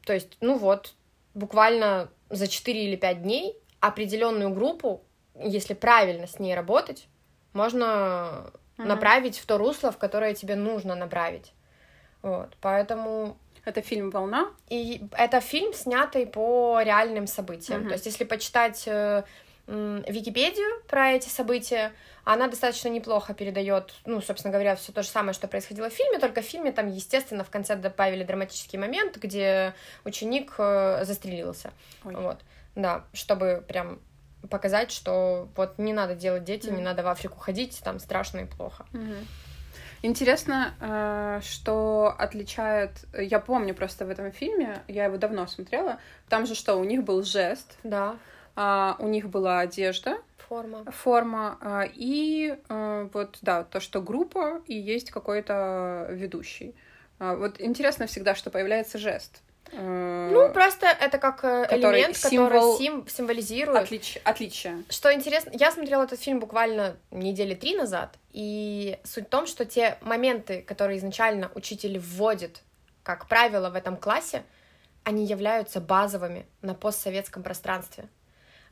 То 0.05 0.13
есть, 0.13 0.37
ну 0.39 0.57
вот, 0.57 0.93
буквально 1.33 2.09
за 2.29 2.47
4 2.47 2.85
или 2.85 2.95
5 2.95 3.23
дней 3.23 3.57
определенную 3.81 4.51
группу, 4.51 5.03
если 5.39 5.73
правильно 5.73 6.27
с 6.27 6.39
ней 6.39 6.55
работать, 6.55 7.07
можно 7.53 8.51
Мгм. 8.77 8.87
направить 8.87 9.37
в 9.37 9.45
то 9.45 9.57
русло, 9.57 9.91
в 9.91 9.97
которое 9.97 10.33
тебе 10.33 10.55
нужно 10.55 10.95
направить. 10.95 11.51
Вот, 12.21 12.49
поэтому 12.61 13.37
Это 13.65 13.81
фильм 13.81 14.09
«Волна». 14.09 14.47
и 14.69 15.01
это 15.11 15.41
фильм, 15.41 15.73
снятый 15.73 16.25
по 16.25 16.81
реальным 16.81 17.27
событиям. 17.27 17.81
Мгм. 17.81 17.89
То 17.89 17.93
есть, 17.93 18.05
если 18.05 18.23
почитать 18.23 18.83
э, 18.87 19.23
Википедию 19.67 20.81
про 20.87 21.11
эти 21.11 21.29
события, 21.29 21.91
она 22.23 22.47
достаточно 22.47 22.89
неплохо 22.89 23.33
передает, 23.33 23.93
ну, 24.05 24.21
собственно 24.21 24.51
говоря, 24.51 24.75
все 24.75 24.91
то 24.91 25.03
же 25.03 25.09
самое, 25.09 25.33
что 25.33 25.47
происходило 25.47 25.89
в 25.89 25.93
фильме, 25.93 26.19
только 26.19 26.41
в 26.41 26.45
фильме 26.45 26.71
там, 26.71 26.87
естественно, 26.87 27.43
в 27.43 27.49
конце 27.49 27.75
добавили 27.75 28.23
драматический 28.23 28.79
момент, 28.79 29.17
где 29.17 29.73
ученик 30.05 30.53
э, 30.57 31.05
застрелился. 31.05 31.71
Ой. 32.03 32.15
Вот, 32.15 32.39
да, 32.75 33.03
чтобы 33.13 33.63
прям 33.67 33.99
показать, 34.49 34.91
что 34.91 35.49
вот 35.55 35.77
не 35.77 35.93
надо 35.93 36.15
делать 36.15 36.43
дети, 36.43 36.67
не 36.67 36.73
Мгм. 36.73 36.83
надо 36.83 37.03
в 37.03 37.07
Африку 37.07 37.39
ходить, 37.39 37.81
там 37.83 37.99
страшно 37.99 38.39
и 38.39 38.45
плохо. 38.45 38.85
Мгм. 38.93 39.27
Интересно, 40.01 40.73
э, 40.79 41.41
что 41.43 42.15
отличает... 42.17 42.91
Я 43.13 43.39
помню 43.39 43.75
просто 43.75 44.05
в 44.05 44.09
этом 44.09 44.31
фильме, 44.31 44.81
я 44.87 45.05
его 45.05 45.17
давно 45.17 45.45
смотрела, 45.47 45.99
там 46.29 46.45
же 46.45 46.55
что, 46.55 46.75
у 46.75 46.83
них 46.85 47.03
был 47.03 47.23
жест, 47.23 47.77
Да, 47.83 48.15
а, 48.55 48.95
у 48.99 49.07
них 49.07 49.29
была 49.29 49.59
одежда, 49.59 50.17
форма. 50.37 50.85
форма, 50.91 51.57
а, 51.61 51.83
и 51.93 52.57
э, 52.69 53.09
вот, 53.13 53.37
да, 53.41 53.63
то, 53.63 53.79
что 53.79 54.01
группа 54.01 54.61
и 54.67 54.73
есть 54.73 55.11
какой-то 55.11 56.07
ведущий. 56.11 56.75
А, 57.19 57.35
Вот 57.35 57.59
интересно 57.59 58.07
всегда, 58.07 58.35
что 58.35 58.49
появляется 58.49 58.97
жест. 58.97 59.41
Э, 59.71 60.29
Ну, 60.31 60.51
просто 60.53 60.87
это 60.87 61.17
как 61.17 61.43
э, 61.43 61.63
который 61.67 61.99
элемент, 62.01 62.17
символ- 62.17 62.47
который 62.49 62.77
сим- 62.77 63.07
символизирует 63.07 63.83
отлич- 63.91 64.19
Отличие. 64.23 64.83
Что 64.89 65.13
интересно, 65.13 65.51
я 65.53 65.71
смотрела 65.71 66.03
этот 66.03 66.19
фильм 66.19 66.39
буквально 66.39 66.95
недели 67.11 67.53
три 67.55 67.75
назад, 67.75 68.15
и 68.31 68.97
суть 69.03 69.25
в 69.27 69.29
том, 69.29 69.47
что 69.47 69.65
те 69.65 69.97
моменты, 70.01 70.61
которые 70.61 70.97
изначально 70.99 71.51
учитель 71.55 71.99
вводит 71.99 72.61
как 73.03 73.27
правило 73.27 73.69
в 73.69 73.75
этом 73.75 73.97
классе, 73.97 74.43
они 75.03 75.25
являются 75.25 75.79
базовыми 75.81 76.45
на 76.61 76.73
постсоветском 76.75 77.41
пространстве. 77.43 78.07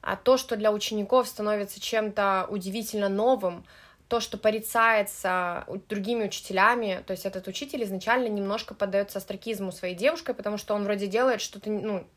А 0.02 0.16
то, 0.16 0.38
что 0.38 0.56
для 0.56 0.72
учеников 0.72 1.28
становится 1.28 1.80
чем-то 1.80 2.46
удивительно 2.50 3.10
новым, 3.10 3.66
то, 4.08 4.20
что 4.20 4.38
порицается 4.38 5.66
другими 5.90 6.26
учителями, 6.26 7.04
то 7.06 7.12
есть 7.12 7.26
этот 7.26 7.48
учитель 7.48 7.84
изначально 7.84 8.28
немножко 8.28 8.74
поддается 8.74 9.18
астракизму 9.18 9.72
своей 9.72 9.96
девушкой, 9.96 10.34
потому 10.34 10.58
что 10.58 10.76
он 10.76 10.84
вроде 10.84 11.08
делает 11.08 11.42
что-то, 11.42 11.70
ну, 11.70 12.08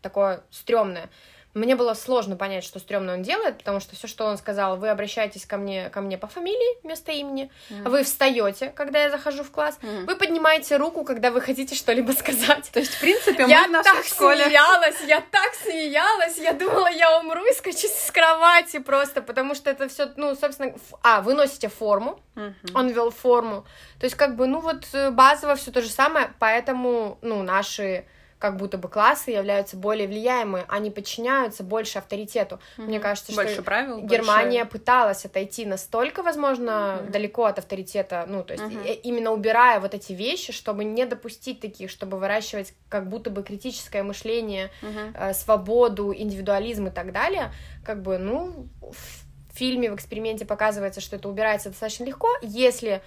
такое 0.00 0.42
стрёмное. 0.50 1.10
Мне 1.52 1.74
было 1.74 1.94
сложно 1.94 2.36
понять, 2.36 2.62
что 2.62 2.78
стрёмное 2.78 3.14
он 3.16 3.22
делает, 3.22 3.58
потому 3.58 3.80
что 3.80 3.96
все, 3.96 4.06
что 4.06 4.24
он 4.26 4.38
сказал, 4.38 4.76
вы 4.76 4.88
обращаетесь 4.88 5.46
ко 5.46 5.56
мне, 5.56 5.90
ко 5.90 6.00
мне 6.00 6.16
по 6.16 6.28
фамилии 6.28 6.80
вместо 6.84 7.10
имени, 7.10 7.50
Мгм. 7.70 7.90
вы 7.90 8.04
встаете, 8.04 8.68
когда 8.68 9.02
я 9.02 9.10
захожу 9.10 9.42
в 9.42 9.50
класс, 9.50 9.76
Мгм. 9.82 10.06
вы 10.06 10.14
поднимаете 10.16 10.76
руку, 10.76 11.02
когда 11.04 11.32
вы 11.32 11.40
хотите 11.40 11.74
что-либо 11.74 12.12
сказать. 12.12 12.70
То 12.72 12.78
есть, 12.78 12.94
в 12.94 13.00
принципе, 13.00 13.44
мы 13.44 13.50
Я 13.50 13.66
в 13.66 13.70
нашей 13.70 13.92
так 13.96 14.04
школе... 14.04 14.44
смеялась, 14.44 15.00
я 15.08 15.20
так 15.20 15.52
смеялась, 15.54 16.38
я 16.38 16.52
думала, 16.52 16.88
я 16.88 17.18
умру 17.18 17.44
и 17.44 17.52
скачу 17.54 17.88
с 17.88 18.10
кровати 18.12 18.78
просто, 18.78 19.20
потому 19.20 19.56
что 19.56 19.70
это 19.70 19.88
все, 19.88 20.08
ну, 20.16 20.36
собственно, 20.36 20.72
а, 21.02 21.20
вы 21.20 21.34
носите 21.34 21.68
форму, 21.68 22.20
Мгм. 22.36 22.54
он 22.74 22.88
вел 22.90 23.10
форму, 23.10 23.66
то 23.98 24.04
есть 24.04 24.14
как 24.16 24.36
бы, 24.36 24.46
ну 24.46 24.60
вот 24.60 24.86
э, 24.92 25.10
базово 25.10 25.56
все 25.56 25.72
то 25.72 25.82
же 25.82 25.88
самое, 25.90 26.32
поэтому, 26.38 27.18
ну, 27.22 27.42
наши 27.42 28.04
как 28.40 28.56
будто 28.56 28.78
бы 28.78 28.88
классы 28.88 29.30
являются 29.30 29.76
более 29.76 30.08
влияемые, 30.08 30.64
они 30.68 30.90
подчиняются 30.90 31.62
больше 31.62 31.98
авторитету. 31.98 32.58
Мне 32.78 32.94
Мгм. 32.98 33.02
кажется, 33.02 33.32
больше 33.34 33.52
что 33.52 33.62
правил, 33.62 34.00
Германия 34.00 34.64
больше- 34.64 34.78
пыталась 34.78 35.24
отойти 35.26 35.66
настолько, 35.66 36.22
возможно, 36.22 37.00
Мгм. 37.02 37.12
далеко 37.12 37.44
от 37.44 37.58
авторитета, 37.58 38.24
ну, 38.26 38.42
то 38.42 38.54
есть 38.54 38.64
и- 38.86 38.94
именно 38.94 39.30
убирая 39.32 39.78
вот 39.78 39.94
эти 39.94 40.14
вещи, 40.14 40.52
чтобы 40.54 40.84
не 40.84 41.04
допустить 41.04 41.60
таких, 41.60 41.90
чтобы 41.90 42.18
выращивать 42.18 42.72
как 42.88 43.08
будто 43.10 43.28
бы 43.28 43.42
критическое 43.42 44.02
мышление, 44.02 44.70
Мгм. 44.80 45.14
э, 45.14 45.34
свободу, 45.34 46.12
индивидуализм 46.16 46.86
и 46.86 46.90
так 46.90 47.12
далее, 47.12 47.52
как 47.84 48.00
бы, 48.00 48.16
ну, 48.16 48.68
в 48.80 49.54
фильме, 49.54 49.90
в 49.90 49.94
эксперименте 49.96 50.46
показывается, 50.46 51.02
что 51.02 51.16
это 51.16 51.28
убирается 51.28 51.68
достаточно 51.68 52.04
легко, 52.04 52.28
если 52.42 53.02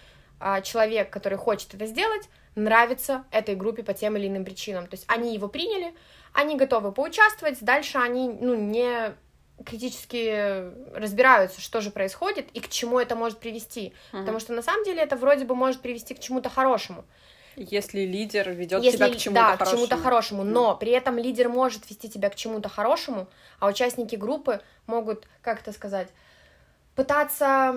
а, 0.45 0.59
человек, 0.61 1.09
который 1.09 1.37
хочет 1.37 1.73
это 1.73 1.85
сделать, 1.85 2.27
нравится 2.55 3.25
этой 3.31 3.55
группе 3.55 3.83
по 3.83 3.93
тем 3.93 4.17
или 4.17 4.27
иным 4.27 4.45
причинам. 4.45 4.87
То 4.87 4.95
есть 4.95 5.05
они 5.07 5.33
его 5.33 5.47
приняли, 5.47 5.93
они 6.33 6.55
готовы 6.55 6.91
поучаствовать, 6.91 7.57
дальше 7.61 7.97
они, 7.97 8.29
ну, 8.29 8.55
не 8.55 9.13
критически 9.65 10.71
разбираются, 10.95 11.61
что 11.61 11.81
же 11.81 11.91
происходит 11.91 12.49
и 12.53 12.59
к 12.59 12.69
чему 12.69 12.99
это 12.99 13.15
может 13.15 13.39
привести. 13.39 13.93
Мгм. 14.11 14.21
Потому 14.21 14.39
что 14.39 14.53
на 14.53 14.61
самом 14.61 14.83
деле 14.83 15.01
это 15.01 15.15
вроде 15.15 15.45
бы 15.45 15.55
может 15.55 15.81
привести 15.81 16.13
к 16.13 16.19
чему-то 16.19 16.49
хорошему. 16.49 17.05
Если 17.55 17.99
лидер 18.01 18.49
ведет 18.49 18.83
Если, 18.83 18.97
тебя 18.97 19.09
к 19.09 19.17
чему-то 19.17 19.41
да, 19.41 19.57
хорошему. 19.57 19.65
к 19.65 19.75
чему-то 19.75 19.97
хорошему, 19.97 20.43
но 20.43 20.75
при 20.75 20.91
этом 20.91 21.17
лидер 21.17 21.49
может 21.49 21.87
вести 21.87 22.09
тебя 22.09 22.29
к 22.29 22.35
чему-то 22.35 22.67
хорошему, 22.67 23.27
а 23.59 23.67
участники 23.67 24.15
группы 24.15 24.61
могут, 24.87 25.27
как 25.41 25.61
это 25.61 25.71
сказать, 25.71 26.07
пытаться... 26.95 27.75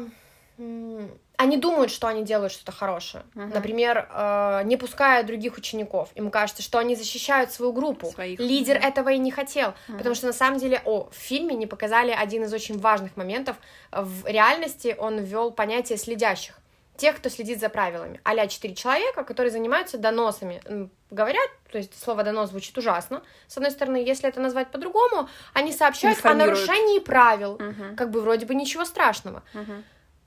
Они 0.59 1.59
думают, 1.59 1.91
что 1.91 2.07
они 2.07 2.25
делают 2.25 2.53
что-то 2.53 2.73
хорошее. 2.73 3.25
Мгм. 3.35 3.51
Например, 3.51 4.09
э, 4.11 4.63
не 4.65 4.77
пуская 4.77 5.23
других 5.23 5.59
учеников. 5.59 6.09
Им 6.15 6.31
кажется, 6.31 6.63
что 6.63 6.79
они 6.79 6.97
защищают 6.97 7.53
свою 7.53 7.73
группу. 7.73 8.07
Своих, 8.07 8.41
Лидер 8.41 8.79
мгм. 8.79 8.87
этого 8.87 9.09
и 9.11 9.19
не 9.19 9.31
хотел. 9.31 9.75
Мгм. 9.89 9.99
Потому 9.99 10.15
что 10.15 10.27
на 10.27 10.33
самом 10.33 10.59
деле, 10.59 10.81
о, 10.85 11.11
в 11.11 11.15
фильме 11.15 11.55
не 11.55 11.67
показали 11.67 12.11
один 12.11 12.45
из 12.45 12.53
очень 12.55 12.79
важных 12.79 13.17
моментов. 13.17 13.57
В 13.93 14.27
реальности 14.27 14.97
он 14.99 15.19
ввел 15.19 15.51
понятие 15.51 15.99
следящих. 15.99 16.59
тех, 16.97 17.17
кто 17.17 17.29
следит 17.29 17.61
за 17.61 17.69
правилами. 17.69 18.21
а 18.25 18.47
четыре 18.47 18.75
человека, 18.75 19.23
которые 19.23 19.51
занимаются 19.51 19.99
доносами. 19.99 20.63
Говорят, 21.11 21.51
то 21.71 21.77
есть 21.79 22.03
слово 22.03 22.23
донос 22.23 22.51
звучит 22.51 22.79
ужасно. 22.79 23.23
С 23.47 23.57
одной 23.59 23.71
стороны, 23.71 23.99
если 23.99 24.29
это 24.29 24.41
назвать 24.41 24.71
по-другому, 24.71 25.29
они 25.53 25.73
сообщают 25.73 26.25
о 26.25 26.35
нарушении 26.35 26.99
правил. 27.01 27.53
Угу. 27.55 27.97
Как 27.97 28.11
бы 28.11 28.23
вроде 28.23 28.47
бы 28.47 28.55
ничего 28.55 28.87
страшного. 28.87 29.43
Угу. 29.53 29.73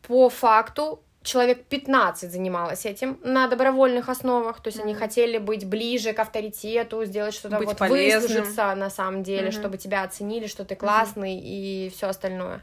По 0.08 0.30
факту 0.30 1.02
человек 1.22 1.66
15 1.66 2.32
занималось 2.32 2.86
этим 2.86 3.20
на 3.24 3.48
добровольных 3.48 4.10
основах, 4.10 4.62
то 4.62 4.70
есть 4.70 4.80
mm-hmm. 4.80 4.84
они 4.84 4.94
хотели 4.96 5.38
быть 5.38 5.66
ближе 5.66 6.14
к 6.14 6.20
авторитету, 6.20 7.06
сделать 7.06 7.34
что-то 7.34 7.58
быть 7.58 7.68
вот 7.68 7.78
полезным. 7.78 8.22
выслужиться 8.22 8.74
на 8.76 8.90
самом 8.90 9.24
деле, 9.24 9.50
mm-hmm. 9.50 9.60
чтобы 9.60 9.78
тебя 9.78 10.04
оценили, 10.04 10.48
что 10.48 10.66
ты 10.66 10.76
классный 10.76 11.36
mm-hmm. 11.36 11.88
и 11.88 11.92
все 11.96 12.08
остальное. 12.08 12.62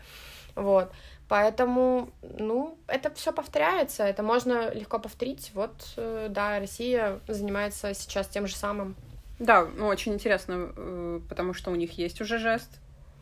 Вот. 0.55 0.91
Поэтому, 1.29 2.11
ну, 2.39 2.79
это 2.87 3.13
все 3.15 3.33
повторяется, 3.33 4.05
это 4.05 4.23
можно 4.23 4.73
легко 4.73 5.01
повторить. 5.01 5.51
Вот, 5.55 5.73
э, 5.97 6.29
да, 6.31 6.61
Россия 6.61 7.19
занимается 7.27 7.95
сейчас 7.95 8.29
тем 8.29 8.47
же 8.47 8.55
самым. 8.55 8.95
Да, 9.41 9.67
ну, 9.77 9.87
очень 9.87 10.15
интересно, 10.15 10.73
э, 10.77 11.21
потому 11.29 11.53
что 11.53 11.73
у 11.73 11.75
них 11.75 11.99
есть 11.99 12.21
уже 12.21 12.39
жест, 12.39 12.71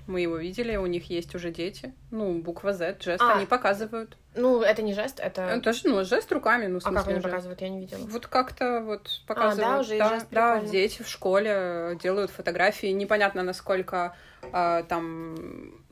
мы 0.07 0.21
его 0.21 0.37
видели, 0.37 0.77
у 0.77 0.87
них 0.87 1.11
есть 1.11 1.35
уже 1.35 1.51
дети. 1.51 1.95
Ну, 2.11 2.41
буква 2.41 2.73
Z, 2.73 2.97
жест 3.01 3.23
а, 3.23 3.37
они 3.37 3.47
показывают. 3.47 4.17
Ну, 4.35 4.63
это 4.63 4.83
не 4.83 4.93
жест, 4.93 5.21
это... 5.21 5.43
Это 5.43 5.73
же, 5.73 5.89
ну, 5.89 6.05
жест 6.05 6.31
руками, 6.33 6.67
ну, 6.67 6.79
в 6.79 6.83
смысле, 6.83 6.99
А 6.99 7.03
как 7.03 7.09
они 7.09 7.17
жест. 7.17 7.27
показывают? 7.27 7.61
Я 7.61 7.69
не 7.69 7.81
видела. 7.81 8.07
Вот 8.07 8.27
как-то 8.27 8.81
вот 8.81 9.23
показывают. 9.27 9.67
А, 9.67 9.73
да, 9.73 9.81
уже 9.81 9.99
да, 9.99 10.09
жест 10.09 10.27
да, 10.31 10.61
дети 10.61 11.03
в 11.03 11.09
школе 11.09 11.99
делают 12.03 12.31
фотографии. 12.31 12.89
Непонятно, 12.89 13.43
насколько 13.43 14.15
а, 14.53 14.83
там 14.85 15.85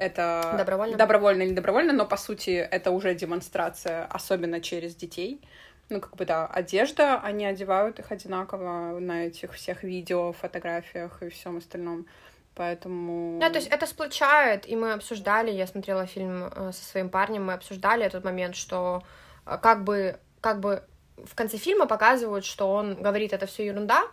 это 0.00 0.54
добровольно. 0.56 0.96
добровольно 0.96 1.42
или 1.42 1.52
добровольно, 1.52 1.92
но 1.92 2.06
по 2.06 2.16
сути 2.16 2.50
это 2.50 2.90
уже 2.90 3.14
демонстрация, 3.14 4.06
особенно 4.06 4.60
через 4.60 4.94
детей. 4.96 5.42
Ну, 5.90 6.00
как 6.00 6.16
бы, 6.16 6.24
да, 6.24 6.46
одежда, 6.46 7.20
они 7.20 7.44
одевают 7.44 7.98
их 7.98 8.10
одинаково 8.12 8.98
на 8.98 9.26
этих 9.26 9.52
всех 9.54 9.82
видео, 9.82 10.32
фотографиях 10.32 11.22
и 11.22 11.28
всем 11.28 11.56
остальном. 11.56 12.06
Поэтому... 12.54 13.38
Да, 13.40 13.48
то 13.48 13.56
есть 13.56 13.68
это 13.68 13.86
сплочает, 13.86 14.68
и 14.68 14.76
мы 14.76 14.92
обсуждали, 14.92 15.50
я 15.50 15.66
смотрела 15.66 16.06
фильм 16.06 16.44
э, 16.44 16.72
со 16.72 16.84
своим 16.84 17.08
парнем, 17.08 17.44
мы 17.44 17.52
обсуждали 17.54 18.04
этот 18.04 18.24
момент, 18.24 18.56
что 18.56 19.02
э, 19.46 19.56
как 19.62 19.84
бы, 19.84 20.18
как 20.40 20.60
бы 20.60 20.82
в 21.16 21.34
конце 21.34 21.56
фильма 21.56 21.86
показывают, 21.86 22.44
что 22.44 22.72
он 22.72 22.94
говорит, 22.94 23.32
это 23.32 23.46
все 23.46 23.66
ерунда, 23.66 24.04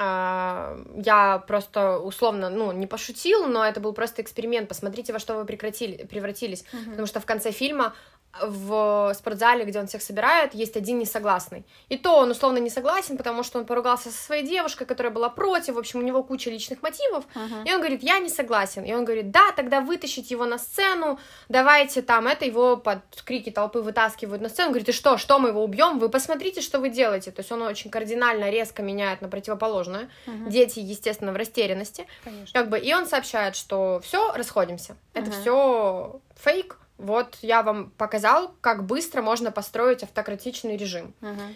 а, 0.00 0.78
я 0.94 1.38
просто 1.48 1.98
условно, 1.98 2.50
ну, 2.50 2.70
не 2.70 2.86
пошутил, 2.86 3.46
но 3.46 3.64
это 3.64 3.80
был 3.80 3.92
просто 3.92 4.22
эксперимент. 4.22 4.68
Посмотрите, 4.68 5.12
во 5.12 5.18
что 5.18 5.36
вы 5.36 5.44
прекратили, 5.44 6.04
превратились. 6.04 6.64
Uh-huh. 6.72 6.90
Потому 6.90 7.06
что 7.08 7.18
в 7.18 7.26
конце 7.26 7.50
фильма 7.50 7.94
в 8.40 9.12
спортзале, 9.14 9.64
где 9.64 9.80
он 9.80 9.86
всех 9.86 10.02
собирает, 10.02 10.54
есть 10.54 10.76
один 10.76 10.98
несогласный. 10.98 11.64
И 11.88 11.96
то 11.96 12.18
он 12.18 12.30
условно 12.30 12.58
не 12.58 12.70
согласен, 12.70 13.16
потому 13.16 13.42
что 13.42 13.58
он 13.58 13.66
поругался 13.66 14.10
со 14.10 14.22
своей 14.22 14.46
девушкой, 14.46 14.86
которая 14.86 15.12
была 15.12 15.28
против, 15.28 15.74
в 15.74 15.78
общем, 15.78 16.00
у 16.00 16.02
него 16.02 16.22
куча 16.22 16.50
личных 16.50 16.82
мотивов, 16.82 17.24
uh-huh. 17.34 17.64
и 17.66 17.72
он 17.72 17.78
говорит, 17.78 18.02
я 18.02 18.18
не 18.18 18.28
согласен. 18.28 18.84
И 18.84 18.92
он 18.92 19.04
говорит, 19.04 19.30
да, 19.30 19.52
тогда 19.56 19.80
вытащить 19.80 20.30
его 20.30 20.46
на 20.46 20.58
сцену, 20.58 21.18
давайте 21.48 22.02
там 22.02 22.26
это, 22.26 22.44
его 22.44 22.76
под 22.76 23.00
крики 23.24 23.50
толпы 23.50 23.80
вытаскивают 23.80 24.42
на 24.42 24.48
сцену, 24.48 24.70
говорит, 24.70 24.88
и 24.88 24.92
что, 24.92 25.18
что 25.18 25.38
мы 25.38 25.48
его 25.48 25.62
убьем? 25.64 25.98
Вы 25.98 26.08
посмотрите, 26.08 26.60
что 26.60 26.78
вы 26.78 26.90
делаете. 26.90 27.30
То 27.30 27.40
есть 27.40 27.50
он 27.50 27.62
очень 27.62 27.90
кардинально, 27.90 28.50
резко 28.50 28.82
меняет 28.82 29.20
на 29.20 29.28
противоположное. 29.28 30.10
Uh-huh. 30.26 30.50
Дети, 30.50 30.78
естественно, 30.80 31.32
в 31.32 31.36
растерянности. 31.36 32.06
Конечно. 32.22 32.52
Как 32.52 32.68
бы, 32.68 32.78
и 32.78 32.92
он 32.94 33.06
сообщает, 33.06 33.56
что 33.56 34.00
все, 34.04 34.32
расходимся. 34.32 34.92
Uh-huh. 34.92 35.22
Это 35.22 35.30
все 35.30 36.20
фейк, 36.36 36.78
вот 36.98 37.38
я 37.42 37.62
вам 37.62 37.90
показал, 37.96 38.54
как 38.60 38.84
быстро 38.84 39.22
можно 39.22 39.50
построить 39.52 40.02
автократичный 40.02 40.76
режим. 40.76 41.14
Uh-huh. 41.20 41.54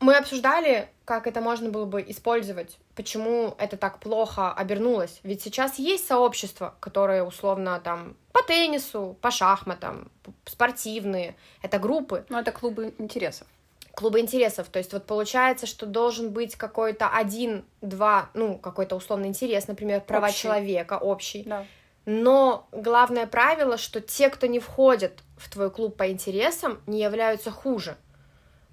Мы 0.00 0.16
обсуждали, 0.16 0.88
как 1.04 1.26
это 1.26 1.40
можно 1.40 1.70
было 1.70 1.86
бы 1.86 2.04
использовать, 2.06 2.78
почему 2.94 3.54
это 3.58 3.76
так 3.76 4.00
плохо 4.00 4.52
обернулось. 4.52 5.20
Ведь 5.22 5.40
сейчас 5.40 5.78
есть 5.78 6.06
сообщества, 6.06 6.74
которые 6.80 7.22
условно 7.22 7.80
там 7.82 8.16
по 8.32 8.42
теннису, 8.42 9.16
по 9.22 9.30
шахматам, 9.30 10.10
спортивные. 10.44 11.36
Это 11.62 11.78
группы. 11.78 12.26
Ну, 12.28 12.38
это 12.38 12.52
клубы 12.52 12.92
интересов. 12.98 13.46
Клубы 13.94 14.18
интересов. 14.20 14.68
То 14.68 14.78
есть 14.78 14.92
вот 14.92 15.06
получается, 15.06 15.66
что 15.66 15.86
должен 15.86 16.32
быть 16.32 16.56
какой-то 16.56 17.08
один, 17.08 17.64
два, 17.80 18.28
ну, 18.34 18.58
какой-то 18.58 18.96
условный 18.96 19.28
интерес, 19.28 19.68
например, 19.68 20.00
права 20.00 20.26
общий. 20.26 20.42
человека 20.42 20.98
общий. 20.98 21.44
Да 21.44 21.64
но 22.06 22.68
главное 22.72 23.26
правило, 23.26 23.76
что 23.78 24.00
те, 24.00 24.28
кто 24.28 24.46
не 24.46 24.60
входят 24.60 25.22
в 25.36 25.50
твой 25.50 25.70
клуб 25.70 25.96
по 25.96 26.10
интересам, 26.10 26.80
не 26.86 27.02
являются 27.02 27.50
хуже. 27.50 27.96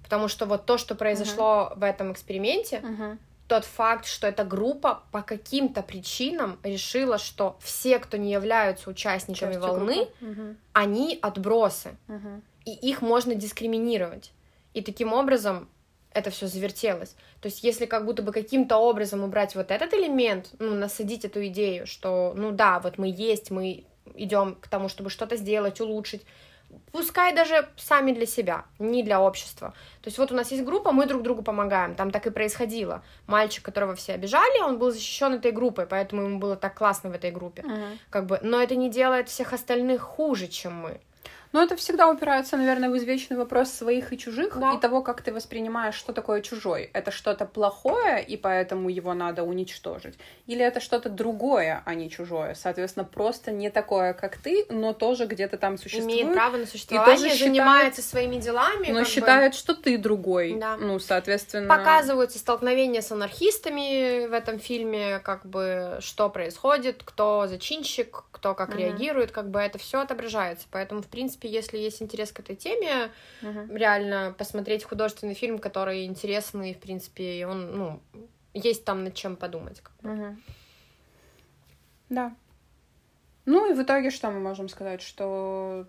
Потому 0.02 0.28
что 0.28 0.44
вот 0.44 0.66
то, 0.66 0.76
что 0.76 0.94
произошло 0.94 1.70
uh-huh. 1.70 1.78
в 1.78 1.82
этом 1.82 2.12
эксперименте, 2.12 2.82
uh-huh. 2.84 3.18
тот 3.48 3.64
факт, 3.64 4.04
что 4.04 4.26
эта 4.26 4.44
группа 4.44 5.02
по 5.10 5.22
каким-то 5.22 5.82
причинам 5.82 6.58
решила, 6.62 7.16
что 7.16 7.56
все, 7.60 7.98
кто 7.98 8.18
не 8.18 8.30
являются 8.30 8.90
участниками 8.90 9.54
Частью 9.54 9.60
волны, 9.60 10.08
uh-huh. 10.20 10.56
они 10.74 11.18
отбросы. 11.22 11.96
Uh-huh. 12.08 12.42
И 12.66 12.72
их 12.72 13.00
можно 13.00 13.34
дискриминировать. 13.34 14.32
И 14.74 14.82
таким 14.82 15.14
образом 15.14 15.68
это 16.14 16.30
все 16.30 16.46
завертелось. 16.46 17.14
То 17.40 17.46
есть, 17.46 17.62
если 17.64 17.86
как 17.86 18.04
будто 18.04 18.22
бы 18.22 18.32
каким-то 18.32 18.76
образом 18.76 19.22
убрать 19.22 19.54
вот 19.54 19.70
этот 19.70 19.92
элемент, 19.94 20.50
ну, 20.58 20.74
насадить 20.74 21.24
эту 21.24 21.46
идею, 21.46 21.86
что, 21.86 22.32
ну 22.36 22.52
да, 22.52 22.80
вот 22.80 22.98
мы 22.98 23.08
есть, 23.08 23.50
мы 23.50 23.84
идем 24.14 24.56
к 24.60 24.68
тому, 24.68 24.88
чтобы 24.88 25.10
что-то 25.10 25.36
сделать, 25.36 25.80
улучшить, 25.80 26.22
пускай 26.90 27.34
даже 27.34 27.68
сами 27.76 28.12
для 28.12 28.26
себя, 28.26 28.64
не 28.78 29.02
для 29.02 29.20
общества. 29.20 29.74
То 30.02 30.08
есть 30.08 30.18
вот 30.18 30.32
у 30.32 30.34
нас 30.34 30.50
есть 30.50 30.64
группа, 30.64 30.92
мы 30.92 31.06
друг 31.06 31.22
другу 31.22 31.42
помогаем, 31.42 31.94
там 31.94 32.10
так 32.10 32.26
и 32.26 32.30
происходило. 32.30 33.02
Мальчик, 33.26 33.64
которого 33.64 33.94
все 33.94 34.14
обижали, 34.14 34.62
он 34.62 34.78
был 34.78 34.90
защищен 34.90 35.34
этой 35.34 35.52
группой, 35.52 35.86
поэтому 35.86 36.22
ему 36.22 36.38
было 36.38 36.56
так 36.56 36.74
классно 36.74 37.10
в 37.10 37.14
этой 37.14 37.30
группе. 37.30 37.62
Uh-huh. 37.62 37.98
Как 38.10 38.26
бы, 38.26 38.38
но 38.42 38.62
это 38.62 38.74
не 38.76 38.90
делает 38.90 39.28
всех 39.28 39.52
остальных 39.52 40.02
хуже, 40.02 40.48
чем 40.48 40.74
мы. 40.74 41.00
Но 41.52 41.62
это 41.62 41.76
всегда 41.76 42.08
упирается, 42.08 42.56
наверное, 42.56 42.88
в 42.88 42.96
извечный 42.96 43.36
вопрос 43.36 43.70
своих 43.70 44.12
и 44.12 44.18
чужих, 44.18 44.58
да. 44.58 44.72
и 44.72 44.80
того, 44.80 45.02
как 45.02 45.22
ты 45.22 45.32
воспринимаешь, 45.32 45.94
что 45.94 46.12
такое 46.12 46.40
чужой. 46.40 46.90
Это 46.92 47.10
что-то 47.10 47.44
плохое, 47.44 48.22
и 48.22 48.36
поэтому 48.36 48.88
его 48.88 49.12
надо 49.12 49.42
уничтожить? 49.42 50.14
Или 50.46 50.64
это 50.64 50.80
что-то 50.80 51.10
другое, 51.10 51.82
а 51.84 51.94
не 51.94 52.10
чужое? 52.10 52.54
Соответственно, 52.54 53.04
просто 53.04 53.50
не 53.50 53.70
такое, 53.70 54.14
как 54.14 54.38
ты, 54.38 54.64
но 54.70 54.92
тоже 54.94 55.26
где-то 55.26 55.58
там 55.58 55.76
существует. 55.76 56.22
Имеет 56.22 56.32
право 56.34 56.56
на 56.56 56.66
существование, 56.66 57.14
и 57.14 57.18
тоже 57.18 57.30
считает, 57.30 57.52
занимается 57.52 58.02
своими 58.02 58.36
делами. 58.36 58.88
Но 58.90 59.04
считает, 59.04 59.52
бы... 59.52 59.58
что 59.58 59.74
ты 59.74 59.98
другой. 59.98 60.54
Да. 60.54 60.76
Ну, 60.76 60.98
соответственно... 60.98 61.68
Показываются 61.68 62.38
столкновения 62.38 63.02
с 63.02 63.12
анархистами 63.12 64.26
в 64.26 64.32
этом 64.32 64.58
фильме, 64.58 65.18
как 65.18 65.44
бы, 65.44 65.98
что 66.00 66.30
происходит, 66.30 67.02
кто 67.04 67.46
зачинщик, 67.46 68.24
кто 68.30 68.54
как 68.54 68.70
uh-huh. 68.70 68.78
реагирует, 68.78 69.30
как 69.30 69.50
бы 69.50 69.60
это 69.60 69.78
все 69.78 70.00
отображается. 70.00 70.66
Поэтому, 70.70 71.02
в 71.02 71.06
принципе, 71.06 71.41
принципе, 71.42 71.48
если 71.48 71.78
есть 71.78 72.02
интерес 72.02 72.32
к 72.32 72.40
этой 72.40 72.56
теме, 72.56 73.10
uh-huh. 73.42 73.76
реально 73.76 74.34
посмотреть 74.36 74.84
художественный 74.84 75.34
фильм, 75.34 75.58
который 75.58 76.04
интересный, 76.04 76.74
в 76.74 76.78
принципе, 76.78 77.40
и 77.40 77.44
он, 77.44 77.76
ну, 77.76 78.00
есть 78.54 78.84
там 78.84 79.04
над 79.04 79.14
чем 79.14 79.36
подумать. 79.36 79.80
Как 79.80 79.92
бы. 80.02 80.08
uh-huh. 80.08 80.36
Да. 82.08 82.34
Ну 83.44 83.70
и 83.70 83.74
в 83.74 83.82
итоге 83.82 84.10
что 84.10 84.30
мы 84.30 84.40
можем 84.40 84.68
сказать, 84.68 85.02
что 85.02 85.86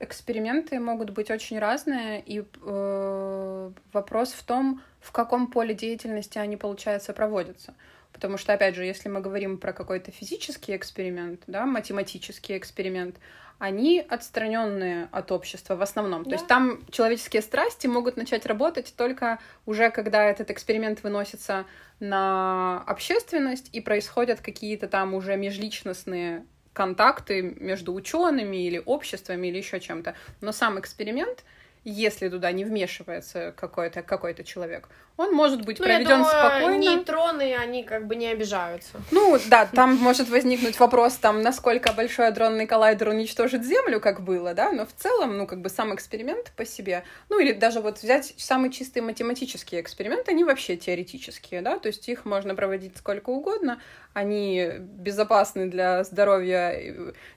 эксперименты 0.00 0.80
могут 0.80 1.10
быть 1.10 1.30
очень 1.30 1.58
разные, 1.58 2.20
и 2.20 2.44
э, 2.62 3.70
вопрос 3.92 4.32
в 4.32 4.42
том, 4.42 4.82
в 5.00 5.12
каком 5.12 5.46
поле 5.46 5.74
деятельности 5.74 6.38
они, 6.38 6.56
получается, 6.56 7.12
проводятся. 7.12 7.74
Потому 8.14 8.38
что, 8.38 8.52
опять 8.52 8.76
же, 8.76 8.84
если 8.84 9.08
мы 9.08 9.20
говорим 9.20 9.58
про 9.58 9.72
какой-то 9.72 10.12
физический 10.12 10.76
эксперимент, 10.76 11.42
да, 11.48 11.66
математический 11.66 12.56
эксперимент, 12.56 13.16
они 13.58 14.04
отстраненные 14.08 15.08
от 15.10 15.32
общества 15.32 15.74
в 15.74 15.82
основном. 15.82 16.22
Да. 16.22 16.30
То 16.30 16.36
есть 16.36 16.46
там 16.46 16.84
человеческие 16.90 17.42
страсти 17.42 17.88
могут 17.88 18.16
начать 18.16 18.46
работать 18.46 18.94
только 18.96 19.38
уже 19.66 19.90
когда 19.90 20.24
этот 20.24 20.50
эксперимент 20.50 21.02
выносится 21.02 21.66
на 21.98 22.82
общественность 22.86 23.68
и 23.72 23.80
происходят 23.80 24.40
какие-то 24.40 24.86
там 24.86 25.14
уже 25.14 25.36
межличностные 25.36 26.44
контакты 26.72 27.42
между 27.42 27.94
учеными 27.94 28.64
или 28.66 28.80
обществами 28.84 29.48
или 29.48 29.58
еще 29.58 29.80
чем-то. 29.80 30.14
Но 30.40 30.52
сам 30.52 30.78
эксперимент 30.78 31.44
если 31.84 32.28
туда 32.28 32.52
не 32.52 32.64
вмешивается 32.64 33.52
какой-то 33.56 34.02
какой 34.02 34.34
человек, 34.44 34.88
он 35.16 35.32
может 35.32 35.64
быть 35.64 35.78
Ну, 35.78 35.84
проведен 35.84 36.08
я 36.08 36.16
думаю, 36.16 36.30
спокойно. 36.30 36.78
нейтроны, 36.78 37.54
они 37.54 37.84
как 37.84 38.06
бы 38.06 38.16
не 38.16 38.26
обижаются. 38.28 39.00
Ну, 39.12 39.38
да, 39.46 39.66
там 39.66 39.94
может 39.96 40.28
возникнуть 40.28 40.80
вопрос, 40.80 41.14
там, 41.14 41.40
насколько 41.40 41.92
большой 41.92 42.26
адронный 42.28 42.66
коллайдер 42.66 43.08
уничтожит 43.10 43.64
Землю, 43.64 44.00
как 44.00 44.22
было, 44.22 44.54
да, 44.54 44.72
но 44.72 44.86
в 44.86 44.92
целом, 44.92 45.38
ну, 45.38 45.46
как 45.46 45.60
бы 45.60 45.68
сам 45.68 45.94
эксперимент 45.94 46.50
по 46.56 46.64
себе, 46.64 47.04
ну, 47.28 47.38
или 47.38 47.52
даже 47.52 47.80
вот 47.80 47.98
взять 47.98 48.34
самые 48.38 48.72
чистые 48.72 49.04
математические 49.04 49.80
эксперименты, 49.82 50.32
они 50.32 50.42
вообще 50.42 50.76
теоретические, 50.76 51.62
да, 51.62 51.78
то 51.78 51.86
есть 51.86 52.08
их 52.08 52.24
можно 52.24 52.56
проводить 52.56 52.96
сколько 52.96 53.30
угодно, 53.30 53.80
они 54.14 54.70
безопасны 54.78 55.66
для 55.66 56.02
здоровья, 56.02 56.76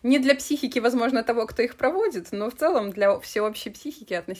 не 0.01 0.17
для 0.17 0.33
психики, 0.35 0.79
возможно, 0.79 1.21
того, 1.23 1.45
кто 1.45 1.61
их 1.61 1.75
проводит, 1.75 2.31
но 2.31 2.49
в 2.49 2.55
целом 2.55 2.91
для 2.91 3.19
всеобщей 3.19 3.69
психики 3.69 4.13
относительно 4.15 4.36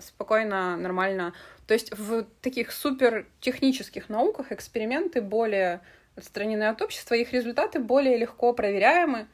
спокойно, 0.00 0.76
нормально. 0.76 1.32
То 1.66 1.74
есть 1.74 1.96
в 1.96 2.24
таких 2.40 2.72
супер 2.72 3.26
технических 3.40 4.08
науках 4.08 4.52
эксперименты 4.52 5.20
более 5.20 5.80
отстранены 6.16 6.64
от 6.64 6.82
общества, 6.82 7.14
их 7.14 7.32
результаты 7.32 7.78
более 7.78 8.16
легко 8.16 8.52
проверяемы, 8.52 9.26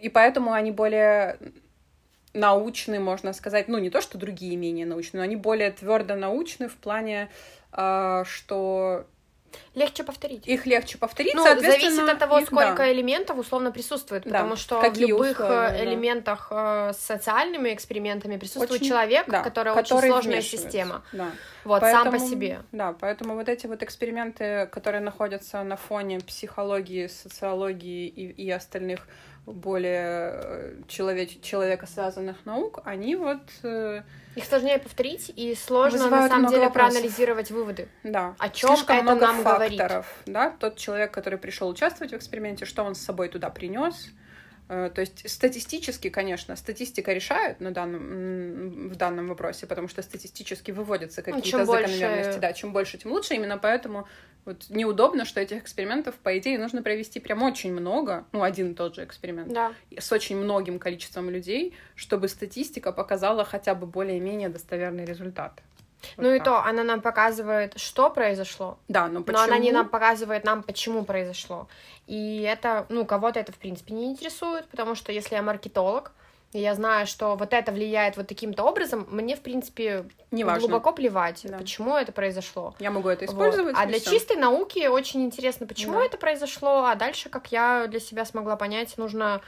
и 0.00 0.08
поэтому 0.08 0.52
они 0.52 0.70
более 0.70 1.38
научны, 2.32 2.98
можно 2.98 3.32
сказать, 3.32 3.68
ну 3.68 3.78
не 3.78 3.90
то, 3.90 4.00
что 4.00 4.18
другие 4.18 4.56
менее 4.56 4.86
научны, 4.86 5.18
но 5.18 5.22
они 5.22 5.36
более 5.36 5.70
твердо 5.70 6.14
научны 6.14 6.68
в 6.68 6.76
плане, 6.76 7.28
э, 7.72 8.24
что 8.26 9.06
Легче 9.74 10.04
повторить. 10.04 10.46
их 10.46 10.66
легче 10.66 10.98
повторить, 10.98 11.34
Ну, 11.34 11.42
соответственно, 11.44 11.90
зависит 11.96 12.12
от 12.14 12.18
того, 12.18 12.38
их- 12.38 12.46
сколько 12.46 12.76
да. 12.78 12.92
элементов 12.92 13.38
условно 13.38 13.70
присутствует, 13.72 14.24
Да. 14.24 14.30
потому 14.30 14.56
что 14.56 14.80
Какие 14.80 15.06
в 15.06 15.08
любых 15.08 15.40
э, 15.40 15.44
условия, 15.44 15.68
да. 15.70 15.84
элементах 15.84 16.48
э, 16.50 16.92
с 16.94 16.98
социальными 16.98 17.72
экспериментами 17.74 18.36
присутствует 18.36 18.70
Очень- 18.80 18.88
человек, 18.88 19.26
да, 19.28 19.42
который, 19.42 19.74
который 19.74 19.96
очень 20.10 20.10
сложная 20.12 20.42
система. 20.42 21.02
Да. 21.12 21.30
Вот, 21.64 21.80
сам 21.80 22.04
по 22.06 22.10
Поэтому- 22.12 22.30
себе. 22.30 22.60
Да, 22.72 22.92
поэтому 22.98 23.34
вот 23.34 23.48
эти 23.48 23.66
вот 23.66 23.82
эксперименты, 23.82 24.66
которые 24.72 25.00
находятся 25.00 25.62
на 25.62 25.76
фоне 25.76 26.20
психологии, 26.20 27.06
социологии 27.06 28.06
и, 28.08 28.30
и 28.30 28.50
остальных 28.50 29.06
более 29.46 30.30
э, 30.34 30.74
человеч- 30.88 31.40
человекосвязанных 31.42 32.44
наук, 32.46 32.80
они 32.84 33.16
вот, 33.16 33.40
э, 33.64 34.02
Их 34.36 34.44
сложнее 34.44 34.78
повторить, 34.78 35.32
и 35.34 35.54
сложно 35.54 36.08
на 36.08 36.28
самом 36.28 36.48
деле 36.50 36.64
вопросов. 36.66 36.92
проанализировать 36.92 37.50
выводы. 37.50 37.88
да, 38.04 38.34
О 38.38 38.48
чём 38.48 38.76
слишком 38.76 38.96
это 38.96 39.04
много 39.04 39.20
нам 39.26 39.42
говорит? 39.42 39.78
факторов, 39.78 40.06
да, 40.26 40.50
тот 40.50 40.76
человек, 40.76 41.10
который 41.10 41.38
пришел 41.38 41.68
участвовать 41.68 42.12
в 42.12 42.16
эксперименте, 42.16 42.64
что 42.66 42.84
он 42.84 42.94
с 42.94 43.00
собой 43.00 43.28
туда 43.28 43.50
принес, 43.50 44.10
Э, 44.68 44.90
то 44.94 45.00
есть 45.02 45.28
статистически, 45.28 46.08
конечно, 46.08 46.56
статистика 46.56 47.12
решает 47.12 47.60
на 47.60 47.72
данном, 47.72 48.88
в 48.88 48.96
данном 48.96 49.26
вопросе, 49.28 49.66
потому 49.66 49.88
что 49.88 50.00
статистически 50.02 50.70
выводятся 50.70 51.20
Ну, 51.26 51.34
какие-то 51.34 51.48
чем 51.58 51.66
больше- 51.66 51.88
закономерности. 51.92 52.38
Да, 52.40 52.52
чем 52.54 52.72
больше, 52.72 52.96
тем 52.96 53.12
лучше. 53.12 53.34
Именно 53.34 53.58
поэтому 53.58 54.06
вот 54.44 54.66
неудобно, 54.70 55.24
что 55.24 55.40
этих 55.40 55.58
экспериментов, 55.58 56.14
по 56.16 56.36
идее, 56.38 56.58
нужно 56.58 56.82
провести 56.82 57.20
прям 57.20 57.42
очень 57.42 57.72
много, 57.72 58.24
ну, 58.32 58.42
один 58.42 58.72
и 58.72 58.74
тот 58.74 58.94
же 58.94 59.04
эксперимент, 59.04 59.52
Да. 59.52 59.72
с 59.98 60.10
очень 60.12 60.36
многим 60.36 60.78
количеством 60.78 61.30
людей, 61.30 61.74
чтобы 61.94 62.28
статистика 62.28 62.92
показала 62.92 63.44
хотя 63.44 63.74
бы 63.74 63.86
более-менее 63.86 64.48
достоверный 64.48 65.04
результат. 65.04 65.62
Вот 66.16 66.24
Ну 66.24 66.34
и 66.34 66.38
так. 66.38 66.44
то, 66.44 66.64
она 66.64 66.82
нам 66.82 67.00
показывает, 67.00 67.78
что 67.78 68.10
произошло, 68.10 68.78
Да, 68.88 69.06
но 69.06 69.22
почему? 69.22 69.38
но 69.38 69.44
она 69.44 69.58
не 69.58 69.70
нам 69.70 69.88
показывает 69.88 70.42
нам, 70.44 70.64
почему 70.64 71.04
произошло. 71.04 71.68
И 72.08 72.40
это, 72.42 72.86
ну, 72.88 73.04
кого-то 73.04 73.38
это, 73.38 73.52
в 73.52 73.56
принципе, 73.58 73.94
не 73.94 74.06
интересует, 74.06 74.66
потому 74.68 74.96
что 74.96 75.12
если 75.12 75.36
я 75.36 75.42
маркетолог, 75.42 76.10
и 76.52 76.60
я 76.60 76.74
знаю, 76.74 77.06
что 77.06 77.34
вот 77.36 77.52
это 77.54 77.72
влияет 77.72 78.16
вот 78.16 78.26
таким-то 78.28 78.62
образом, 78.64 79.06
мне, 79.10 79.36
в 79.36 79.40
принципе, 79.40 80.04
Неважно. 80.30 80.60
глубоко 80.60 80.92
плевать, 80.92 81.40
Да. 81.44 81.56
почему 81.58 81.96
это 81.96 82.12
произошло. 82.12 82.74
Я 82.78 82.90
могу 82.90 83.08
это 83.08 83.24
Вот. 83.24 83.30
использовать. 83.32 83.74
А 83.78 83.84
и 83.84 83.88
для 83.88 83.98
всё. 83.98 84.10
чистой 84.10 84.36
науки 84.36 84.86
очень 84.86 85.24
интересно, 85.24 85.66
почему 85.66 85.94
Да. 85.94 86.04
это 86.04 86.18
произошло, 86.18 86.84
а 86.84 86.94
дальше, 86.94 87.28
как 87.30 87.52
я 87.52 87.86
для 87.88 88.00
себя 88.00 88.24
смогла 88.24 88.56
понять, 88.56 88.98
нужно 88.98 89.40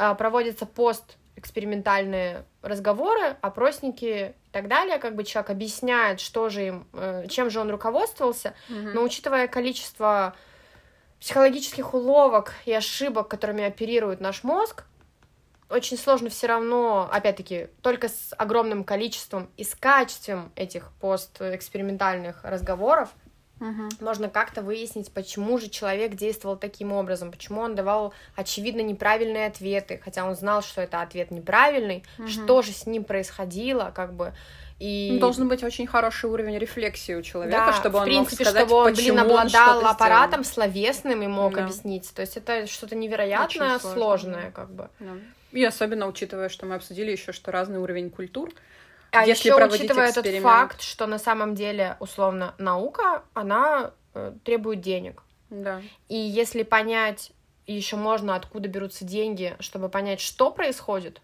э, 0.00 0.14
проводятся 0.14 0.64
постэкспериментальные 0.64 2.44
разговоры, 2.62 3.36
опросники 3.40 4.34
и 4.34 4.50
так 4.52 4.68
далее, 4.68 4.98
как 4.98 5.14
бы 5.14 5.24
человек 5.24 5.50
объясняет, 5.50 6.20
что 6.20 6.48
же 6.48 6.66
им, 6.66 6.86
э, 6.92 7.26
чем 7.28 7.50
же 7.50 7.60
он 7.60 7.70
руководствовался, 7.70 8.54
Мгм. 8.68 8.94
но 8.94 9.02
учитывая 9.02 9.48
количество 9.48 10.34
психологических 11.20 11.94
уловок 11.94 12.54
и 12.64 12.72
ошибок, 12.72 13.28
которыми 13.28 13.64
оперирует 13.64 14.20
наш 14.20 14.44
мозг, 14.44 14.84
очень 15.70 15.98
сложно 15.98 16.30
все 16.30 16.46
равно, 16.46 17.08
опять-таки, 17.12 17.68
только 17.82 18.08
с 18.08 18.34
огромным 18.36 18.84
количеством 18.84 19.50
и 19.56 19.64
с 19.64 19.74
качеством 19.74 20.50
этих 20.56 20.90
постэкспериментальных 21.00 22.42
разговоров 22.44 23.10
Мгм. 23.60 23.88
можно 24.00 24.28
как-то 24.28 24.62
выяснить, 24.62 25.12
почему 25.12 25.58
же 25.58 25.68
человек 25.68 26.14
действовал 26.14 26.56
таким 26.56 26.92
образом, 26.92 27.32
почему 27.32 27.60
он 27.60 27.74
давал 27.74 28.12
очевидно 28.36 28.80
неправильные 28.82 29.46
ответы, 29.46 30.00
хотя 30.02 30.24
он 30.24 30.36
знал, 30.36 30.62
что 30.62 30.80
это 30.80 31.02
ответ 31.02 31.30
неправильный, 31.32 32.04
Мгм. 32.18 32.28
что 32.28 32.62
же 32.62 32.70
с 32.72 32.86
ним 32.86 33.02
происходило, 33.04 33.92
как 33.94 34.14
бы. 34.14 34.32
И 34.78 35.10
Ну, 35.14 35.18
Должен 35.18 35.48
быть 35.48 35.64
очень 35.64 35.88
хороший 35.88 36.30
уровень 36.30 36.56
рефлексии 36.56 37.14
у 37.16 37.22
человека, 37.22 37.64
да, 37.66 37.72
чтобы 37.72 37.98
в 37.98 38.02
он 38.02 38.04
принципе, 38.04 38.44
мог 38.44 38.48
сказать, 38.50 38.68
чтобы 38.68 38.80
он, 38.80 38.94
блин, 38.94 39.12
он 39.14 39.18
обладал 39.18 39.48
что-то 39.80 39.90
аппаратом 39.90 40.44
словесным 40.44 41.20
и 41.20 41.26
мог 41.26 41.54
Да. 41.54 41.64
объяснить. 41.64 42.14
То 42.14 42.22
есть 42.22 42.36
это 42.36 42.68
что-то 42.68 42.94
невероятно 42.94 43.80
сложное, 43.80 44.44
да. 44.44 44.50
как 44.52 44.70
бы. 44.70 44.88
сделал. 45.00 45.16
Да. 45.16 45.20
И 45.52 45.64
особенно 45.64 46.06
учитывая, 46.06 46.48
что 46.48 46.66
мы 46.66 46.74
обсудили 46.74 47.10
еще, 47.10 47.32
что 47.32 47.50
разный 47.50 47.78
уровень 47.78 48.10
культур. 48.10 48.52
А 49.10 49.24
Если 49.24 49.48
еще 49.48 49.64
учитывая 49.64 50.10
эксперимент. 50.10 50.42
факт, 50.42 50.82
что 50.82 51.06
на 51.06 51.18
самом 51.18 51.54
деле, 51.54 51.96
условно, 52.00 52.54
наука, 52.58 53.22
она 53.32 53.92
э, 54.14 54.32
требует 54.44 54.80
денег. 54.80 55.22
Да. 55.48 55.80
И 56.08 56.16
если 56.16 56.62
понять, 56.62 57.32
еще 57.66 57.96
можно, 57.96 58.34
откуда 58.34 58.68
берутся 58.68 59.04
деньги, 59.04 59.56
чтобы 59.60 59.88
понять, 59.88 60.20
что 60.20 60.50
происходит, 60.50 61.22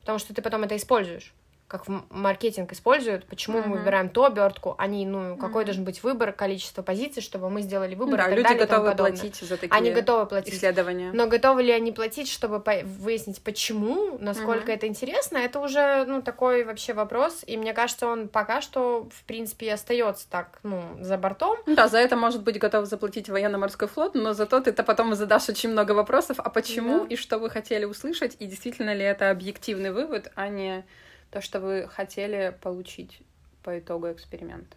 потому 0.00 0.18
что 0.18 0.34
ты 0.34 0.42
потом 0.42 0.62
это 0.62 0.76
используешь, 0.76 1.34
как 1.68 1.88
в 1.88 2.04
маркетинг 2.10 2.72
используют, 2.72 3.24
почему 3.26 3.58
мы 3.60 3.68
Мгм. 3.68 3.78
выбираем 3.78 4.08
ту 4.10 4.24
обертку, 4.24 4.74
они, 4.78 5.06
ну, 5.06 5.36
какой 5.36 5.62
Мгм. 5.62 5.66
должен 5.66 5.84
быть 5.84 6.02
выбор, 6.02 6.32
количество 6.32 6.82
позиций, 6.82 7.22
чтобы 7.22 7.48
мы 7.50 7.62
сделали 7.62 7.94
выбор. 7.94 8.18
да, 8.18 8.26
и 8.26 8.28
так 8.28 8.36
люди 8.36 8.42
далее 8.48 8.58
и 8.62 8.66
готовы 8.66 8.90
подобное. 8.90 9.12
платить 9.16 9.36
за 9.36 9.56
такие 9.56 9.76
Они 9.76 9.90
готовы 9.90 10.26
платить. 10.26 10.54
исследования. 10.54 11.10
Но 11.12 11.26
готовы 11.26 11.62
ли 11.62 11.72
они 11.72 11.90
платить, 11.92 12.28
чтобы 12.30 12.62
выяснить, 12.84 13.42
почему, 13.42 14.18
насколько 14.20 14.66
Мгм. 14.66 14.72
это 14.74 14.86
интересно, 14.86 15.38
это 15.38 15.58
уже, 15.60 16.04
ну, 16.06 16.22
такой 16.22 16.64
вообще 16.64 16.92
вопрос. 16.92 17.42
И 17.46 17.56
мне 17.56 17.72
кажется, 17.72 18.06
он 18.06 18.28
пока 18.28 18.60
что, 18.60 19.08
в 19.10 19.24
принципе, 19.24 19.66
и 19.66 19.70
остается 19.70 20.28
так, 20.28 20.58
ну, 20.62 20.82
за 21.00 21.16
бортом. 21.16 21.56
Ну 21.66 21.74
Да, 21.74 21.88
за 21.88 21.98
это 21.98 22.14
может 22.16 22.42
быть 22.42 22.58
готов 22.58 22.86
заплатить 22.86 23.28
военно-морской 23.28 23.88
флот, 23.88 24.14
но 24.14 24.32
зато 24.34 24.60
ты-то 24.60 24.82
потом 24.82 25.14
задашь 25.14 25.48
очень 25.48 25.70
много 25.70 25.92
вопросов, 25.92 26.38
а 26.40 26.50
почему 26.50 27.00
Да. 27.00 27.06
и 27.08 27.16
что 27.16 27.38
вы 27.38 27.48
хотели 27.50 27.84
услышать, 27.84 28.36
и 28.38 28.46
действительно 28.46 28.94
ли 28.94 29.02
это 29.04 29.30
объективный 29.30 29.90
вывод, 29.90 30.30
а 30.34 30.48
не 30.48 30.84
то, 31.34 31.40
что 31.40 31.58
вы 31.58 31.88
хотели 31.88 32.56
получить 32.62 33.20
по 33.64 33.76
итогу 33.76 34.12
эксперимента. 34.12 34.76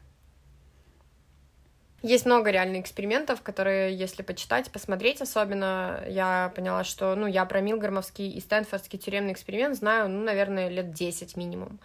Есть 2.02 2.26
много 2.26 2.50
реальных 2.50 2.82
экспериментов, 2.82 3.44
которые, 3.44 3.96
если 3.96 4.24
почитать, 4.24 4.72
посмотреть 4.72 5.22
особенно, 5.22 6.04
я 6.08 6.52
поняла, 6.56 6.84
что, 6.84 7.16
ну, 7.16 7.28
я 7.28 7.46
про 7.46 7.62
Милгромовский 7.62 8.32
и 8.32 8.40
Стэнфордский 8.40 8.98
тюремный 8.98 9.34
эксперимент 9.34 9.76
знаю, 9.76 10.10
ну, 10.10 10.24
наверное, 10.24 10.70
лет 10.70 10.94
10 10.94 11.38
минимум. 11.38 11.80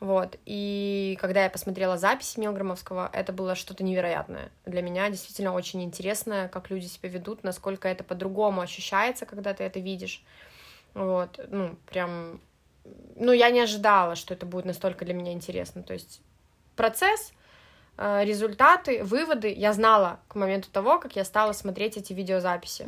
Вот. 0.00 0.38
И 0.46 1.18
когда 1.20 1.44
я 1.44 1.50
посмотрела 1.50 1.98
запись 1.98 2.38
Милгромовского, 2.38 3.10
это 3.12 3.34
было 3.34 3.54
что-то 3.54 3.84
невероятное. 3.84 4.50
Для 4.64 4.80
меня 4.80 5.10
действительно 5.10 5.52
очень 5.52 5.82
интересно, 5.82 6.48
как 6.50 6.70
люди 6.70 6.86
себя 6.86 7.10
ведут, 7.10 7.44
насколько 7.44 7.86
это 7.86 8.02
по-другому 8.02 8.62
ощущается, 8.62 9.26
когда 9.26 9.52
ты 9.52 9.64
это 9.64 9.78
видишь. 9.78 10.22
Вот. 10.94 11.38
Ну, 11.50 11.76
прям... 11.86 12.40
Ну, 13.16 13.32
я 13.32 13.50
не 13.50 13.60
ожидала, 13.60 14.14
что 14.14 14.34
это 14.34 14.46
будет 14.46 14.66
настолько 14.66 15.04
для 15.04 15.14
меня 15.14 15.32
интересно. 15.32 15.82
То 15.82 15.94
есть 15.94 16.20
процесс, 16.76 17.32
э, 17.96 18.24
результаты, 18.24 19.02
выводы 19.02 19.52
я 19.52 19.72
знала 19.72 20.20
к 20.28 20.34
моменту 20.34 20.68
того, 20.70 20.98
как 20.98 21.16
я 21.16 21.24
стала 21.24 21.52
смотреть 21.52 21.96
эти 21.96 22.12
видеозаписи. 22.12 22.86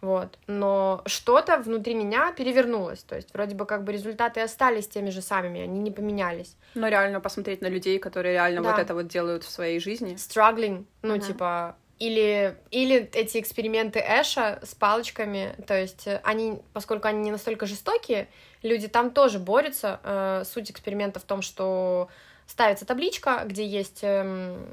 Вот. 0.00 0.38
Но 0.46 1.02
что-то 1.06 1.58
внутри 1.58 1.94
меня 1.94 2.32
перевернулось. 2.32 3.00
То 3.02 3.16
есть 3.16 3.34
вроде 3.34 3.56
бы 3.56 3.66
как 3.66 3.82
бы 3.82 3.92
результаты 3.92 4.40
остались 4.40 4.86
теми 4.86 5.10
же 5.10 5.20
самыми, 5.22 5.60
они 5.60 5.80
не 5.80 5.90
поменялись. 5.90 6.56
Но 6.74 6.86
реально 6.88 7.20
посмотреть 7.20 7.62
на 7.62 7.66
людей, 7.66 7.98
которые 7.98 8.32
реально 8.34 8.62
Да. 8.62 8.70
вот 8.70 8.78
это 8.78 8.94
вот 8.94 9.08
делают 9.08 9.42
в 9.42 9.50
своей 9.50 9.80
жизни. 9.80 10.14
Struggling, 10.14 10.84
ну, 11.02 11.16
Мгм. 11.16 11.22
типа... 11.26 11.76
Или, 11.98 12.56
или 12.70 13.10
эти 13.12 13.38
эксперименты 13.38 13.98
Эша 13.98 14.60
с 14.62 14.74
палочками, 14.74 15.56
то 15.66 15.78
есть 15.78 16.06
э, 16.06 16.20
они, 16.22 16.60
поскольку 16.72 17.08
они 17.08 17.20
не 17.20 17.32
настолько 17.32 17.66
жестокие, 17.66 18.28
люди 18.62 18.86
там 18.86 19.10
тоже 19.10 19.38
борются. 19.38 20.00
Э, 20.04 20.42
суть 20.44 20.70
эксперимента 20.70 21.18
в 21.18 21.24
том, 21.24 21.42
что 21.42 22.08
ставится 22.46 22.86
табличка, 22.86 23.42
где 23.44 23.66
есть 23.66 24.00
эм, 24.02 24.66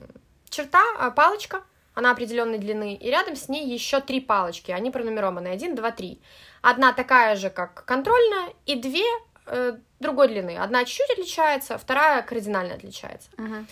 черта, 0.49 0.81
а, 0.97 1.11
палочка, 1.11 1.63
она 1.93 2.11
определенной 2.11 2.57
длины, 2.57 2.95
и 2.95 3.09
рядом 3.09 3.35
с 3.35 3.49
ней 3.49 3.67
еще 3.67 4.01
три 4.01 4.21
палочки, 4.21 4.71
они 4.71 4.91
пронумерованы, 4.91 5.47
один, 5.47 5.75
два, 5.75 5.91
три. 5.91 6.21
Одна 6.61 6.93
такая 6.93 7.35
же, 7.35 7.49
как 7.49 7.85
контрольная, 7.85 8.53
и 8.65 8.75
две 8.75 9.05
э, 9.45 9.77
другой 9.99 10.27
длины. 10.27 10.57
Одна 10.57 10.83
чуть-чуть 10.85 11.11
отличается, 11.11 11.77
вторая 11.77 12.21
кардинально 12.21 12.75
отличается. 12.75 13.29
Мгм. 13.37 13.67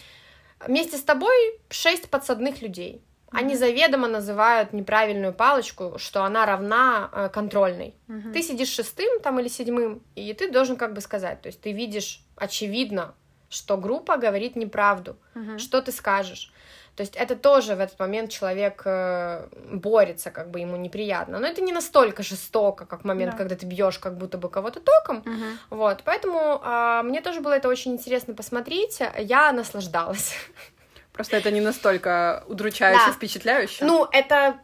Вместе 0.60 0.97
с 0.97 1.04
тобой 1.04 1.60
шесть 1.70 2.10
подсадных 2.10 2.62
людей. 2.62 3.01
Они 3.34 3.56
заведомо 3.56 4.08
называют 4.08 4.74
неправильную 4.74 5.34
палочку, 5.34 5.94
что 5.98 6.24
она 6.24 6.46
равна 6.46 7.10
э, 7.12 7.30
контрольной. 7.30 7.96
Мгм. 8.08 8.32
Ты 8.34 8.42
сидишь 8.42 8.70
шестым 8.70 9.20
там 9.22 9.40
или 9.40 9.48
седьмым, 9.48 10.02
и 10.16 10.34
ты 10.34 10.52
должен 10.52 10.76
как 10.76 10.94
бы 10.94 11.02
сказать, 11.02 11.42
то 11.42 11.48
есть 11.48 11.62
ты 11.62 11.72
видишь 11.72 12.22
очевидно, 12.36 13.14
что 13.50 13.78
группа 13.78 14.18
говорит 14.18 14.56
неправду. 14.56 15.16
Мгм. 15.36 15.60
Что 15.60 15.82
ты 15.82 15.92
скажешь? 15.92 16.52
То 16.96 17.02
есть 17.02 17.16
это 17.16 17.36
тоже 17.36 17.74
в 17.76 17.80
этот 17.80 18.00
момент 18.00 18.30
человек 18.30 18.84
э, 18.86 19.48
борется, 19.72 20.30
как 20.30 20.52
бы 20.52 20.60
ему 20.60 20.78
неприятно. 20.78 21.40
Но 21.40 21.48
это 21.48 21.60
не 21.62 21.72
настолько 21.72 22.22
жестоко, 22.22 22.86
как 22.86 23.04
момент, 23.04 23.32
Да. 23.32 23.38
когда 23.38 23.56
ты 23.56 23.66
бьешь 23.66 23.98
как 23.98 24.16
будто 24.18 24.38
бы 24.38 24.48
кого-то 24.48 24.80
током. 24.80 25.24
Мгм. 25.26 25.58
Вот, 25.72 26.04
поэтому 26.06 26.60
а, 26.64 27.02
мне 27.02 27.22
тоже 27.22 27.42
было 27.42 27.54
это 27.54 27.68
очень 27.68 27.94
интересно 27.94 28.36
посмотреть. 28.36 29.02
Я 29.18 29.52
наслаждалась. 29.52 30.36
Просто 31.14 31.38
это 31.38 31.51
не 31.51 31.61
настолько 31.61 32.43
удручающе, 32.47 33.05
Да. 33.07 33.11
впечатляюще. 33.14 33.86
Ну, 33.86 34.07
это 34.11 34.55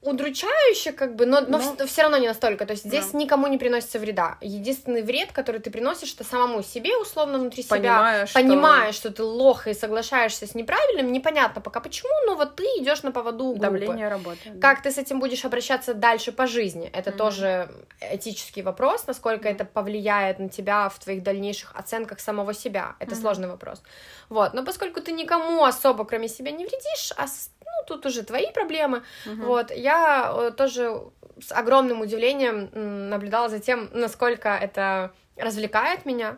удручающе, 0.00 0.92
как 0.92 1.16
бы, 1.16 1.26
но, 1.26 1.40
но, 1.40 1.58
Ну. 1.58 1.86
все 1.86 2.02
равно 2.02 2.18
не 2.18 2.28
настолько. 2.28 2.66
То 2.66 2.72
есть 2.72 2.84
здесь 2.84 3.06
Да. 3.10 3.18
никому 3.18 3.46
не 3.48 3.58
приносится 3.58 3.98
вреда. 3.98 4.38
Единственный 4.40 5.02
вред, 5.02 5.32
который 5.32 5.60
ты 5.60 5.70
приносишь, 5.70 6.14
это 6.14 6.22
самому 6.24 6.62
себе, 6.62 6.96
условно, 6.96 7.38
внутри 7.38 7.62
себя. 7.64 7.76
Понимая, 7.76 8.26
что- 8.26 8.38
Понимаешь, 8.40 8.94
что 8.94 9.10
ты 9.10 9.22
лох 9.24 9.66
и 9.66 9.74
соглашаешься 9.74 10.46
с 10.46 10.54
неправильным, 10.54 11.10
непонятно 11.12 11.60
пока 11.60 11.80
почему, 11.80 12.12
но 12.26 12.36
вот 12.36 12.54
ты 12.56 12.62
идешь 12.78 13.02
на 13.02 13.10
поводу 13.12 13.44
группы. 13.50 13.60
давление 13.60 14.08
работает. 14.08 14.58
да. 14.60 14.68
Как 14.68 14.82
ты 14.82 14.90
с 14.92 14.98
этим 14.98 15.18
будешь 15.20 15.44
обращаться 15.44 15.94
дальше 15.94 16.30
по 16.32 16.46
жизни? 16.46 16.88
Это 16.92 17.10
Мгм. 17.10 17.18
тоже 17.18 17.68
этический 18.00 18.62
вопрос, 18.62 19.06
насколько 19.08 19.48
это 19.48 19.64
повлияет 19.64 20.38
на 20.38 20.48
тебя 20.48 20.88
в 20.88 20.98
твоих 21.00 21.22
дальнейших 21.24 21.72
оценках 21.74 22.20
самого 22.20 22.54
себя. 22.54 22.94
Это 23.00 23.12
Мгм. 23.14 23.20
сложный 23.20 23.48
вопрос. 23.48 23.82
Вот, 24.28 24.54
но 24.54 24.64
поскольку 24.64 25.00
ты 25.00 25.10
никому 25.12 25.64
особо, 25.64 26.04
кроме 26.04 26.28
себя, 26.28 26.52
не 26.52 26.64
вредишь, 26.64 27.12
а 27.16 27.26
ну, 27.64 27.84
тут 27.86 28.06
уже 28.06 28.22
твои 28.22 28.50
проблемы, 28.52 29.02
Мгм. 29.26 29.44
вот, 29.46 29.70
я 29.70 29.87
э, 29.94 30.50
тоже 30.52 31.02
с 31.40 31.52
огромным 31.52 32.00
удивлением 32.00 32.70
наблюдала 33.10 33.48
за 33.48 33.60
тем, 33.60 33.88
насколько 33.92 34.48
это 34.48 35.12
развлекает 35.36 36.04
меня, 36.04 36.36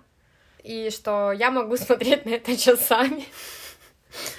и 0.62 0.90
что 0.90 1.32
я 1.32 1.50
могу 1.50 1.76
смотреть 1.78 2.26
на 2.26 2.30
это 2.30 2.56
часами. 2.56 3.24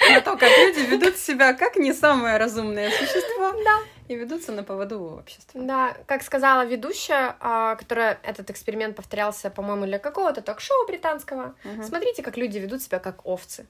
На 0.09 0.19
то, 0.21 0.35
как 0.37 0.49
люди 0.49 0.79
ведут 0.91 1.15
себя 1.17 1.53
как 1.53 1.77
не 1.77 1.93
самое 1.93 2.37
разумное 2.37 2.91
существо. 2.91 3.53
Да. 3.63 3.79
И 4.09 4.15
ведутся 4.15 4.51
на 4.51 4.63
поводу 4.63 4.99
у 4.99 5.17
общества. 5.19 5.61
Да, 5.61 5.95
как 6.05 6.23
сказала 6.23 6.65
ведущая, 6.65 7.37
а, 7.39 7.75
которая 7.75 8.19
этот 8.23 8.49
эксперимент 8.49 8.97
повторялся, 8.97 9.49
по-моему, 9.49 9.85
для 9.85 9.99
какого-то 9.99 10.41
ток-шоу 10.41 10.85
британского, 10.87 11.55
Мгм. 11.63 11.83
смотрите, 11.83 12.21
как 12.21 12.35
люди 12.35 12.57
ведут 12.57 12.81
себя 12.81 12.99
как 12.99 13.25
овцы. 13.25 13.65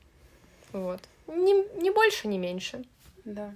Вот. 0.74 1.00
Не, 1.28 1.54
не 1.80 1.92
больше, 1.92 2.28
не 2.28 2.40
меньше. 2.40 2.84
Да. 3.24 3.52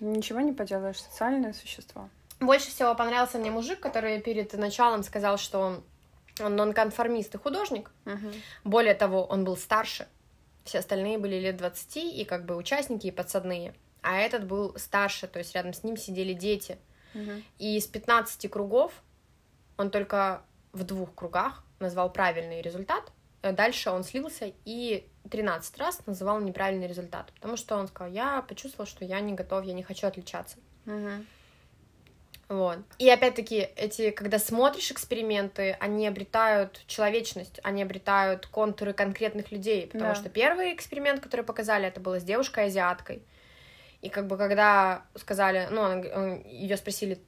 Ничего 0.00 0.40
не 0.40 0.52
поделаешь, 0.52 1.00
социальное 1.00 1.52
существо. 1.52 2.08
Больше 2.40 2.68
всего 2.68 2.94
понравился 2.94 3.38
мне 3.38 3.50
мужик, 3.50 3.80
который 3.80 4.20
перед 4.20 4.52
началом 4.54 5.02
сказал, 5.02 5.38
что 5.38 5.58
он, 5.58 5.82
он 6.40 6.56
нонконформист 6.56 7.34
и 7.34 7.38
художник. 7.38 7.90
Мгм. 8.04 8.32
Более 8.64 8.94
того, 8.94 9.24
он 9.24 9.44
был 9.44 9.56
старше. 9.56 10.06
Все 10.64 10.80
остальные 10.80 11.18
были 11.18 11.36
лет 11.36 11.56
20, 11.56 11.96
и 11.96 12.24
как 12.24 12.44
бы 12.44 12.56
участники, 12.56 13.06
и 13.06 13.10
подсадные. 13.10 13.74
А 14.02 14.18
этот 14.18 14.46
был 14.46 14.76
старше, 14.76 15.26
то 15.26 15.38
есть 15.38 15.54
рядом 15.54 15.72
с 15.72 15.82
ним 15.82 15.96
сидели 15.96 16.34
дети. 16.34 16.78
Мгм. 17.14 17.42
И 17.58 17.76
из 17.78 17.86
15 17.86 18.50
кругов 18.50 18.92
он 19.78 19.90
только 19.90 20.42
в 20.72 20.84
двух 20.84 21.14
кругах 21.14 21.64
назвал 21.78 22.12
правильный 22.12 22.60
результат. 22.60 23.10
Э, 23.42 23.52
Дальше 23.52 23.90
он 23.90 24.04
слился 24.04 24.52
и 24.64 25.06
13 25.30 25.78
раз 25.78 26.04
называл 26.06 26.40
неправильный 26.40 26.86
результат. 26.86 27.32
Потому 27.34 27.56
что 27.56 27.76
он 27.76 27.88
сказал, 27.88 28.12
я 28.12 28.42
почувствовал, 28.42 28.86
что 28.86 29.04
я 29.04 29.20
не 29.20 29.32
готов, 29.34 29.64
я 29.64 29.72
не 29.74 29.82
хочу 29.82 30.06
отличаться. 30.06 30.56
Мгм. 30.84 31.26
Вот. 32.48 32.78
И 32.98 33.10
опять-таки, 33.10 33.56
эти, 33.76 34.10
когда 34.10 34.38
смотришь 34.38 34.92
эксперименты, 34.92 35.76
они 35.80 36.06
обретают 36.06 36.80
человечность, 36.86 37.58
они 37.64 37.82
обретают 37.82 38.46
контуры 38.46 38.92
конкретных 38.92 39.50
людей. 39.50 39.88
Потому 39.88 40.10
Да. 40.10 40.14
что 40.14 40.28
первый 40.28 40.72
эксперимент, 40.72 41.20
который 41.20 41.44
показали, 41.44 41.88
это 41.88 41.98
было 41.98 42.20
с 42.20 42.22
девушкой-азиаткой. 42.22 43.22
И 44.00 44.08
как 44.10 44.28
бы 44.28 44.36
когда 44.36 45.02
сказали, 45.16 45.66
ну, 45.72 46.40
ее 46.44 46.76
спросили, 46.76 47.18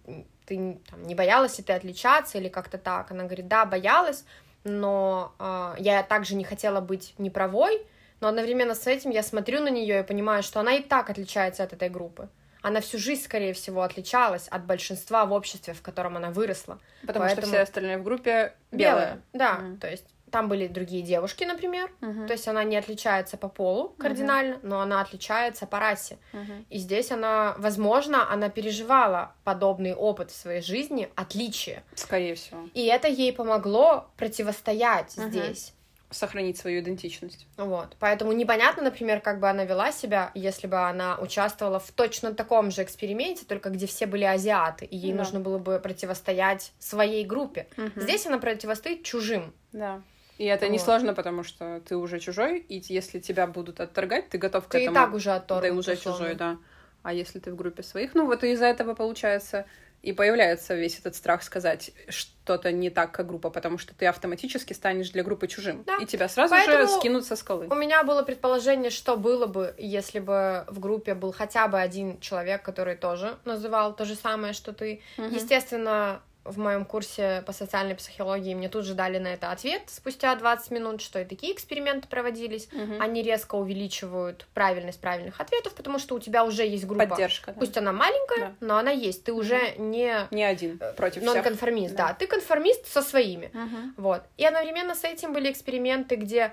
ты 0.46 0.78
там, 0.88 1.02
не 1.02 1.16
боялась 1.16 1.58
ли 1.58 1.64
ты 1.64 1.72
отличаться 1.72 2.38
или 2.38 2.48
как-то 2.48 2.78
так? 2.78 3.10
Она 3.10 3.24
говорит, 3.24 3.48
да, 3.48 3.64
боялась, 3.64 4.24
но 4.68 5.34
а, 5.38 5.74
я 5.78 6.02
также 6.02 6.34
не 6.34 6.44
хотела 6.44 6.80
быть 6.80 7.14
неправой, 7.18 7.82
но 8.20 8.28
одновременно 8.28 8.74
с 8.74 8.86
этим 8.86 9.10
я 9.10 9.22
смотрю 9.22 9.60
на 9.60 9.68
нее 9.68 10.00
и 10.00 10.02
понимаю, 10.02 10.42
что 10.42 10.60
она 10.60 10.74
и 10.74 10.82
так 10.82 11.10
отличается 11.10 11.62
от 11.62 11.72
этой 11.72 11.88
группы. 11.88 12.28
Она 12.60 12.80
всю 12.80 12.98
жизнь, 12.98 13.22
скорее 13.22 13.52
всего, 13.52 13.82
отличалась 13.82 14.48
от 14.48 14.64
большинства 14.64 15.24
в 15.26 15.32
обществе, 15.32 15.74
в 15.74 15.82
котором 15.82 16.16
она 16.16 16.30
выросла. 16.30 16.78
Потому 17.02 17.24
Поэтому- 17.26 17.46
что 17.46 17.54
все 17.54 17.62
остальные 17.62 17.98
в 17.98 18.02
группе 18.02 18.52
Белая, 18.72 18.94
белые. 19.06 19.22
да. 19.32 19.54
Мгм. 19.54 19.78
То 19.78 19.88
есть 19.88 20.04
там 20.30 20.48
были 20.48 20.66
другие 20.66 21.02
девушки, 21.02 21.44
например. 21.44 21.90
Мгм. 22.00 22.26
То 22.26 22.32
есть 22.32 22.46
она 22.48 22.64
не 22.64 22.76
отличается 22.76 23.36
по 23.36 23.48
полу 23.48 23.90
кардинально, 23.98 24.58
но 24.62 24.80
она 24.80 25.00
отличается 25.00 25.66
по 25.66 25.78
расе. 25.78 26.18
Мгм. 26.32 26.66
И 26.70 26.78
здесь 26.78 27.10
она, 27.10 27.54
возможно, 27.58 28.30
она 28.30 28.48
переживала 28.48 29.32
подобный 29.44 29.94
опыт 29.94 30.30
в 30.30 30.36
своей 30.36 30.62
жизни, 30.62 31.08
отличие. 31.14 31.82
Скорее 31.94 32.34
всего. 32.34 32.68
И 32.74 32.86
это 32.86 33.08
ей 33.08 33.32
помогло 33.32 34.08
противостоять 34.16 35.16
Мгм. 35.16 35.30
здесь. 35.30 35.74
Сохранить 36.10 36.56
свою 36.56 36.80
идентичность. 36.80 37.46
Вот. 37.58 37.94
Поэтому 38.00 38.32
непонятно, 38.32 38.82
например, 38.84 39.20
как 39.20 39.40
бы 39.40 39.50
она 39.50 39.64
вела 39.64 39.92
себя, 39.92 40.30
если 40.34 40.66
бы 40.66 40.78
она 40.88 41.18
участвовала 41.18 41.78
в 41.78 41.90
точно 41.92 42.32
таком 42.32 42.70
же 42.70 42.82
эксперименте, 42.82 43.44
только 43.44 43.68
где 43.68 43.86
все 43.86 44.06
были 44.06 44.24
азиаты, 44.24 44.86
и 44.86 44.96
ей 44.96 45.12
Да. 45.12 45.18
нужно 45.18 45.40
было 45.40 45.58
бы 45.58 45.78
противостоять 45.78 46.72
своей 46.78 47.26
группе. 47.26 47.68
Мгм. 47.76 48.00
Здесь 48.00 48.26
она 48.26 48.38
противостоит 48.38 49.02
чужим. 49.02 49.52
Да. 49.72 50.00
И 50.38 50.44
это 50.44 50.66
Вот. 50.66 50.72
несложно, 50.72 51.14
потому 51.14 51.42
что 51.42 51.80
ты 51.86 51.96
уже 51.96 52.20
чужой, 52.20 52.58
и 52.60 52.80
если 52.88 53.18
тебя 53.18 53.46
будут 53.46 53.80
отторгать, 53.80 54.28
ты 54.30 54.38
готов 54.38 54.66
к 54.68 54.70
Ты 54.70 54.78
и 54.78 54.82
этому. 54.84 54.94
так 54.96 55.12
уже 55.14 55.32
отторгнут. 55.32 55.68
и 55.68 55.76
уже 55.76 55.92
условно. 55.92 56.18
чужой, 56.20 56.34
да. 56.36 56.56
А 57.02 57.12
если 57.12 57.38
ты 57.40 57.52
в 57.52 57.56
группе 57.56 57.82
своих, 57.82 58.14
ну 58.14 58.26
вот 58.26 58.42
из-за 58.44 58.66
этого 58.66 58.94
получается 58.94 59.66
и 60.00 60.12
появляется 60.12 60.76
весь 60.76 60.96
этот 61.00 61.16
страх 61.16 61.42
сказать 61.42 61.90
что-то 62.08 62.70
не 62.70 62.88
так, 62.88 63.10
как 63.10 63.26
группа, 63.26 63.50
потому 63.50 63.78
что 63.78 63.94
ты 63.96 64.06
автоматически 64.06 64.72
станешь 64.72 65.10
для 65.10 65.24
группы 65.24 65.48
чужим. 65.48 65.82
Да. 65.84 65.96
И 65.96 66.06
тебя 66.06 66.28
сразу 66.28 66.54
Поэтому 66.54 66.86
же 66.86 66.88
скинут 66.88 67.24
со 67.26 67.34
скалы. 67.34 67.66
У 67.68 67.74
меня 67.74 68.04
было 68.04 68.22
предположение, 68.22 68.90
что 68.90 69.16
было 69.16 69.46
бы, 69.46 69.74
если 69.76 70.20
бы 70.20 70.64
в 70.68 70.78
группе 70.78 71.14
был 71.14 71.32
хотя 71.32 71.66
бы 71.66 71.80
один 71.80 72.20
человек, 72.20 72.62
который 72.62 72.94
тоже 72.94 73.38
называл 73.44 73.92
то 73.96 74.04
же 74.04 74.14
самое, 74.14 74.52
что 74.52 74.72
ты. 74.72 75.00
Мгм. 75.16 75.34
Естественно, 75.34 76.22
в 76.50 76.58
моем 76.58 76.84
курсе 76.84 77.42
по 77.46 77.52
социальной 77.52 77.94
психологии 77.94 78.54
мне 78.54 78.68
тут 78.68 78.84
же 78.84 78.94
дали 78.94 79.18
на 79.18 79.28
это 79.28 79.50
ответ 79.50 79.82
спустя 79.86 80.34
20 80.34 80.70
минут, 80.70 81.00
что 81.00 81.20
и 81.20 81.24
такие 81.24 81.52
эксперименты 81.52 82.08
проводились. 82.08 82.68
Мгм. 82.72 83.00
Они 83.00 83.22
резко 83.22 83.54
увеличивают 83.56 84.46
правильность 84.54 85.00
правильных 85.00 85.40
ответов, 85.40 85.74
потому 85.74 85.98
что 85.98 86.14
у 86.14 86.18
тебя 86.18 86.44
уже 86.44 86.66
есть 86.66 86.86
группа. 86.86 87.06
Поддержка. 87.06 87.52
да. 87.52 87.58
Пусть 87.60 87.76
она 87.76 87.92
маленькая, 87.92 88.38
Да. 88.38 88.54
но 88.60 88.78
она 88.78 88.90
есть. 88.90 89.24
Ты 89.24 89.32
уже 89.32 89.74
не 89.78 90.26
Не 90.30 90.44
один 90.44 90.78
против 90.96 91.22
всех. 91.22 91.34
нонконформист, 91.34 91.94
Да. 91.94 92.08
да. 92.08 92.14
Ты 92.14 92.26
конформист 92.26 92.86
со 92.86 93.02
своими. 93.02 93.50
Мгм. 93.52 93.94
Вот. 93.96 94.22
И 94.36 94.44
одновременно 94.44 94.94
с 94.94 95.04
этим 95.04 95.32
были 95.32 95.50
эксперименты, 95.50 96.16
где 96.16 96.52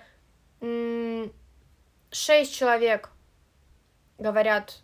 шесть 2.12 2.56
человек 2.56 3.10
говорят 4.18 4.78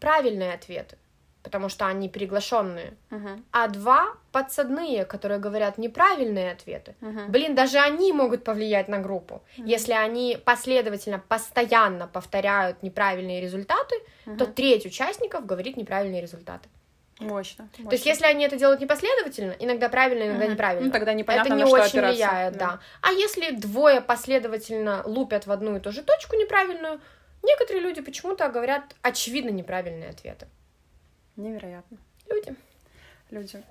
правильные 0.00 0.52
ответы, 0.52 0.98
потому 1.44 1.68
что 1.68 1.86
они 1.86 2.08
приглашенные, 2.08 2.94
Мгм. 3.10 3.44
а 3.52 3.68
два 3.68 4.16
подсадные, 4.32 5.04
которые 5.04 5.38
говорят 5.38 5.78
неправильные 5.78 6.50
ответы. 6.52 6.96
Мгм. 7.00 7.30
Блин, 7.30 7.54
даже 7.54 7.78
они 7.78 8.12
могут 8.12 8.42
повлиять 8.42 8.88
на 8.88 8.98
группу. 8.98 9.42
Мгм. 9.58 9.66
Если 9.66 9.92
они 9.92 10.38
последовательно, 10.44 11.20
постоянно 11.28 12.08
повторяют 12.08 12.82
неправильные 12.82 13.40
результаты, 13.40 13.94
то 14.24 14.44
Мгм. 14.44 14.54
треть 14.54 14.86
участников 14.86 15.46
говорит 15.46 15.76
неправильные 15.76 16.22
результаты. 16.22 16.68
Мощно. 17.20 17.68
То 17.76 17.92
есть, 17.92 18.06
если 18.06 18.26
они 18.26 18.44
это 18.44 18.56
делают 18.56 18.80
непоследовательно, 18.80 19.54
иногда 19.60 19.88
правильно, 19.88 20.24
иногда 20.24 20.44
Мгм. 20.46 20.52
неправильно. 20.54 20.86
Ну, 20.86 20.92
тогда 20.92 21.12
непонятно, 21.12 21.48
это 21.48 21.56
не 21.56 21.62
на 21.62 21.68
что 21.68 21.76
очень 21.76 21.98
опираться. 22.00 22.12
влияет, 22.26 22.56
да. 22.56 22.80
А 23.02 23.12
если 23.12 23.50
двое 23.54 24.00
последовательно 24.00 25.02
лупят 25.04 25.46
в 25.46 25.52
одну 25.52 25.76
и 25.76 25.80
ту 25.80 25.92
же 25.92 26.02
точку 26.02 26.34
неправильную, 26.36 27.00
некоторые 27.42 27.82
люди 27.82 28.00
почему-то 28.00 28.48
говорят 28.48 28.82
очевидно 29.02 29.50
неправильные 29.50 30.10
ответы. 30.10 30.48
Невероятно. 31.36 31.98
Люди. 32.28 32.56
Люди. 33.30 33.62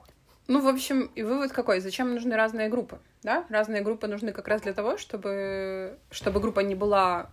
Ну, 0.48 0.60
в 0.62 0.68
общем, 0.68 1.10
и 1.16 1.24
вывод 1.24 1.52
какой? 1.52 1.80
Зачем 1.80 2.14
нужны 2.14 2.36
разные 2.36 2.70
группы? 2.70 3.00
Да? 3.24 3.46
Разные 3.50 3.82
группы 3.82 4.08
нужны 4.08 4.34
как 4.34 4.48
раз 4.48 4.62
для 4.62 4.74
того, 4.74 4.98
чтобы, 4.98 5.98
чтобы 6.12 6.42
группа 6.42 6.60
не 6.60 6.76
была 6.76 7.30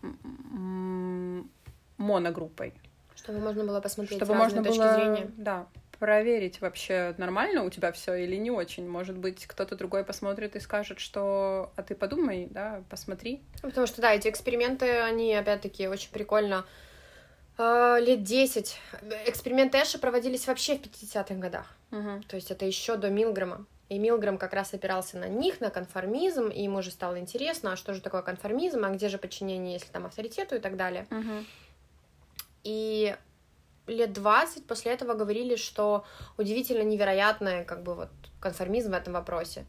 моногруппой. 1.97 2.75
Чтобы 3.17 3.41
можно 3.41 3.65
было 3.65 3.81
посмотреть 3.81 4.19
чтобы 4.19 4.35
можно 4.35 4.63
точки 4.63 4.79
было 4.79 4.95
зрения. 4.95 5.31
да, 5.37 5.67
проверить 5.99 6.61
вообще, 6.63 7.15
нормально 7.19 7.63
у 7.65 7.71
тебя 7.71 7.93
все 7.93 8.15
или 8.15 8.37
не 8.37 8.51
очень. 8.51 8.89
Может 8.89 9.19
быть, 9.19 9.47
кто-то 9.47 9.77
другой 9.77 10.05
посмотрит 10.05 10.57
и 10.57 10.61
скажет, 10.61 10.99
что 10.99 11.73
«а 11.77 11.83
ты 11.83 11.95
подумай, 11.95 12.49
да, 12.51 12.83
посмотри». 12.89 13.43
Потому 13.61 13.87
что, 13.87 14.01
да, 14.01 14.15
эти 14.15 14.29
эксперименты, 14.29 15.01
они, 15.01 15.35
опять-таки, 15.35 15.89
очень 15.89 16.11
прикольно 16.11 16.65
лет 18.01 18.23
10. 18.23 18.79
Эксперименты 19.27 19.79
Эша 19.79 19.99
проводились 19.99 20.47
вообще 20.47 20.77
в 20.77 20.83
50-х 20.83 21.35
годах. 21.35 21.67
Угу. 21.91 22.23
То 22.29 22.37
есть 22.37 22.51
это 22.51 22.65
еще 22.65 22.97
до 22.97 23.11
Милгрэма. 23.11 23.67
И 23.89 23.99
Милгрэм 23.99 24.39
как 24.39 24.53
раз 24.53 24.73
опирался 24.73 25.19
на 25.19 25.27
них, 25.27 25.61
на 25.61 25.71
конформизм, 25.71 26.49
и 26.49 26.63
ему 26.63 26.81
же 26.81 26.93
стало 26.93 27.19
интересно, 27.19 27.73
а 27.73 27.77
что 27.77 27.93
же 27.93 28.01
такое 28.01 28.23
конформизм, 28.23 28.85
а 28.85 28.91
где 28.91 29.09
же 29.09 29.19
подчинение, 29.19 29.75
если 29.75 29.91
там 29.91 30.07
авторитету 30.07 30.55
и 30.55 30.61
так 30.61 30.77
далее. 30.77 31.07
Угу. 31.11 31.45
И 32.63 33.17
лет 33.89 34.13
20 34.13 34.67
после 34.67 34.93
этого 34.93 35.15
говорили, 35.15 35.57
что 35.57 36.05
удивительно 36.37 36.83
невероятный 36.83 37.65
как 37.65 37.83
бы 37.83 37.95
вот 37.95 38.11
конформизм 38.41 38.93
в 38.93 38.95
этом 38.95 39.15
вопросе. 39.15 39.67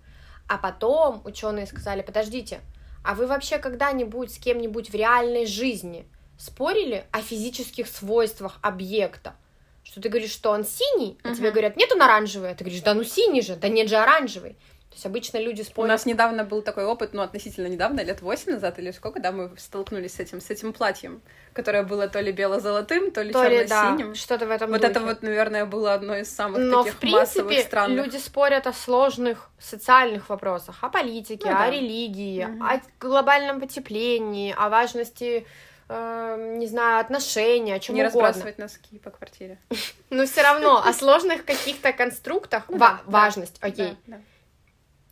А 0.47 0.57
потом 0.57 1.21
ученые 1.25 1.65
сказали, 1.65 2.01
подождите, 2.01 2.61
а 3.03 3.15
вы 3.15 3.25
вообще 3.25 3.57
когда-нибудь 3.57 4.33
с 4.33 4.37
кем-нибудь 4.37 4.91
в 4.91 4.93
реальной 4.93 5.45
жизни 5.45 6.05
спорили 6.41 7.05
о 7.11 7.21
физических 7.21 7.87
свойствах 7.87 8.57
объекта? 8.61 9.35
Что 9.83 10.01
ты 10.01 10.09
говоришь, 10.09 10.31
что 10.31 10.51
он 10.51 10.63
синий, 10.63 11.17
а 11.23 11.29
Мгм. 11.29 11.37
тебе 11.37 11.51
говорят, 11.51 11.75
нет, 11.75 11.91
он 11.91 12.01
оранжевый, 12.01 12.51
а 12.51 12.55
ты 12.55 12.63
говоришь, 12.63 12.81
да 12.81 12.93
ну 12.93 13.03
синий 13.03 13.41
же, 13.41 13.55
да 13.55 13.67
нет 13.67 13.89
же 13.89 13.95
оранжевый. 13.97 14.53
То 14.89 14.95
есть 14.95 15.05
обычно 15.05 15.37
люди 15.37 15.61
У 15.61 15.63
спорят. 15.63 15.89
нас 15.89 16.05
недавно 16.05 16.43
был 16.43 16.61
такой 16.61 16.83
опыт, 16.85 17.13
ну, 17.13 17.21
относительно 17.21 17.67
недавно, 17.67 18.01
лет 18.01 18.21
восемь 18.21 18.51
назад 18.53 18.77
или 18.77 18.91
сколько, 18.91 19.21
да, 19.21 19.31
мы 19.31 19.49
столкнулись 19.57 20.15
с 20.15 20.19
этим, 20.19 20.41
с 20.41 20.49
этим 20.49 20.73
платьем, 20.73 21.21
которое 21.53 21.83
было 21.83 22.09
то 22.09 22.19
ли 22.19 22.31
бело-золотым, 22.33 23.11
то 23.11 23.21
ли 23.21 23.31
то 23.31 23.47
ли, 23.47 23.65
да, 23.67 23.83
черно-синим. 23.95 24.15
что-то 24.15 24.47
в 24.47 24.51
этом 24.51 24.69
Вот 24.69 24.81
духе. 24.81 24.91
это 24.91 24.99
вот, 24.99 25.21
наверное, 25.21 25.65
было 25.65 25.93
одно 25.93 26.15
из 26.17 26.29
самых 26.29 26.59
Но, 26.59 26.79
таких 26.83 26.97
в 26.97 26.99
принципе, 26.99 27.19
массовых, 27.43 27.59
странных. 27.61 27.97
люди 28.05 28.17
спорят 28.17 28.67
о 28.67 28.73
сложных 28.73 29.49
социальных 29.59 30.27
вопросах, 30.29 30.75
о 30.81 30.89
политике, 30.89 31.45
Ну 31.49 31.55
о 31.55 31.59
да. 31.59 31.69
религии, 31.69 32.43
Мгм. 32.43 32.61
о 32.63 32.81
глобальном 32.99 33.61
потеплении, 33.61 34.53
о 34.57 34.67
важности, 34.69 35.47
э, 35.89 36.55
не 36.57 36.67
знаю, 36.67 36.99
отношений, 36.99 37.71
о 37.73 37.79
чем 37.79 37.95
Не 37.95 38.03
угодно. 38.03 38.21
разбрасывать 38.27 38.57
носки 38.57 38.99
по 38.99 39.09
квартире. 39.09 39.57
Но 40.09 40.25
все 40.25 40.41
равно 40.41 40.83
о 40.83 40.93
сложных 40.93 41.45
каких-то 41.45 41.93
конструктах 41.93 42.63
Ну 42.69 42.77
важность, 43.05 43.57
окей. 43.61 43.97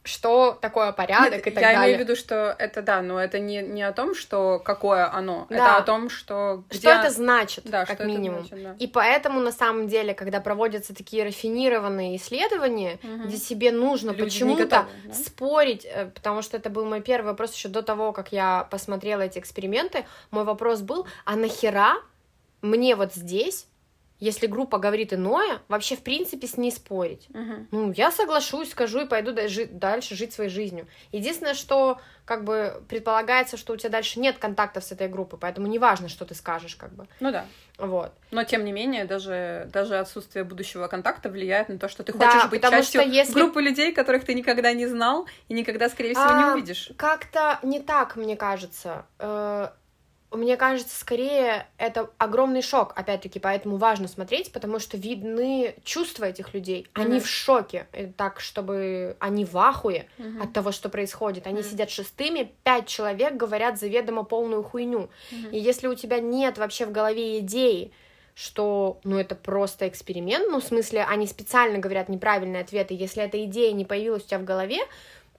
Что 0.10 0.58
такое 0.60 0.92
порядок 0.92 1.32
Нет, 1.32 1.48
и 1.48 1.52
так 1.52 1.62
я 1.64 1.74
далее. 1.74 1.84
имею 1.86 1.98
в 1.98 2.02
виду, 2.02 2.16
что 2.16 2.56
это 2.58 2.82
да, 2.82 3.02
но 3.02 3.20
это 3.20 3.40
не, 3.40 3.62
не 3.62 3.84
о 3.84 3.94
том, 3.94 4.16
что 4.16 4.60
какое 4.60 5.12
оно, 5.14 5.46
это 5.50 5.60
Да. 5.60 5.78
о 5.78 5.82
том, 5.84 6.10
что 6.10 6.64
где... 6.70 6.80
Что 6.80 6.90
это 6.90 7.10
значит, 7.12 7.64
Да, 7.66 7.86
как 7.86 8.00
это 8.00 8.06
минимум. 8.06 8.46
значит, 8.46 8.64
да. 8.64 8.76
И 8.80 8.88
поэтому, 8.88 9.40
на 9.40 9.52
самом 9.52 9.88
деле, 9.88 10.14
когда 10.14 10.42
проводятся 10.42 10.94
такие 10.96 11.24
рафинированные 11.24 12.16
исследования, 12.18 13.00
Мгм. 13.04 13.28
где 13.28 13.38
себе 13.38 13.72
нужно 13.72 14.14
почему-то 14.14 14.66
да? 14.66 14.88
спорить, 15.14 15.86
э, 15.86 16.08
потому 16.08 16.42
что 16.42 16.58
это 16.58 16.70
был 16.70 16.86
мой 16.86 17.02
первый 17.02 17.28
вопрос 17.28 17.54
еще 17.54 17.70
до 17.70 17.82
того, 17.82 18.12
как 18.12 18.32
я 18.32 18.68
посмотрела 18.72 19.22
эти 19.22 19.40
эксперименты, 19.40 20.06
мой 20.32 20.44
вопрос 20.44 20.82
был, 20.82 21.06
а 21.26 21.36
нахера 21.36 21.96
мне 22.62 22.96
вот 22.96 23.14
здесь, 23.14 23.68
если 24.20 24.48
группа 24.48 24.78
говорит 24.80 25.14
иное, 25.14 25.60
вообще 25.68 25.96
в 25.96 26.02
принципе 26.04 26.48
с 26.48 26.58
ней 26.58 26.72
спорить? 26.72 27.28
Мгм. 27.30 27.68
Ну, 27.72 27.92
я 27.94 28.12
соглашусь, 28.12 28.72
скажу 28.72 29.02
и 29.02 29.06
пойду 29.08 29.32
да- 29.32 29.44
дальше 29.72 30.16
жить 30.16 30.34
своей 30.34 30.50
жизнью. 30.50 30.88
Единственное, 31.12 31.54
что 31.54 32.00
как 32.26 32.44
бы 32.44 32.84
предполагается, 32.88 33.58
что 33.58 33.74
у 33.74 33.78
тебя 33.78 33.90
дальше 33.90 34.20
нет 34.20 34.38
контактов 34.38 34.84
с 34.84 34.92
этой 34.92 35.08
группой, 35.08 35.40
поэтому 35.40 35.66
неважно, 35.68 36.10
что 36.10 36.26
ты 36.26 36.36
скажешь, 36.36 36.76
как 36.76 36.94
бы. 36.94 37.08
Ну 37.20 37.32
да. 37.32 37.46
Вот. 37.80 38.12
Но 38.30 38.44
тем 38.44 38.66
не 38.66 38.72
менее, 38.72 39.06
даже, 39.06 39.68
даже 39.74 39.98
отсутствие 39.98 40.44
будущего 40.44 40.88
контакта 40.88 41.30
влияет 41.30 41.70
на 41.70 41.80
то, 41.80 41.88
что 41.88 42.04
ты 42.04 42.14
Да, 42.14 42.30
хочешь 42.30 42.50
быть 42.52 42.62
потому 42.62 42.82
частью 42.82 43.02
что 43.02 43.10
если- 43.10 43.34
группы 43.34 43.62
людей, 43.62 43.94
которых 43.94 44.26
ты 44.26 44.36
никогда 44.36 44.74
не 44.74 44.86
знал 44.86 45.28
и 45.48 45.54
никогда, 45.56 45.90
скорее 45.90 46.14
всего, 46.14 46.28
А, 46.30 46.44
не 46.44 46.52
увидишь. 46.54 46.92
Как-то 46.98 47.58
не 47.64 47.80
так, 47.80 48.16
мне 48.16 48.36
кажется. 48.36 49.06
Мне 50.32 50.58
кажется, 50.58 51.00
скорее 51.00 51.66
это 51.80 52.12
огромный 52.20 52.62
шок, 52.62 52.94
опять-таки, 52.96 53.40
поэтому 53.40 53.78
важно 53.78 54.08
смотреть, 54.08 54.52
потому 54.52 54.78
что 54.78 54.96
видны 54.96 55.76
чувства 55.84 56.26
этих 56.26 56.54
людей. 56.54 56.86
Они 56.94 57.16
Мгм. 57.16 57.22
в 57.22 57.28
шоке, 57.28 57.88
э, 57.94 58.08
так, 58.16 58.40
чтобы 58.40 59.18
они 59.20 59.44
в 59.44 59.58
ахуе 59.58 60.08
Мгм. 60.20 60.44
от 60.44 60.54
того, 60.54 60.72
что 60.72 60.90
происходит. 60.90 61.48
Они 61.48 61.62
Мгм. 61.62 61.70
сидят 61.70 61.90
шестыми, 61.90 62.52
пять 62.64 62.88
человек 62.88 63.34
говорят 63.38 63.80
заведомо 63.80 64.24
полную 64.24 64.62
хуйню. 64.62 65.10
Мгм. 65.32 65.50
И 65.50 65.58
если 65.58 65.88
у 65.88 65.96
тебя 65.96 66.20
нет 66.20 66.60
вообще 66.60 66.86
в 66.86 66.92
голове 66.92 67.40
идеи, 67.40 67.92
что, 68.36 69.00
ну, 69.04 69.18
это 69.18 69.36
просто 69.36 69.88
эксперимент, 69.88 70.48
ну, 70.50 70.62
в 70.62 70.64
смысле, 70.64 71.04
они 71.10 71.28
специально 71.28 71.78
говорят 71.80 72.08
неправильные 72.08 72.62
ответы, 72.62 72.94
если 72.94 73.24
эта 73.24 73.44
идея 73.46 73.74
не 73.74 73.84
появилась 73.84 74.24
у 74.24 74.28
тебя 74.28 74.40
в 74.40 74.46
голове, 74.46 74.78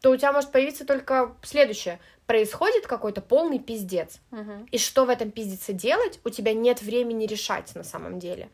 то 0.00 0.10
у 0.10 0.16
тебя 0.16 0.32
может 0.32 0.50
появиться 0.50 0.84
только 0.86 1.34
следующее. 1.42 1.98
Происходит 2.26 2.86
какой-то 2.86 3.20
полный 3.20 3.58
пиздец. 3.58 4.18
Мгм. 4.30 4.66
И 4.70 4.78
что 4.78 5.04
в 5.04 5.08
этом 5.10 5.30
пиздеце 5.30 5.72
делать, 5.72 6.20
у 6.24 6.30
тебя 6.30 6.52
нет 6.54 6.80
времени 6.82 7.26
решать 7.26 7.74
на 7.74 7.84
самом 7.84 8.18
деле. 8.18 8.48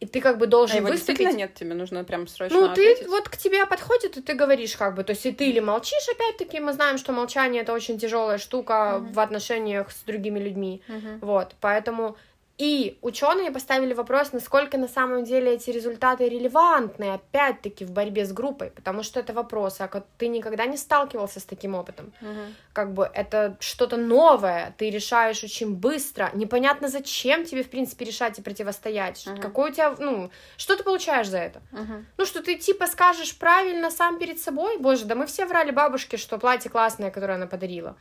И 0.00 0.06
ты 0.06 0.20
как 0.20 0.38
бы 0.38 0.46
А 0.46 0.48
должен 0.48 0.78
его 0.78 0.88
выступить... 0.88 1.32
нет, 1.34 1.54
тебе 1.54 1.74
нужно 1.74 2.02
прям 2.04 2.26
срочно 2.26 2.58
Ну, 2.58 2.66
ты 2.74 2.92
ответить? 2.92 3.06
вот 3.06 3.28
к 3.28 3.36
тебе 3.36 3.64
подходит, 3.64 4.16
и 4.16 4.22
ты 4.22 4.34
говоришь, 4.34 4.76
как 4.76 4.94
бы, 4.96 5.04
то 5.04 5.10
есть 5.10 5.24
и 5.24 5.32
ты 5.32 5.48
или 5.48 5.60
молчишь, 5.60 6.08
опять-таки, 6.12 6.58
мы 6.60 6.72
знаем, 6.72 6.98
что 6.98 7.12
молчание 7.12 7.62
это 7.62 7.72
очень 7.72 7.98
тяжелая 7.98 8.38
штука 8.38 8.98
Мгм. 8.98 9.12
в 9.12 9.20
отношениях 9.20 9.92
с 9.92 10.02
другими 10.02 10.40
людьми. 10.40 10.82
Мгм. 10.88 11.20
Вот, 11.20 11.54
поэтому 11.60 12.16
и 12.56 12.98
ученые 13.02 13.50
поставили 13.50 13.94
вопрос, 13.94 14.32
насколько 14.32 14.78
на 14.78 14.86
самом 14.86 15.24
деле 15.24 15.54
эти 15.54 15.70
результаты 15.70 16.28
релевантны, 16.28 17.12
опять-таки, 17.14 17.84
в 17.84 17.90
борьбе 17.90 18.24
с 18.24 18.32
группой, 18.32 18.70
потому 18.70 19.02
что 19.02 19.18
это 19.18 19.32
вопросы, 19.32 19.80
а 19.82 20.02
ты 20.18 20.28
никогда 20.28 20.66
не 20.66 20.76
сталкивался 20.76 21.40
с 21.40 21.44
таким 21.44 21.74
опытом. 21.74 22.12
Мгм. 22.20 22.54
Как 22.72 22.92
бы 22.92 23.10
это 23.12 23.56
что-то 23.58 23.96
новое, 23.96 24.72
ты 24.78 24.90
решаешь 24.90 25.42
очень 25.42 25.74
быстро, 25.74 26.30
непонятно 26.34 26.88
зачем 26.88 27.44
тебе, 27.44 27.64
в 27.64 27.70
принципе, 27.70 28.04
решать 28.04 28.38
и 28.38 28.42
противостоять. 28.42 29.26
Мгм. 29.26 29.40
Какой 29.40 29.70
у 29.70 29.72
тебя, 29.72 29.94
ну, 29.98 30.30
что 30.56 30.76
ты 30.76 30.84
получаешь 30.84 31.28
за 31.28 31.38
это? 31.38 31.60
Мгм. 31.72 32.06
Ну, 32.16 32.24
что 32.24 32.40
ты 32.40 32.54
типа 32.54 32.86
скажешь 32.86 33.36
правильно 33.36 33.90
сам 33.90 34.18
перед 34.20 34.40
собой? 34.40 34.78
Боже, 34.78 35.06
да 35.06 35.16
мы 35.16 35.26
все 35.26 35.44
врали 35.46 35.72
бабушке, 35.72 36.16
что 36.16 36.38
платье 36.38 36.70
классное, 36.70 37.10
которое 37.10 37.34
она 37.34 37.46
подарила. 37.46 37.96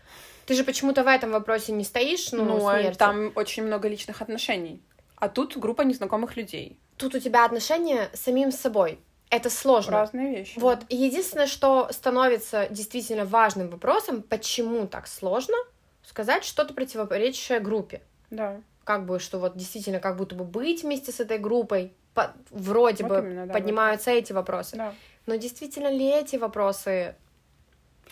Ты 0.46 0.56
же 0.56 0.64
почему-то 0.64 1.04
в 1.04 1.08
этом 1.08 1.32
вопросе 1.32 1.72
не 1.72 1.84
стоишь, 1.84 2.32
ну, 2.32 2.44
Ну, 2.44 2.68
а 2.68 2.80
смерти. 2.80 2.98
там 2.98 3.32
очень 3.36 3.64
много 3.64 3.88
личных 3.88 4.22
отношений. 4.22 4.82
А 5.16 5.30
тут 5.30 5.58
группа 5.58 5.84
незнакомых 5.84 6.36
людей. 6.36 6.78
Тут 6.98 7.16
у 7.16 7.20
тебя 7.20 7.46
отношения 7.46 8.10
с 8.14 8.22
самим 8.22 8.52
собой. 8.52 9.00
Это 9.30 9.50
сложно. 9.50 9.94
Разные 9.94 10.36
вещи. 10.36 10.60
Вот, 10.60 10.80
и 10.90 10.96
единственное, 10.96 11.48
что 11.48 11.88
становится 11.92 12.68
действительно 12.70 13.26
важным 13.26 13.70
вопросом, 13.70 14.22
почему 14.22 14.86
так 14.86 15.08
сложно 15.08 15.56
сказать 16.06 16.44
что-то 16.44 16.74
противоречащее 16.74 17.60
группе. 17.60 18.02
Да. 18.30 18.60
Как 18.84 19.06
бы, 19.06 19.20
что 19.20 19.40
вот 19.40 19.56
действительно 19.58 20.00
как 20.00 20.18
будто 20.18 20.36
бы 20.36 20.44
быть 20.44 20.84
вместе 20.84 21.12
с 21.12 21.20
этой 21.22 21.38
группой, 21.40 21.94
по- 22.14 22.34
вроде 22.52 23.04
Вот 23.06 23.14
бы 23.14 23.20
именно, 23.28 23.48
да, 23.48 23.54
поднимаются 23.54 24.12
эти 24.12 24.34
вопросы. 24.34 24.76
Да. 24.76 24.94
Но 25.26 25.36
действительно 25.36 25.88
ли 25.90 26.06
эти 26.06 26.36
вопросы 26.36 27.16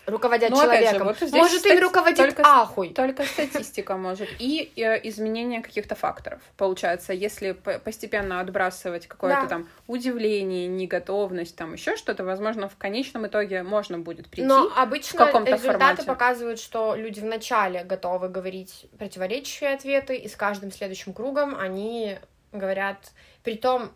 руководят 0.06 0.50
Ну, 0.50 0.58
опять 0.60 0.80
же, 0.88 0.96
человеком? 0.98 1.06
вот 1.08 1.32
Может, 1.32 1.64
им 1.64 1.72
стати- 1.72 1.80
руководит 1.80 2.16
только- 2.16 2.42
ахуй. 2.44 2.88
Только 2.92 3.24
статистика 3.24 3.96
может. 3.96 4.28
И 4.38 4.72
э, 4.76 5.00
изменение 5.08 5.62
каких-то 5.62 5.94
факторов. 5.94 6.40
Получается, 6.56 7.12
если 7.12 7.52
постепенно 7.52 8.40
отбрасывать 8.40 9.06
какое-то 9.06 9.42
Да. 9.42 9.46
там 9.48 9.68
удивление, 9.86 10.66
неготовность, 10.66 11.56
там 11.56 11.72
еще 11.74 11.96
что-то, 11.96 12.24
возможно, 12.24 12.68
в 12.68 12.76
конечном 12.76 13.26
итоге 13.26 13.62
можно 13.62 13.98
будет 13.98 14.28
прийти. 14.28 14.46
Но 14.46 14.70
обычно 14.76 15.26
каком-то 15.26 15.52
результаты 15.52 15.78
формате. 15.78 16.04
показывают, 16.04 16.58
что 16.60 16.94
люди 16.94 17.20
вначале 17.20 17.84
готовы 17.84 18.28
говорить 18.28 18.86
противоречащие 18.98 19.72
ответы, 19.74 20.16
и 20.16 20.28
с 20.28 20.36
каждым 20.36 20.72
следующим 20.72 21.12
кругом 21.12 21.54
они 21.54 22.18
говорят... 22.52 23.12
Притом, 23.44 23.90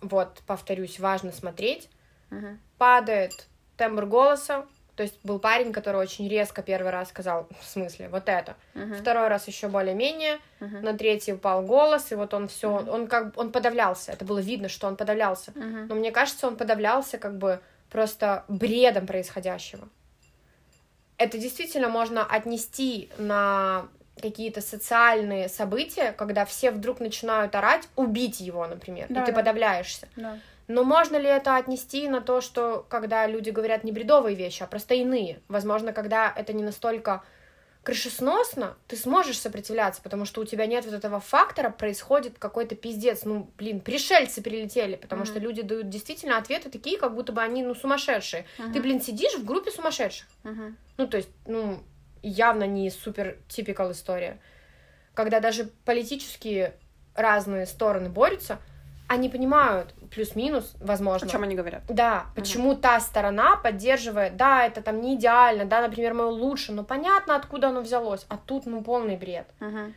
вот, 0.00 0.42
повторюсь, 0.46 0.98
важно 0.98 1.32
смотреть, 1.32 1.88
Мгм. 2.30 2.60
падает 2.78 3.32
тембр 3.76 4.04
голоса, 4.06 4.66
то 5.02 5.06
есть 5.06 5.18
был 5.24 5.40
парень, 5.40 5.72
который 5.72 5.96
очень 5.96 6.28
резко 6.28 6.62
первый 6.62 6.92
раз 6.92 7.08
сказал, 7.08 7.48
в 7.60 7.64
смысле, 7.66 8.08
вот 8.08 8.28
это. 8.28 8.54
Мгм. 8.74 8.94
Второй 8.94 9.26
раз 9.26 9.48
еще 9.48 9.66
более-менее, 9.66 10.38
Мгм. 10.60 10.82
на 10.82 10.96
третий 10.96 11.32
упал 11.32 11.62
голос, 11.62 12.12
и 12.12 12.14
вот 12.14 12.32
он 12.34 12.46
все, 12.46 12.70
Мгм. 12.70 12.88
он 12.88 13.06
как 13.08 13.26
бы, 13.26 13.32
он 13.40 13.50
подавлялся, 13.50 14.12
это 14.12 14.24
было 14.24 14.38
видно, 14.38 14.68
что 14.68 14.86
он 14.86 14.94
подавлялся. 14.96 15.50
Мгм. 15.56 15.88
Но 15.88 15.96
мне 15.96 16.12
кажется, 16.12 16.46
он 16.46 16.54
подавлялся 16.56 17.18
как 17.18 17.36
бы 17.36 17.58
просто 17.90 18.44
бредом 18.46 19.08
происходящего. 19.08 19.88
Это 21.18 21.36
действительно 21.36 21.88
можно 21.88 22.24
отнести 22.24 23.10
на 23.18 23.88
какие-то 24.20 24.60
социальные 24.60 25.48
события, 25.48 26.12
когда 26.12 26.44
все 26.44 26.70
вдруг 26.70 27.00
начинают 27.00 27.56
орать, 27.56 27.88
убить 27.96 28.38
его, 28.38 28.64
например, 28.68 29.06
Да, 29.08 29.22
и 29.22 29.26
ты 29.26 29.32
да. 29.32 29.38
подавляешься. 29.38 30.06
Да. 30.14 30.38
Но 30.68 30.84
можно 30.84 31.16
ли 31.16 31.28
это 31.28 31.56
отнести 31.56 32.08
на 32.08 32.20
то, 32.20 32.40
что 32.40 32.86
когда 32.88 33.26
люди 33.26 33.50
говорят 33.50 33.84
не 33.84 33.92
бредовые 33.92 34.36
вещи, 34.36 34.62
а 34.62 34.66
просто 34.66 34.94
иные? 34.94 35.40
Возможно, 35.48 35.92
когда 35.92 36.32
это 36.34 36.52
не 36.52 36.62
настолько 36.62 37.22
крышесносно, 37.82 38.76
ты 38.86 38.96
сможешь 38.96 39.40
сопротивляться, 39.40 40.02
потому 40.02 40.24
что 40.24 40.40
у 40.40 40.44
тебя 40.44 40.66
нет 40.66 40.84
вот 40.84 40.94
этого 40.94 41.18
фактора, 41.18 41.70
происходит 41.70 42.38
какой-то 42.38 42.76
пиздец. 42.76 43.24
Ну, 43.24 43.50
блин, 43.58 43.80
пришельцы 43.80 44.40
прилетели, 44.40 44.94
потому 44.94 45.22
mm-hmm. 45.22 45.26
что 45.26 45.38
люди 45.40 45.62
дают 45.62 45.88
действительно 45.88 46.38
ответы 46.38 46.70
такие, 46.70 46.96
как 46.96 47.14
будто 47.14 47.32
бы 47.32 47.42
они, 47.42 47.64
ну, 47.64 47.74
сумасшедшие. 47.74 48.46
Mm-hmm. 48.58 48.72
Ты, 48.72 48.80
блин, 48.80 49.00
сидишь 49.00 49.34
в 49.34 49.44
группе 49.44 49.72
сумасшедших. 49.72 50.28
Mm-hmm. 50.44 50.74
Ну, 50.98 51.06
то 51.08 51.16
есть, 51.16 51.30
ну, 51.46 51.82
явно 52.22 52.64
не 52.64 52.88
супер 52.90 53.38
типикал 53.48 53.90
история. 53.90 54.40
Когда 55.14 55.40
даже 55.40 55.68
политические 55.84 56.74
разные 57.14 57.66
стороны 57.66 58.08
борются, 58.08 58.60
они 59.12 59.28
понимают 59.28 59.94
плюс-минус, 60.10 60.74
возможно. 60.80 61.26
О 61.26 61.30
чем 61.30 61.42
они 61.42 61.54
говорят? 61.54 61.82
Да, 61.88 62.26
почему 62.34 62.70
угу. 62.70 62.80
та 62.80 62.98
сторона 63.00 63.56
поддерживает, 63.56 64.36
да, 64.36 64.64
это 64.64 64.80
там 64.80 65.00
не 65.00 65.16
идеально, 65.16 65.66
да, 65.66 65.82
например, 65.82 66.14
мое 66.14 66.28
лучше, 66.28 66.72
но 66.72 66.82
понятно, 66.82 67.36
откуда 67.36 67.68
оно 67.68 67.82
взялось, 67.82 68.24
а 68.28 68.38
тут, 68.38 68.64
ну, 68.66 68.82
полный 68.82 69.16
бред. 69.16 69.46
Угу. 69.60 69.92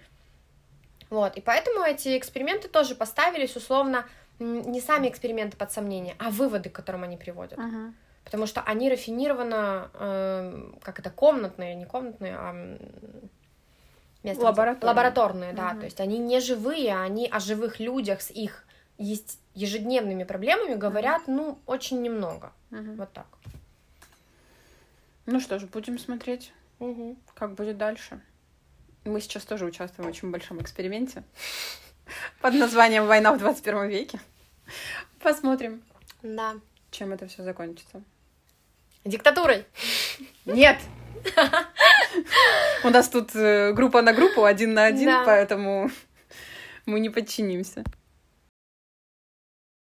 Вот, 1.12 1.38
и 1.38 1.42
поэтому 1.42 1.86
эти 1.86 2.18
эксперименты 2.18 2.68
тоже 2.68 2.96
поставились 2.96 3.56
условно 3.56 4.06
не 4.40 4.82
сами 4.82 5.08
эксперименты 5.08 5.56
под 5.56 5.72
сомнение, 5.72 6.16
а 6.20 6.30
выводы, 6.30 6.70
к 6.70 6.74
которым 6.74 7.04
они 7.04 7.16
приводят. 7.16 7.58
Угу. 7.58 7.94
Потому 8.26 8.48
что 8.48 8.62
они 8.62 8.90
рафинированно, 8.90 9.90
э, 9.94 10.72
как 10.82 11.00
это, 11.00 11.10
комнатные, 11.10 11.76
не 11.76 11.86
комнатные, 11.86 12.36
а 12.38 12.78
место, 14.24 14.44
лабораторные, 14.44 14.90
лабораторные 14.90 15.54
да, 15.54 15.70
угу. 15.70 15.80
то 15.80 15.86
есть 15.86 16.02
они 16.02 16.18
не 16.18 16.42
живые, 16.42 16.98
они 16.98 17.30
о 17.32 17.40
живых 17.40 17.80
людях 17.80 18.22
с 18.22 18.30
их 18.30 18.65
есть 18.98 19.40
ежедневными 19.54 20.24
проблемами 20.24 20.76
говорят, 20.76 21.24
ну, 21.28 21.60
очень 21.66 22.02
немного. 22.02 22.52
Угу. 22.72 22.94
Вот 22.94 23.14
так. 23.14 23.28
Ну 25.26 25.40
что 25.40 25.60
ж, 25.60 25.66
будем 25.66 25.98
смотреть, 25.98 26.54
угу. 26.80 27.18
как 27.34 27.54
будет 27.56 27.78
дальше. 27.78 28.22
Мы 29.06 29.22
сейчас 29.22 29.44
тоже 29.44 29.66
участвуем 29.66 30.10
в 30.10 30.12
очень 30.12 30.32
большом 30.32 30.62
эксперименте 30.62 31.24
под 32.42 32.54
названием 32.54 33.08
«Война 33.08 33.34
в 33.34 33.38
21 33.38 33.88
веке». 33.88 34.20
Посмотрим. 35.20 35.84
Да. 36.22 36.56
Чем 36.92 37.14
это 37.14 37.28
все 37.28 37.44
закончится. 37.44 38.04
Диктатурой. 39.04 39.66
Нет. 40.46 40.80
У 42.84 42.90
нас 42.90 43.10
тут 43.10 43.36
э, 43.36 43.74
группа 43.74 44.02
на 44.02 44.14
группу, 44.14 44.44
один 44.44 44.74
на 44.74 44.86
один, 44.86 45.10
поэтому 45.26 45.90
мы 46.86 47.00
не 47.00 47.10
подчинимся. 47.10 47.84